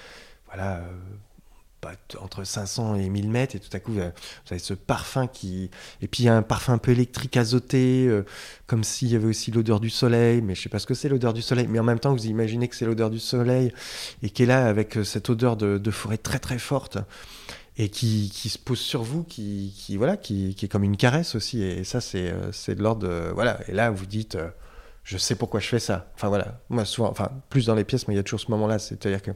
[0.52, 0.82] voilà, euh,
[2.19, 5.28] entre 500 et 1000 mètres, et tout à coup, vous avez, vous avez ce parfum
[5.28, 5.69] qui.
[6.02, 8.23] Et puis, il y a un parfum un peu électrique azoté, euh,
[8.68, 11.10] comme s'il y avait aussi l'odeur du soleil, mais je sais pas ce que c'est
[11.10, 13.73] l'odeur du soleil, mais en même temps, vous imaginez que c'est l'odeur du soleil,
[14.22, 16.98] et qui est là avec euh, cette odeur de, forêt très très forte
[17.78, 20.98] et qui, qui se pose sur vous, qui, qui voilà, qui, qui est comme une
[20.98, 21.61] caresse aussi.
[21.64, 23.60] Et ça, c'est euh, c'est de l'ordre voilà.
[23.68, 24.49] Et là, vous dites, euh,
[25.03, 26.11] je sais pourquoi je fais ça.
[26.15, 28.52] Enfin voilà, moi souvent, enfin plus dans les pièces, mais il y a toujours ce
[28.52, 28.80] moment-là.
[28.80, 29.32] C'est-à-dire que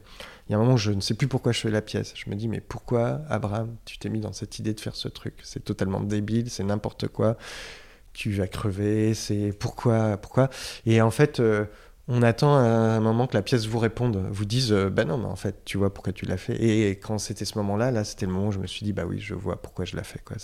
[0.48, 2.12] il y a un moment je ne sais plus pourquoi je fais la pièce.
[2.16, 5.08] Je me dis, mais pourquoi Abraham, tu t'es mis dans cette idée de faire ce
[5.08, 5.34] truc?
[5.42, 7.36] C'est totalement débile, c'est n'importe quoi.
[8.12, 9.14] Tu vas crever.
[9.14, 10.50] C'est pourquoi, pourquoi?
[10.86, 11.40] Et en fait.
[11.40, 11.64] euh,
[12.08, 15.24] on attend un moment que la pièce vous réponde, vous dise euh, bah non mais
[15.24, 18.26] en fait tu vois pourquoi tu l'as fait et quand c'était ce moment-là là c'était
[18.26, 20.22] le moment où je me suis dit bah oui je vois pourquoi je l'ai fait
[20.24, 20.36] quoi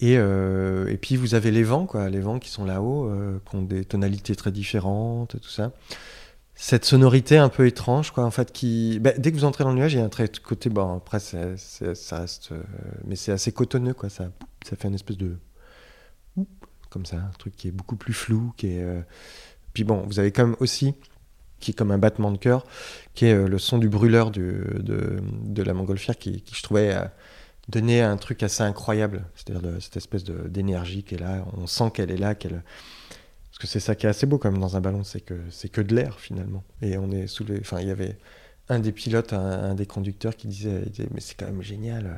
[0.00, 3.38] et, euh, et puis vous avez les vents quoi les vents qui sont là-haut euh,
[3.48, 5.72] qui ont des tonalités très différentes tout ça
[6.56, 9.70] cette sonorité un peu étrange quoi en fait qui bah, dès que vous entrez dans
[9.70, 11.38] le nuage il y a un trait de côté bon après ça
[12.16, 12.62] reste euh,
[13.04, 14.30] mais c'est assez cotonneux quoi ça
[14.66, 15.36] ça fait une espèce de
[16.88, 19.02] comme ça un truc qui est beaucoup plus flou qui est euh,
[19.76, 20.94] puis bon, vous avez quand même aussi,
[21.60, 22.64] qui est comme un battement de cœur,
[23.12, 26.96] qui est euh, le son du brûleur de, de la montgolfière, qui, qui, je trouvais
[27.68, 29.26] donnait un truc assez incroyable.
[29.34, 31.44] C'est-à-dire cette espèce d'énergie qui est là.
[31.58, 32.62] On sent qu'elle est là, qu'elle.
[33.56, 35.40] Parce que c'est ça qui est assez beau quand même dans un ballon, c'est que
[35.48, 36.62] c'est que de l'air finalement.
[36.82, 37.58] Et on est soulevé.
[37.62, 38.18] Enfin, il y avait
[38.68, 42.14] un des pilotes, un, des conducteurs qui disait, disait, mais c'est quand même génial euh,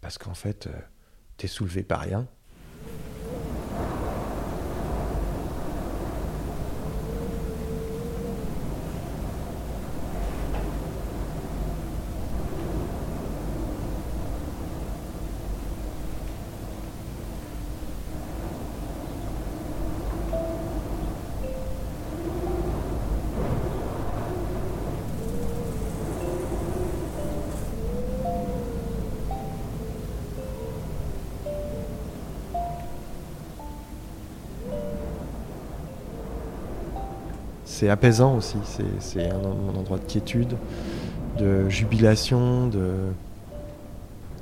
[0.00, 0.72] parce qu'en fait, euh,
[1.36, 2.26] t'es soulevé par rien.
[37.80, 38.58] C'est apaisant aussi.
[38.98, 39.36] C'est, un,
[39.74, 40.54] endroit de quiétude,
[41.38, 42.92] de jubilation, de,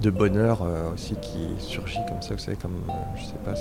[0.03, 2.35] de bonheur euh, aussi qui surgit comme ça.
[2.35, 3.55] Vous savez, comme, euh, je sais pas,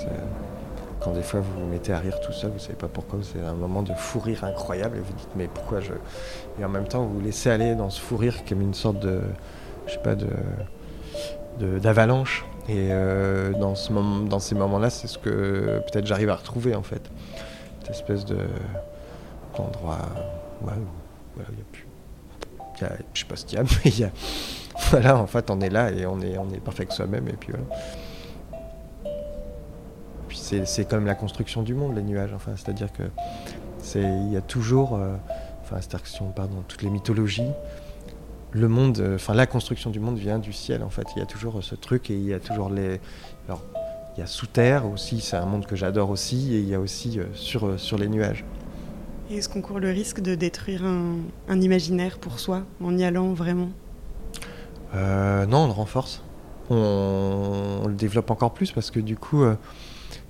[1.00, 3.40] quand des fois vous vous mettez à rire tout seul, vous savez pas pourquoi, c'est
[3.40, 5.94] un moment de fou rire incroyable et vous dites mais pourquoi je.
[6.60, 9.00] Et en même temps, vous vous laissez aller dans ce fou rire comme une sorte
[9.00, 9.22] de.
[9.86, 12.46] Je sais pas, de- d'avalanche.
[12.68, 16.74] Et euh, dans, ce moment, dans ces moments-là, c'est ce que peut-être j'arrive à retrouver
[16.74, 17.02] en fait.
[17.84, 18.38] Cette espèce de
[19.58, 19.98] d'endroit
[20.62, 21.88] ouais, où il y a plus.
[22.82, 24.12] y a- je sais pas ce qu'il y a, mais.
[24.92, 27.28] Voilà, en fait, on est là et on est, on est parfait avec soi-même.
[27.28, 27.66] Et puis voilà.
[30.28, 32.32] Puis c'est, comme la construction du monde, les nuages.
[32.36, 33.04] Enfin, c'est-à-dire que
[33.80, 34.96] c'est, il y a toujours.
[34.96, 35.16] euh,
[35.64, 37.50] enfin, c'est-à-dire que si on part dans toutes les mythologies,
[38.52, 41.08] le monde, euh, enfin, la construction du monde vient du ciel, en fait.
[41.16, 43.00] Il y a toujours euh, ce truc et il y a toujours les.
[43.48, 43.62] Alors,
[44.16, 46.76] il y a sous terre aussi, c'est un monde que j'adore aussi, et il y
[46.76, 48.44] a aussi sur, sur les nuages.
[49.30, 53.70] Est-ce qu'on court le risque de détruire un, imaginaire pour soi en y allant vraiment
[54.96, 56.24] Euh, non, on le renforce.
[56.70, 59.56] On, le développe encore plus parce que du coup, euh,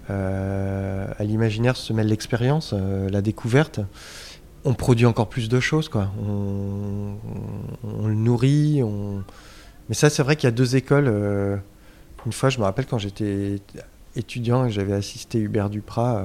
[0.10, 3.80] euh, à l'imaginaire se mêle l'expérience, la découverte.
[4.66, 6.10] On produit encore plus de choses, quoi.
[6.28, 7.16] On,
[7.84, 8.82] on- le nourrit.
[9.90, 11.08] Mais ça, c'est vrai qu'il y a deux écoles.
[12.26, 13.62] Une fois, je me rappelle quand j'étais
[14.16, 16.24] étudiant et j'avais assisté Hubert Duprat,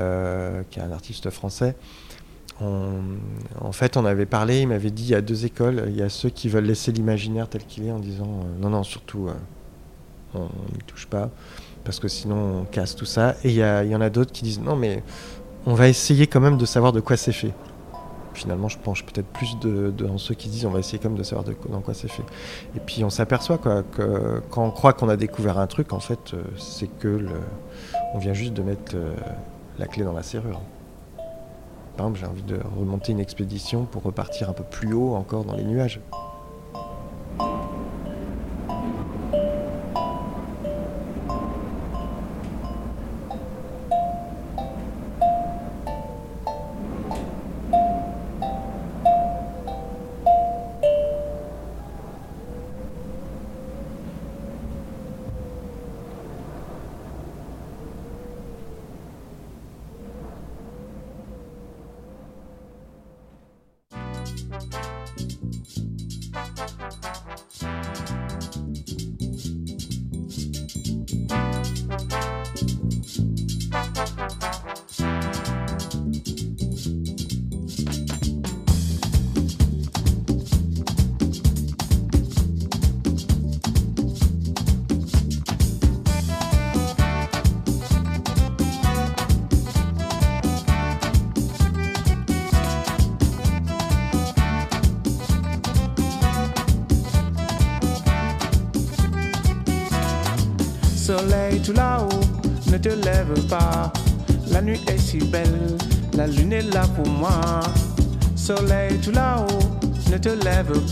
[0.00, 1.76] euh, qui est un artiste français.
[2.60, 5.84] En fait, on avait parlé, il m'avait dit il y a deux écoles.
[5.88, 8.70] Il y a ceux qui veulent laisser l'imaginaire tel qu'il est en disant euh, non,
[8.70, 9.32] non, surtout, euh,
[10.34, 11.30] on n'y touche pas,
[11.84, 13.34] parce que sinon on casse tout ça.
[13.44, 15.02] Et il y, en a d'autres qui disent non, mais
[15.66, 17.52] on va essayer quand même de savoir de quoi c'est fait.
[18.34, 21.18] Finalement, je penche peut-être plus de, dans ceux qui disent on va essayer quand même
[21.18, 22.24] de savoir de, dans quoi c'est fait.
[22.76, 26.34] Et puis on s'aperçoit que quand on croit qu'on a découvert un truc, en fait,
[26.56, 27.26] c'est que
[28.12, 28.96] on vient juste de mettre
[29.78, 30.60] la clé dans la serrure.
[31.96, 35.44] Par exemple, j'ai envie de remonter une expédition pour repartir un peu plus haut encore
[35.44, 36.00] dans les nuages.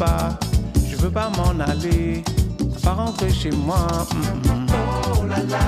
[0.05, 0.39] Pas.
[0.89, 2.25] Je veux pas m'en aller,
[2.83, 3.87] pas rentrer chez moi.
[4.15, 4.67] Mm, mm.
[5.15, 5.65] Oh la la,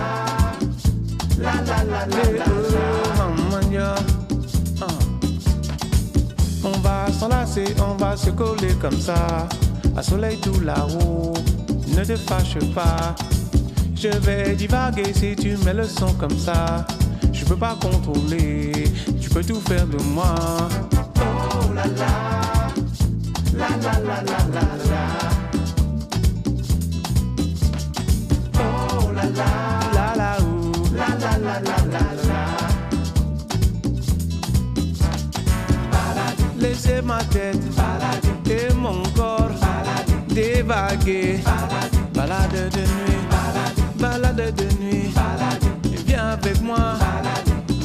[1.45, 2.87] la la la la la,
[3.19, 3.95] maman, ya.
[4.81, 4.87] Ah.
[6.65, 9.49] On va s'enlacer, on va se coller comme ça.
[9.97, 11.35] À soleil tout là-haut,
[11.97, 13.15] ne te fâche pas.
[13.95, 16.85] Je vais divaguer si tu mets le son comme ça.
[17.33, 18.73] Je peux pas contrôler,
[19.21, 20.35] tu peux tout faire de moi.
[21.17, 22.44] Oh la la,
[23.61, 25.03] la la la la la la.
[28.59, 29.51] Oh la la,
[29.97, 32.41] la la ouh, la la la la la la.
[36.59, 37.65] Laissez ma tête
[38.51, 39.51] et mon corps
[40.29, 41.41] dévaguer.
[42.13, 43.23] Balade de nuit,
[44.01, 45.13] balade de nuit.
[46.07, 46.95] Viens avec moi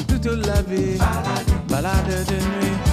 [0.08, 0.98] toute la vie.
[1.68, 2.89] Balade de nuit.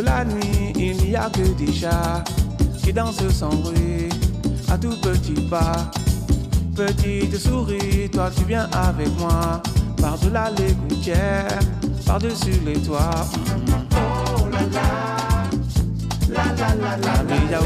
[0.00, 2.24] Que la nuit, il n'y a que des chats
[2.82, 4.08] qui dansent sans bruit
[4.70, 5.90] à tout petit pas.
[6.74, 9.60] Petite souris, toi tu viens avec moi
[10.00, 11.58] par-delà les gouttières,
[12.06, 13.26] par-dessus les toits.
[13.92, 14.60] Oh la,
[16.34, 17.60] la la la la la la.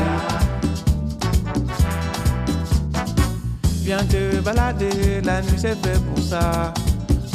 [3.85, 6.75] Viens te balader, la nuit c'est fait pour ça.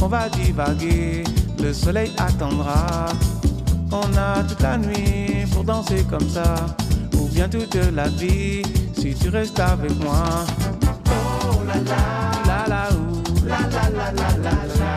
[0.01, 1.23] On va divaguer,
[1.57, 3.05] le soleil attendra.
[3.91, 6.55] On a toute la nuit pour danser comme ça,
[7.15, 8.61] ou bien toute la vie
[8.93, 10.45] si tu restes avec moi.
[11.07, 11.97] Oh la la,
[12.45, 14.93] la la ouh, la la la la la la.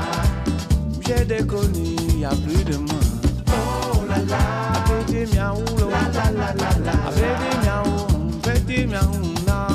[1.06, 3.00] J'ai déconné, y a plus de moi.
[3.48, 4.38] Oh la la,
[4.84, 6.96] petit miaou, la la la la la.
[7.12, 7.96] Petit miaou,
[8.42, 9.68] petit miaou, na.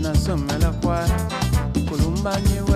[0.00, 1.00] nasomela kwa
[1.88, 2.71] kulumba nyiwe.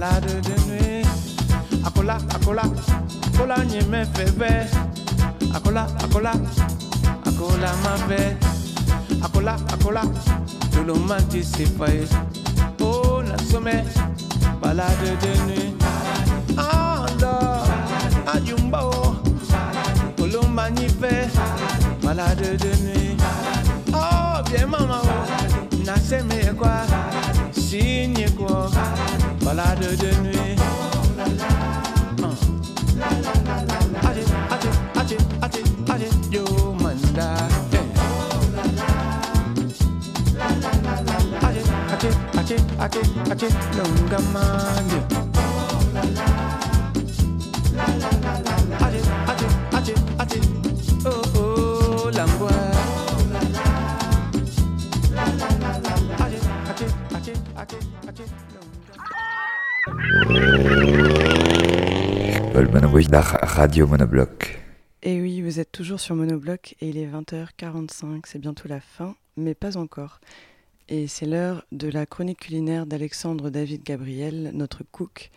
[0.00, 1.06] Balade de nuit.
[1.84, 2.62] Akola, akola,
[3.26, 4.66] akola nyeme febe.
[5.54, 6.32] Akola, akola,
[7.26, 8.36] akola mabe.
[9.22, 10.02] Akola, akola,
[10.72, 12.06] tolo manti sepaye.
[12.80, 13.84] Oh, nasome,
[14.60, 15.84] balade de nuit.
[16.56, 17.62] Anda,
[18.32, 19.16] ayumbo,
[20.16, 21.28] kolomba nyipe,
[22.02, 23.22] balade de nuit.
[23.92, 26.86] Oh, bien maman, oh, naseme quoi,
[27.52, 28.70] signe quoi,
[29.50, 30.60] balade de nuit.
[34.08, 34.22] Aje,
[34.54, 35.62] aje, aje, aje,
[35.92, 36.44] aje, yo
[36.80, 37.28] manda.
[37.72, 37.86] eh.
[41.46, 43.00] Aje, aje, aje, aje,
[43.30, 45.39] aje, longa mande.
[62.60, 64.60] Paul la ra- radio Monobloc.
[65.02, 69.16] Et oui, vous êtes toujours sur Monobloc et il est 20h45, c'est bientôt la fin,
[69.38, 70.20] mais pas encore.
[70.90, 75.30] Et c'est l'heure de la chronique culinaire d'Alexandre David Gabriel, notre cook.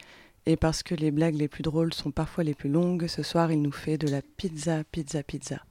[0.46, 3.54] Et parce que les blagues les plus drôles sont parfois les plus longues, ce soir
[3.54, 5.62] il nous fait de la pizza, pizza, pizza.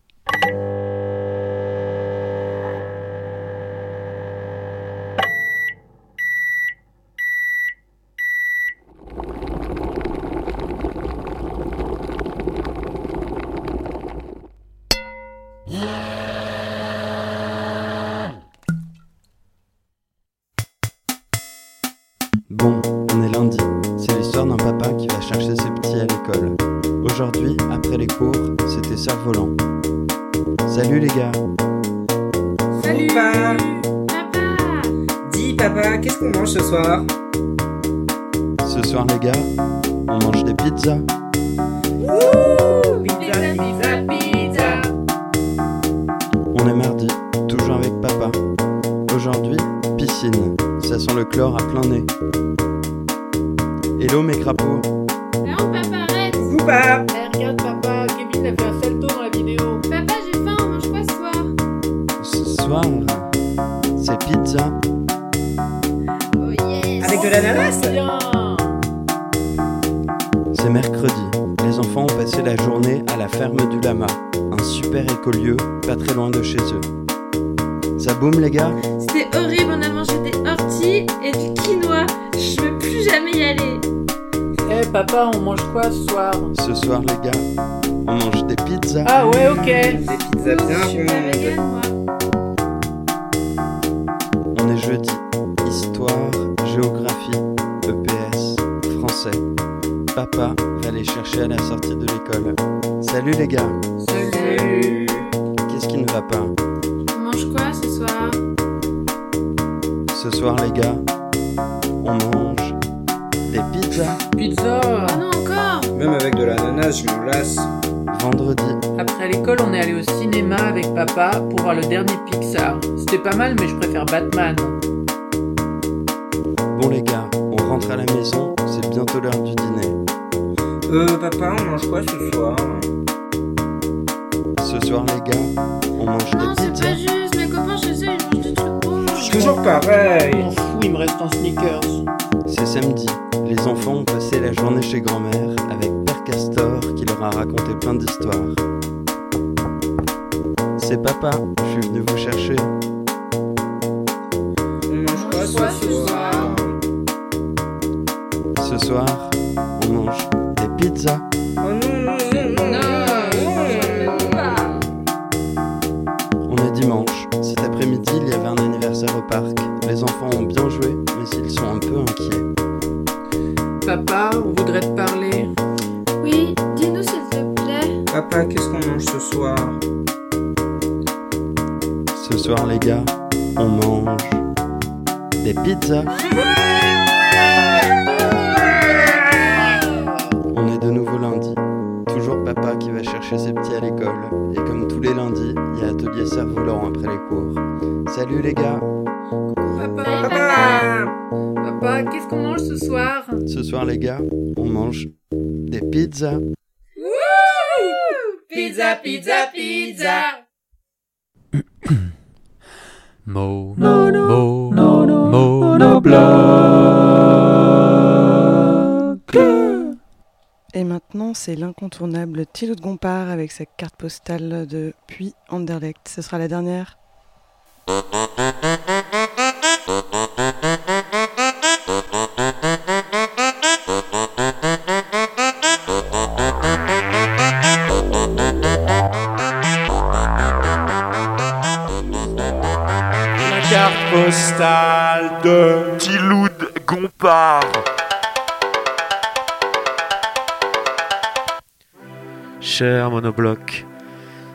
[220.74, 226.09] Et maintenant, c'est l'incontournable Thilo de Gompard avec sa carte postale de Puy Anderlecht.
[226.09, 226.98] Ce sera la dernière.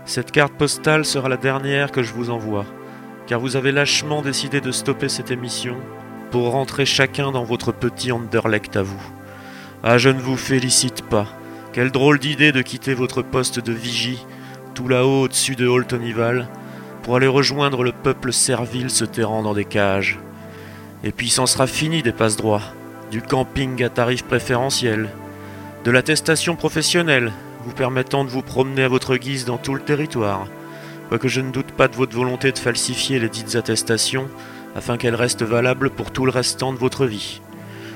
[0.05, 2.65] Cette carte postale sera la dernière que je vous envoie,
[3.25, 5.75] car vous avez lâchement décidé de stopper cette émission
[6.31, 9.01] pour rentrer chacun dans votre petit Anderlecht à vous.
[9.83, 11.27] Ah, je ne vous félicite pas.
[11.73, 14.25] Quelle drôle d'idée de quitter votre poste de vigie,
[14.73, 16.47] tout là-haut au-dessus de Holtonival,
[17.03, 20.19] pour aller rejoindre le peuple servile se terrant dans des cages.
[21.03, 22.63] Et puis s'en sera fini des passe-droits,
[23.11, 25.09] du camping à tarif préférentiel,
[25.83, 27.31] de l'attestation professionnelle,
[27.67, 30.47] vous permettant de vous promener à votre guise dans tout le territoire,
[31.09, 34.29] quoique je ne doute pas de votre volonté de falsifier les dites attestations
[34.73, 37.41] afin qu'elles restent valables pour tout le restant de votre vie.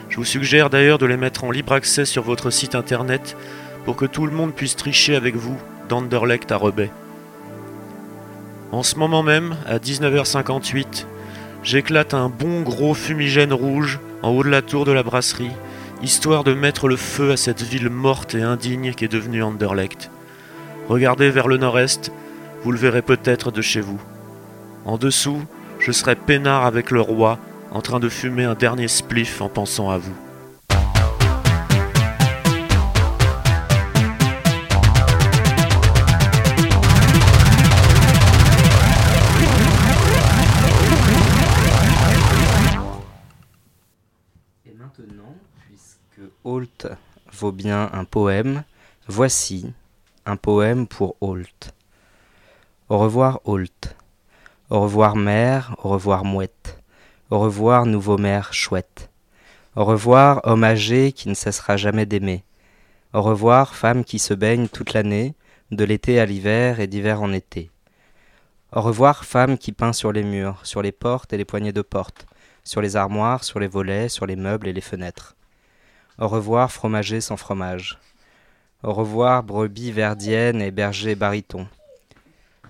[0.10, 3.38] Je vous suggère d'ailleurs de les mettre en libre accès sur votre site internet
[3.85, 5.57] pour que tout le monde puisse tricher avec vous
[5.88, 6.91] d'Anderlecht à Rebet.
[8.73, 11.06] En ce moment même, à 19h58,
[11.64, 15.52] j'éclate un bon gros fumigène rouge en haut de la tour de la brasserie,
[16.03, 20.10] histoire de mettre le feu à cette ville morte et indigne qui est devenue Anderlecht.
[20.88, 22.11] Regardez vers le nord-est,
[22.64, 24.02] vous le verrez peut-être de chez vous.
[24.86, 25.41] En dessous,
[25.80, 27.38] je serai peinard avec le roi,
[27.72, 30.15] en train de fumer un dernier spliff en pensant à vous.
[46.44, 46.88] Holt
[47.32, 48.64] vaut bien un poème,
[49.08, 49.72] voici
[50.26, 51.72] un poème pour Holt.
[52.90, 53.96] Au revoir Holt.
[54.72, 56.80] Au revoir mère, au revoir mouette.
[57.30, 59.12] Au revoir, nouveau maire chouette.
[59.76, 62.44] Au revoir, homme âgé qui ne cessera jamais d'aimer.
[63.14, 65.36] Au revoir, femme qui se baigne toute l'année,
[65.70, 67.70] de l'été à l'hiver et d'hiver en été.
[68.74, 71.84] Au revoir, femme qui peint sur les murs, sur les portes et les poignées de
[71.84, 72.26] porte,
[72.64, 75.36] sur les armoires, sur les volets, sur les meubles et les fenêtres.
[76.22, 77.98] Au revoir, fromager sans fromage.
[78.84, 81.68] Au revoir, brebis verdienne et berger baryton.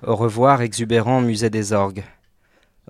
[0.08, 2.06] Au revoir, exubérant musée des orgues.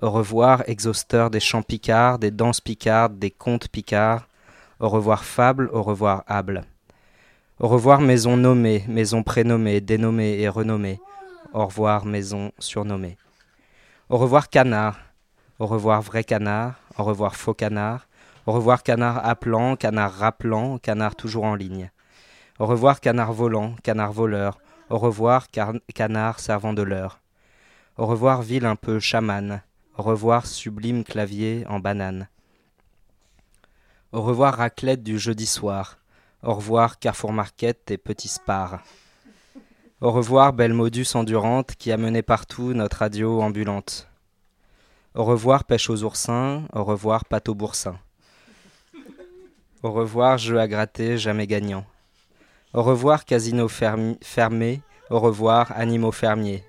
[0.00, 4.28] Au revoir, exhausteur des chants picards, des danses picardes, des contes picards.
[4.78, 6.62] Au revoir, fable, au revoir, able.
[7.58, 11.00] Au revoir, maison nommée, maison prénommée, dénommée et renommée.
[11.52, 13.16] Au revoir, maison surnommée.
[14.08, 15.00] Au revoir, canard.
[15.58, 16.74] Au revoir, vrai canard.
[16.96, 18.06] Au revoir, faux canard.
[18.46, 21.90] Au revoir, canard appelant, canard rappelant, canard toujours en ligne.
[22.58, 24.58] Au revoir, canard volant, canard voleur.
[24.90, 25.46] Au revoir,
[25.94, 27.20] canard servant de l'heure.
[27.96, 29.62] Au revoir, ville un peu chamane.
[29.96, 32.28] Au revoir, sublime clavier en banane.
[34.10, 35.98] Au revoir, raclette du jeudi soir.
[36.42, 38.82] Au revoir, Carrefour Market et Petit Spar.
[40.00, 44.08] Au revoir, belle modus endurante qui a mené partout notre radio ambulante.
[45.14, 46.64] Au revoir, pêche aux oursins.
[46.72, 47.98] Au revoir, pâte aux boursins.
[49.82, 51.84] Au revoir, jeu à gratter, jamais gagnant.
[52.72, 54.80] Au revoir, casino fermé.
[55.10, 56.64] Au revoir, animaux fermiers.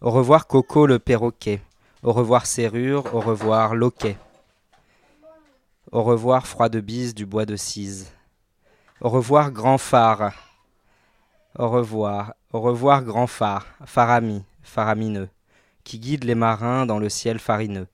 [0.00, 1.60] Au revoir, Coco le perroquet.
[2.04, 3.12] Au revoir, serrure.
[3.12, 4.16] Au revoir, loquet.
[5.90, 8.12] Au revoir, froid de bise du bois de cise.
[9.00, 10.32] Au revoir, grand phare.
[11.58, 15.28] Au revoir, au revoir, grand phare, farami, faramineux,
[15.84, 17.88] qui guide les marins dans le ciel farineux.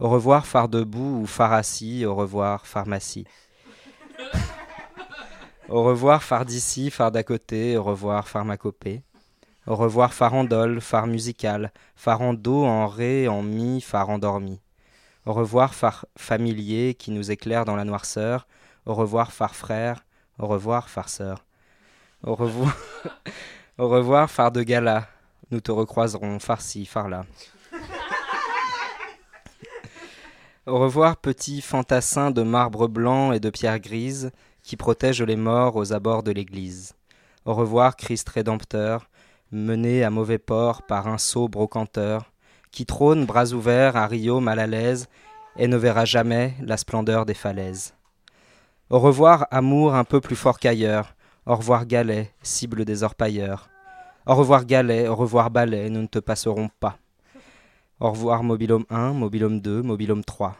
[0.00, 3.26] Au revoir, phare debout ou phare assis, au revoir, pharmacie.
[5.68, 9.02] Au revoir, phare d'ici, phare d'à côté, au revoir, pharmacopée.
[9.66, 14.60] Au revoir, farandole, phare musical, phare en ré, en mi, phare endormi.
[15.26, 18.46] Au revoir, phare familier qui nous éclaire dans la noirceur.
[18.86, 20.04] Au revoir, phare frère.
[20.38, 21.44] Au revoir, farceur.
[22.22, 22.76] Au revoir,
[23.78, 25.08] au revoir, phare de gala.
[25.50, 27.26] Nous te recroiserons, farci, phare là.
[30.68, 34.32] Au revoir, petit fantassin de marbre blanc et de pierre grise
[34.62, 36.94] qui protège les morts aux abords de l'église.
[37.46, 39.08] Au revoir, Christ rédempteur,
[39.50, 42.30] mené à mauvais port par un sot brocanteur,
[42.70, 45.08] qui trône bras ouverts à Rio mal à l'aise
[45.56, 47.94] et ne verra jamais la splendeur des falaises.
[48.90, 51.14] Au revoir, amour un peu plus fort qu'ailleurs.
[51.46, 53.70] Au revoir, galet, cible des orpailleurs.
[54.26, 56.98] Au revoir, galet, au revoir, balai, nous ne te passerons pas.
[58.00, 60.56] Au revoir, mobilhome 1, mobilhome 2, mobilhome 3.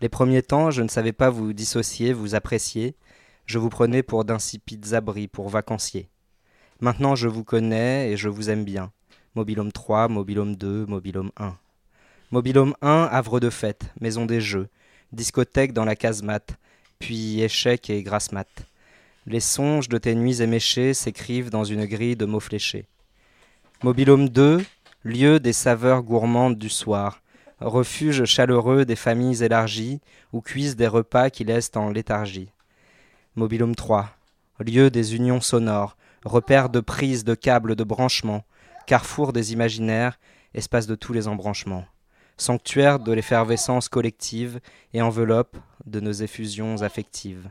[0.00, 2.96] Les premiers temps, je ne savais pas vous dissocier, vous apprécier.
[3.44, 6.08] Je vous prenais pour d'insipides abris, pour vacanciers.
[6.80, 8.92] Maintenant, je vous connais et je vous aime bien.
[9.34, 11.54] Mobilhome 3, mobilhome 2, mobilhome 1.
[12.30, 14.70] Mobilhome 1, havre de fête, maison des jeux,
[15.12, 16.56] discothèque dans la casemate,
[16.98, 18.48] puis échec et grasse mat.
[19.26, 22.86] Les songes de tes nuits éméchées s'écrivent dans une grille de mots fléchés.
[23.82, 24.64] Mobilhome 2,
[25.04, 27.22] lieu des saveurs gourmandes du soir,
[27.60, 30.00] refuge chaleureux des familles élargies,
[30.32, 32.52] où cuisent des repas qui laissent en léthargie.
[33.34, 34.10] Mobilhome 3,
[34.58, 38.44] lieu des unions sonores, repère de prises, de câbles, de branchements,
[38.86, 40.18] carrefour des imaginaires,
[40.52, 41.86] espace de tous les embranchements,
[42.36, 44.60] sanctuaire de l'effervescence collective
[44.92, 45.56] et enveloppe
[45.86, 47.50] de nos effusions affectives.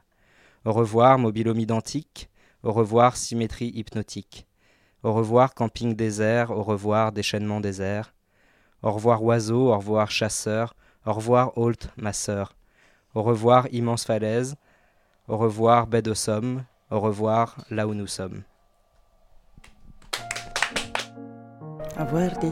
[0.66, 2.30] Au revoir, mobilhome identique,
[2.62, 4.49] au revoir, symétrie hypnotique.
[5.02, 8.14] Au revoir, camping désert, au revoir, déchaînement désert.
[8.84, 10.74] Au revoir, oiseau, au revoir, chasseur,
[11.06, 12.54] au revoir, Holt, ma sœur.
[13.16, 14.56] Au revoir, immense falaise,
[15.28, 18.44] au revoir, baie de Somme, au revoir, là où nous sommes.
[22.42, 22.52] Dis.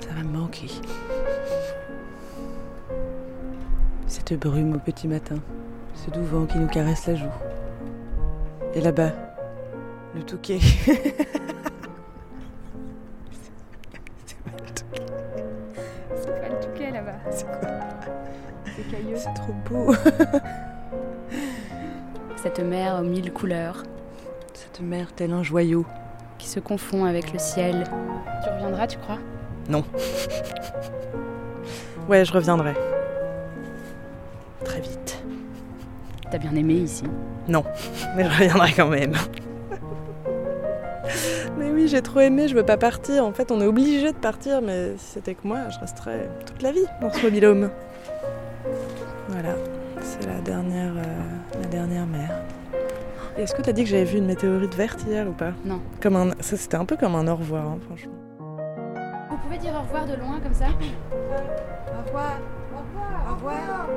[0.00, 0.68] Ça va me manquer.
[4.06, 5.36] Cette brume au petit matin,
[5.94, 7.55] ce doux vent qui nous caresse la joue.
[8.76, 9.10] Et là-bas,
[10.14, 10.58] le touquet.
[10.60, 10.82] C'est
[16.40, 17.14] pas le touquet là-bas.
[17.30, 17.70] C'est quoi
[18.76, 19.16] C'est cailleux.
[19.16, 19.94] C'est trop beau.
[22.36, 23.82] Cette mer aux mille couleurs.
[24.52, 25.86] Cette mer tel un joyau.
[26.36, 27.84] Qui se confond avec le ciel.
[28.44, 29.20] Tu reviendras, tu crois?
[29.70, 29.86] Non.
[32.10, 32.74] Ouais, je reviendrai.
[36.30, 37.04] T'as bien aimé ici
[37.48, 37.64] Non,
[38.16, 39.12] mais je reviendrai quand même.
[41.58, 43.24] mais oui, j'ai trop aimé, je veux pas partir.
[43.24, 46.62] En fait, on est obligé de partir, mais si c'était que moi, je resterais toute
[46.62, 47.70] la vie dans ce mobilhome.
[49.28, 49.54] Voilà,
[50.02, 52.30] c'est la dernière, euh, la dernière mer.
[53.38, 55.52] Et Est-ce que t'as dit que j'avais vu une météorite verte hier ou pas?
[55.64, 55.80] Non.
[56.00, 58.12] Comme un, ça c'était un peu comme un au revoir, hein, franchement.
[59.30, 60.66] Vous pouvez dire au revoir de loin comme ça?
[60.70, 62.38] Au revoir.
[63.26, 63.88] Au revoir.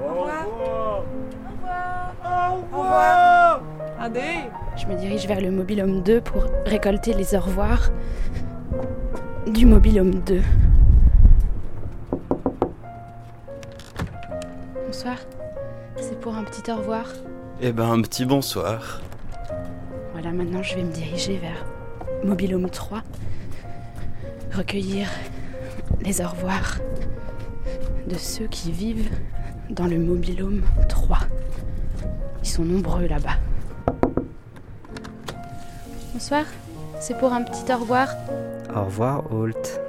[0.00, 0.46] Au revoir.
[0.46, 2.14] Au revoir.
[2.24, 3.62] Au revoir.
[3.98, 4.50] Allez.
[4.76, 7.90] Je me dirige vers le mobilhome 2 pour récolter les au revoir
[9.46, 10.40] du mobilhome 2.
[14.86, 15.16] Bonsoir.
[15.96, 17.06] C'est pour un petit au revoir.
[17.60, 19.00] Eh ben, un petit bonsoir.
[20.12, 21.64] Voilà, maintenant je vais me diriger vers
[22.24, 23.02] mobilhome 3.
[24.52, 25.08] Recueillir
[26.02, 26.78] les au revoir
[28.06, 29.10] de ceux qui vivent
[29.70, 31.18] dans le mobilhome 3.
[32.42, 33.36] Ils sont nombreux là-bas.
[36.12, 36.44] Bonsoir.
[37.00, 38.08] C'est pour un petit au revoir.
[38.74, 39.80] Au revoir, Holt.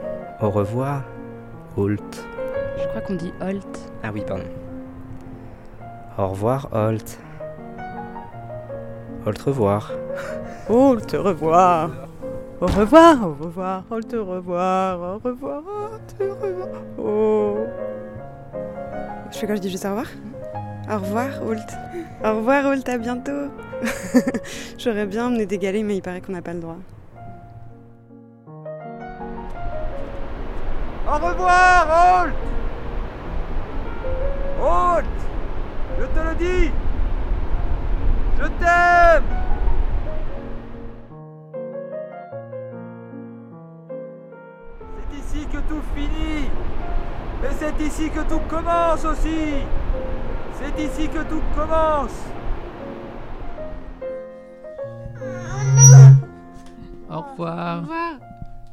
[0.42, 1.04] Au revoir,
[1.78, 2.26] Holt.
[2.78, 3.92] Je crois qu'on dit Holt.
[4.04, 4.44] Ah oui, pardon.
[6.18, 7.20] Au revoir, Holt.
[9.26, 9.92] Holt, revoir.
[10.70, 11.92] Oh, te revoir.
[12.62, 16.82] Au revoir, au revoir, au te revoir, au revoir, au te revoir.
[16.98, 17.58] Oh.
[19.36, 20.08] Je fais quoi Je dis juste au revoir
[20.90, 21.78] Au revoir, Holt.
[22.24, 23.52] Au revoir, Holt, à bientôt.
[24.78, 26.78] J'aurais bien emmené des galets, mais il paraît qu'on n'a pas le droit.
[31.06, 32.34] Au revoir, Holt
[34.62, 35.06] Holt
[36.00, 36.72] Je te le dis
[38.40, 39.24] Je t'aime
[45.12, 46.50] C'est ici que tout finit
[47.42, 49.56] Mais c'est ici que tout commence aussi
[50.54, 52.12] C'est ici que tout commence
[57.10, 57.78] Au revoir.
[57.78, 58.14] Au revoir.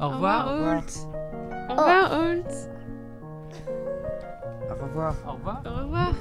[0.00, 0.48] Au revoir.
[0.48, 0.92] Holt.
[1.68, 2.52] Au revoir, Holt.
[4.70, 5.14] Au revoir.
[5.26, 5.62] Au revoir.
[5.64, 6.12] Au revoir.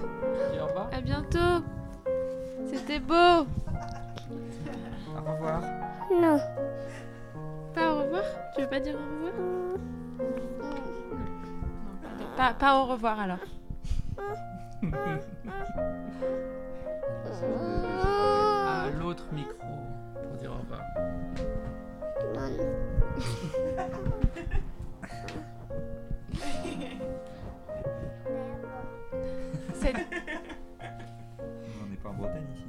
[0.62, 0.90] Au revoir.
[0.92, 1.66] À bientôt.
[2.72, 3.48] C'était beau.
[5.16, 5.62] Au revoir.
[6.22, 6.40] Non.
[7.74, 8.24] Pas au revoir
[8.56, 9.32] Tu veux pas dire au revoir?
[12.38, 13.40] Pas, pas au revoir alors.
[17.84, 19.68] À l'autre micro
[20.22, 20.82] pour dire au revoir.
[29.74, 29.96] Cette,
[31.82, 32.66] On n'est pas en Bretagne ici.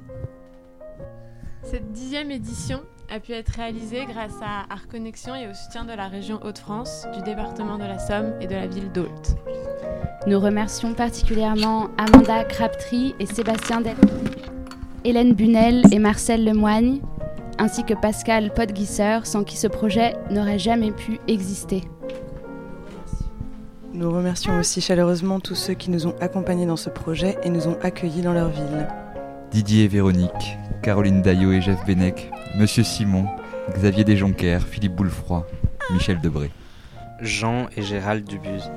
[1.63, 5.93] cette dixième édition a pu être réalisée grâce à Art Connexion et au soutien de
[5.93, 9.07] la région Hauts-de-France, du département de la Somme et de la ville d'Ault.
[10.27, 13.95] Nous remercions particulièrement Amanda Crabtree et Sébastien Del,
[15.03, 17.01] Hélène Bunel et Marcel Lemoigne,
[17.59, 21.83] ainsi que Pascal Podguisser, sans qui ce projet n'aurait jamais pu exister.
[23.93, 27.67] Nous remercions aussi chaleureusement tous ceux qui nous ont accompagnés dans ce projet et nous
[27.67, 28.87] ont accueillis dans leur ville.
[29.51, 33.25] Didier et Véronique, Caroline Daillot et Jeff Benec, Monsieur Simon,
[33.73, 35.43] Xavier Desjonquers, Philippe Boulefroy,
[35.91, 36.51] Michel Debré.
[37.19, 38.69] Jean et Gérald Dubuse.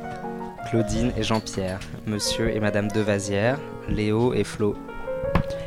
[0.70, 1.80] Claudine et Jean-Pierre.
[2.06, 3.58] Monsieur et Madame Devazière.
[3.90, 4.76] Léo et Flo.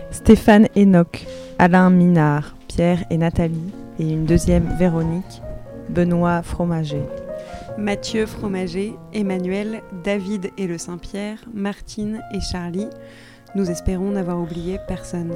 [0.09, 1.27] Stéphane Enoch,
[1.59, 5.43] Alain Minard, Pierre et Nathalie, et une deuxième Véronique,
[5.89, 7.03] Benoît Fromager.
[7.77, 12.89] Mathieu Fromager, Emmanuel, David et le Saint-Pierre, Martine et Charlie.
[13.53, 15.33] Nous espérons n'avoir oublié personne.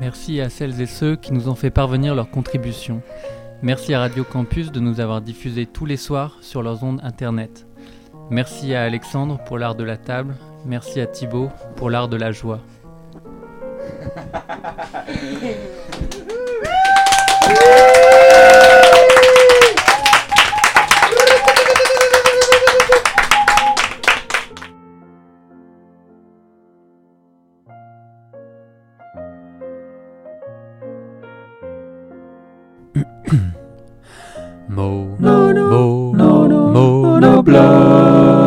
[0.00, 3.02] Merci à celles et ceux qui nous ont fait parvenir leurs contributions.
[3.62, 7.66] Merci à Radio Campus de nous avoir diffusé tous les soirs sur leurs ondes internet.
[8.30, 10.36] Merci à Alexandre pour l'art de la table.
[10.64, 12.60] Merci à Thibaut pour l'art de la joie.
[34.68, 38.37] Mo, Mono, mo, mono, mono, monobloc.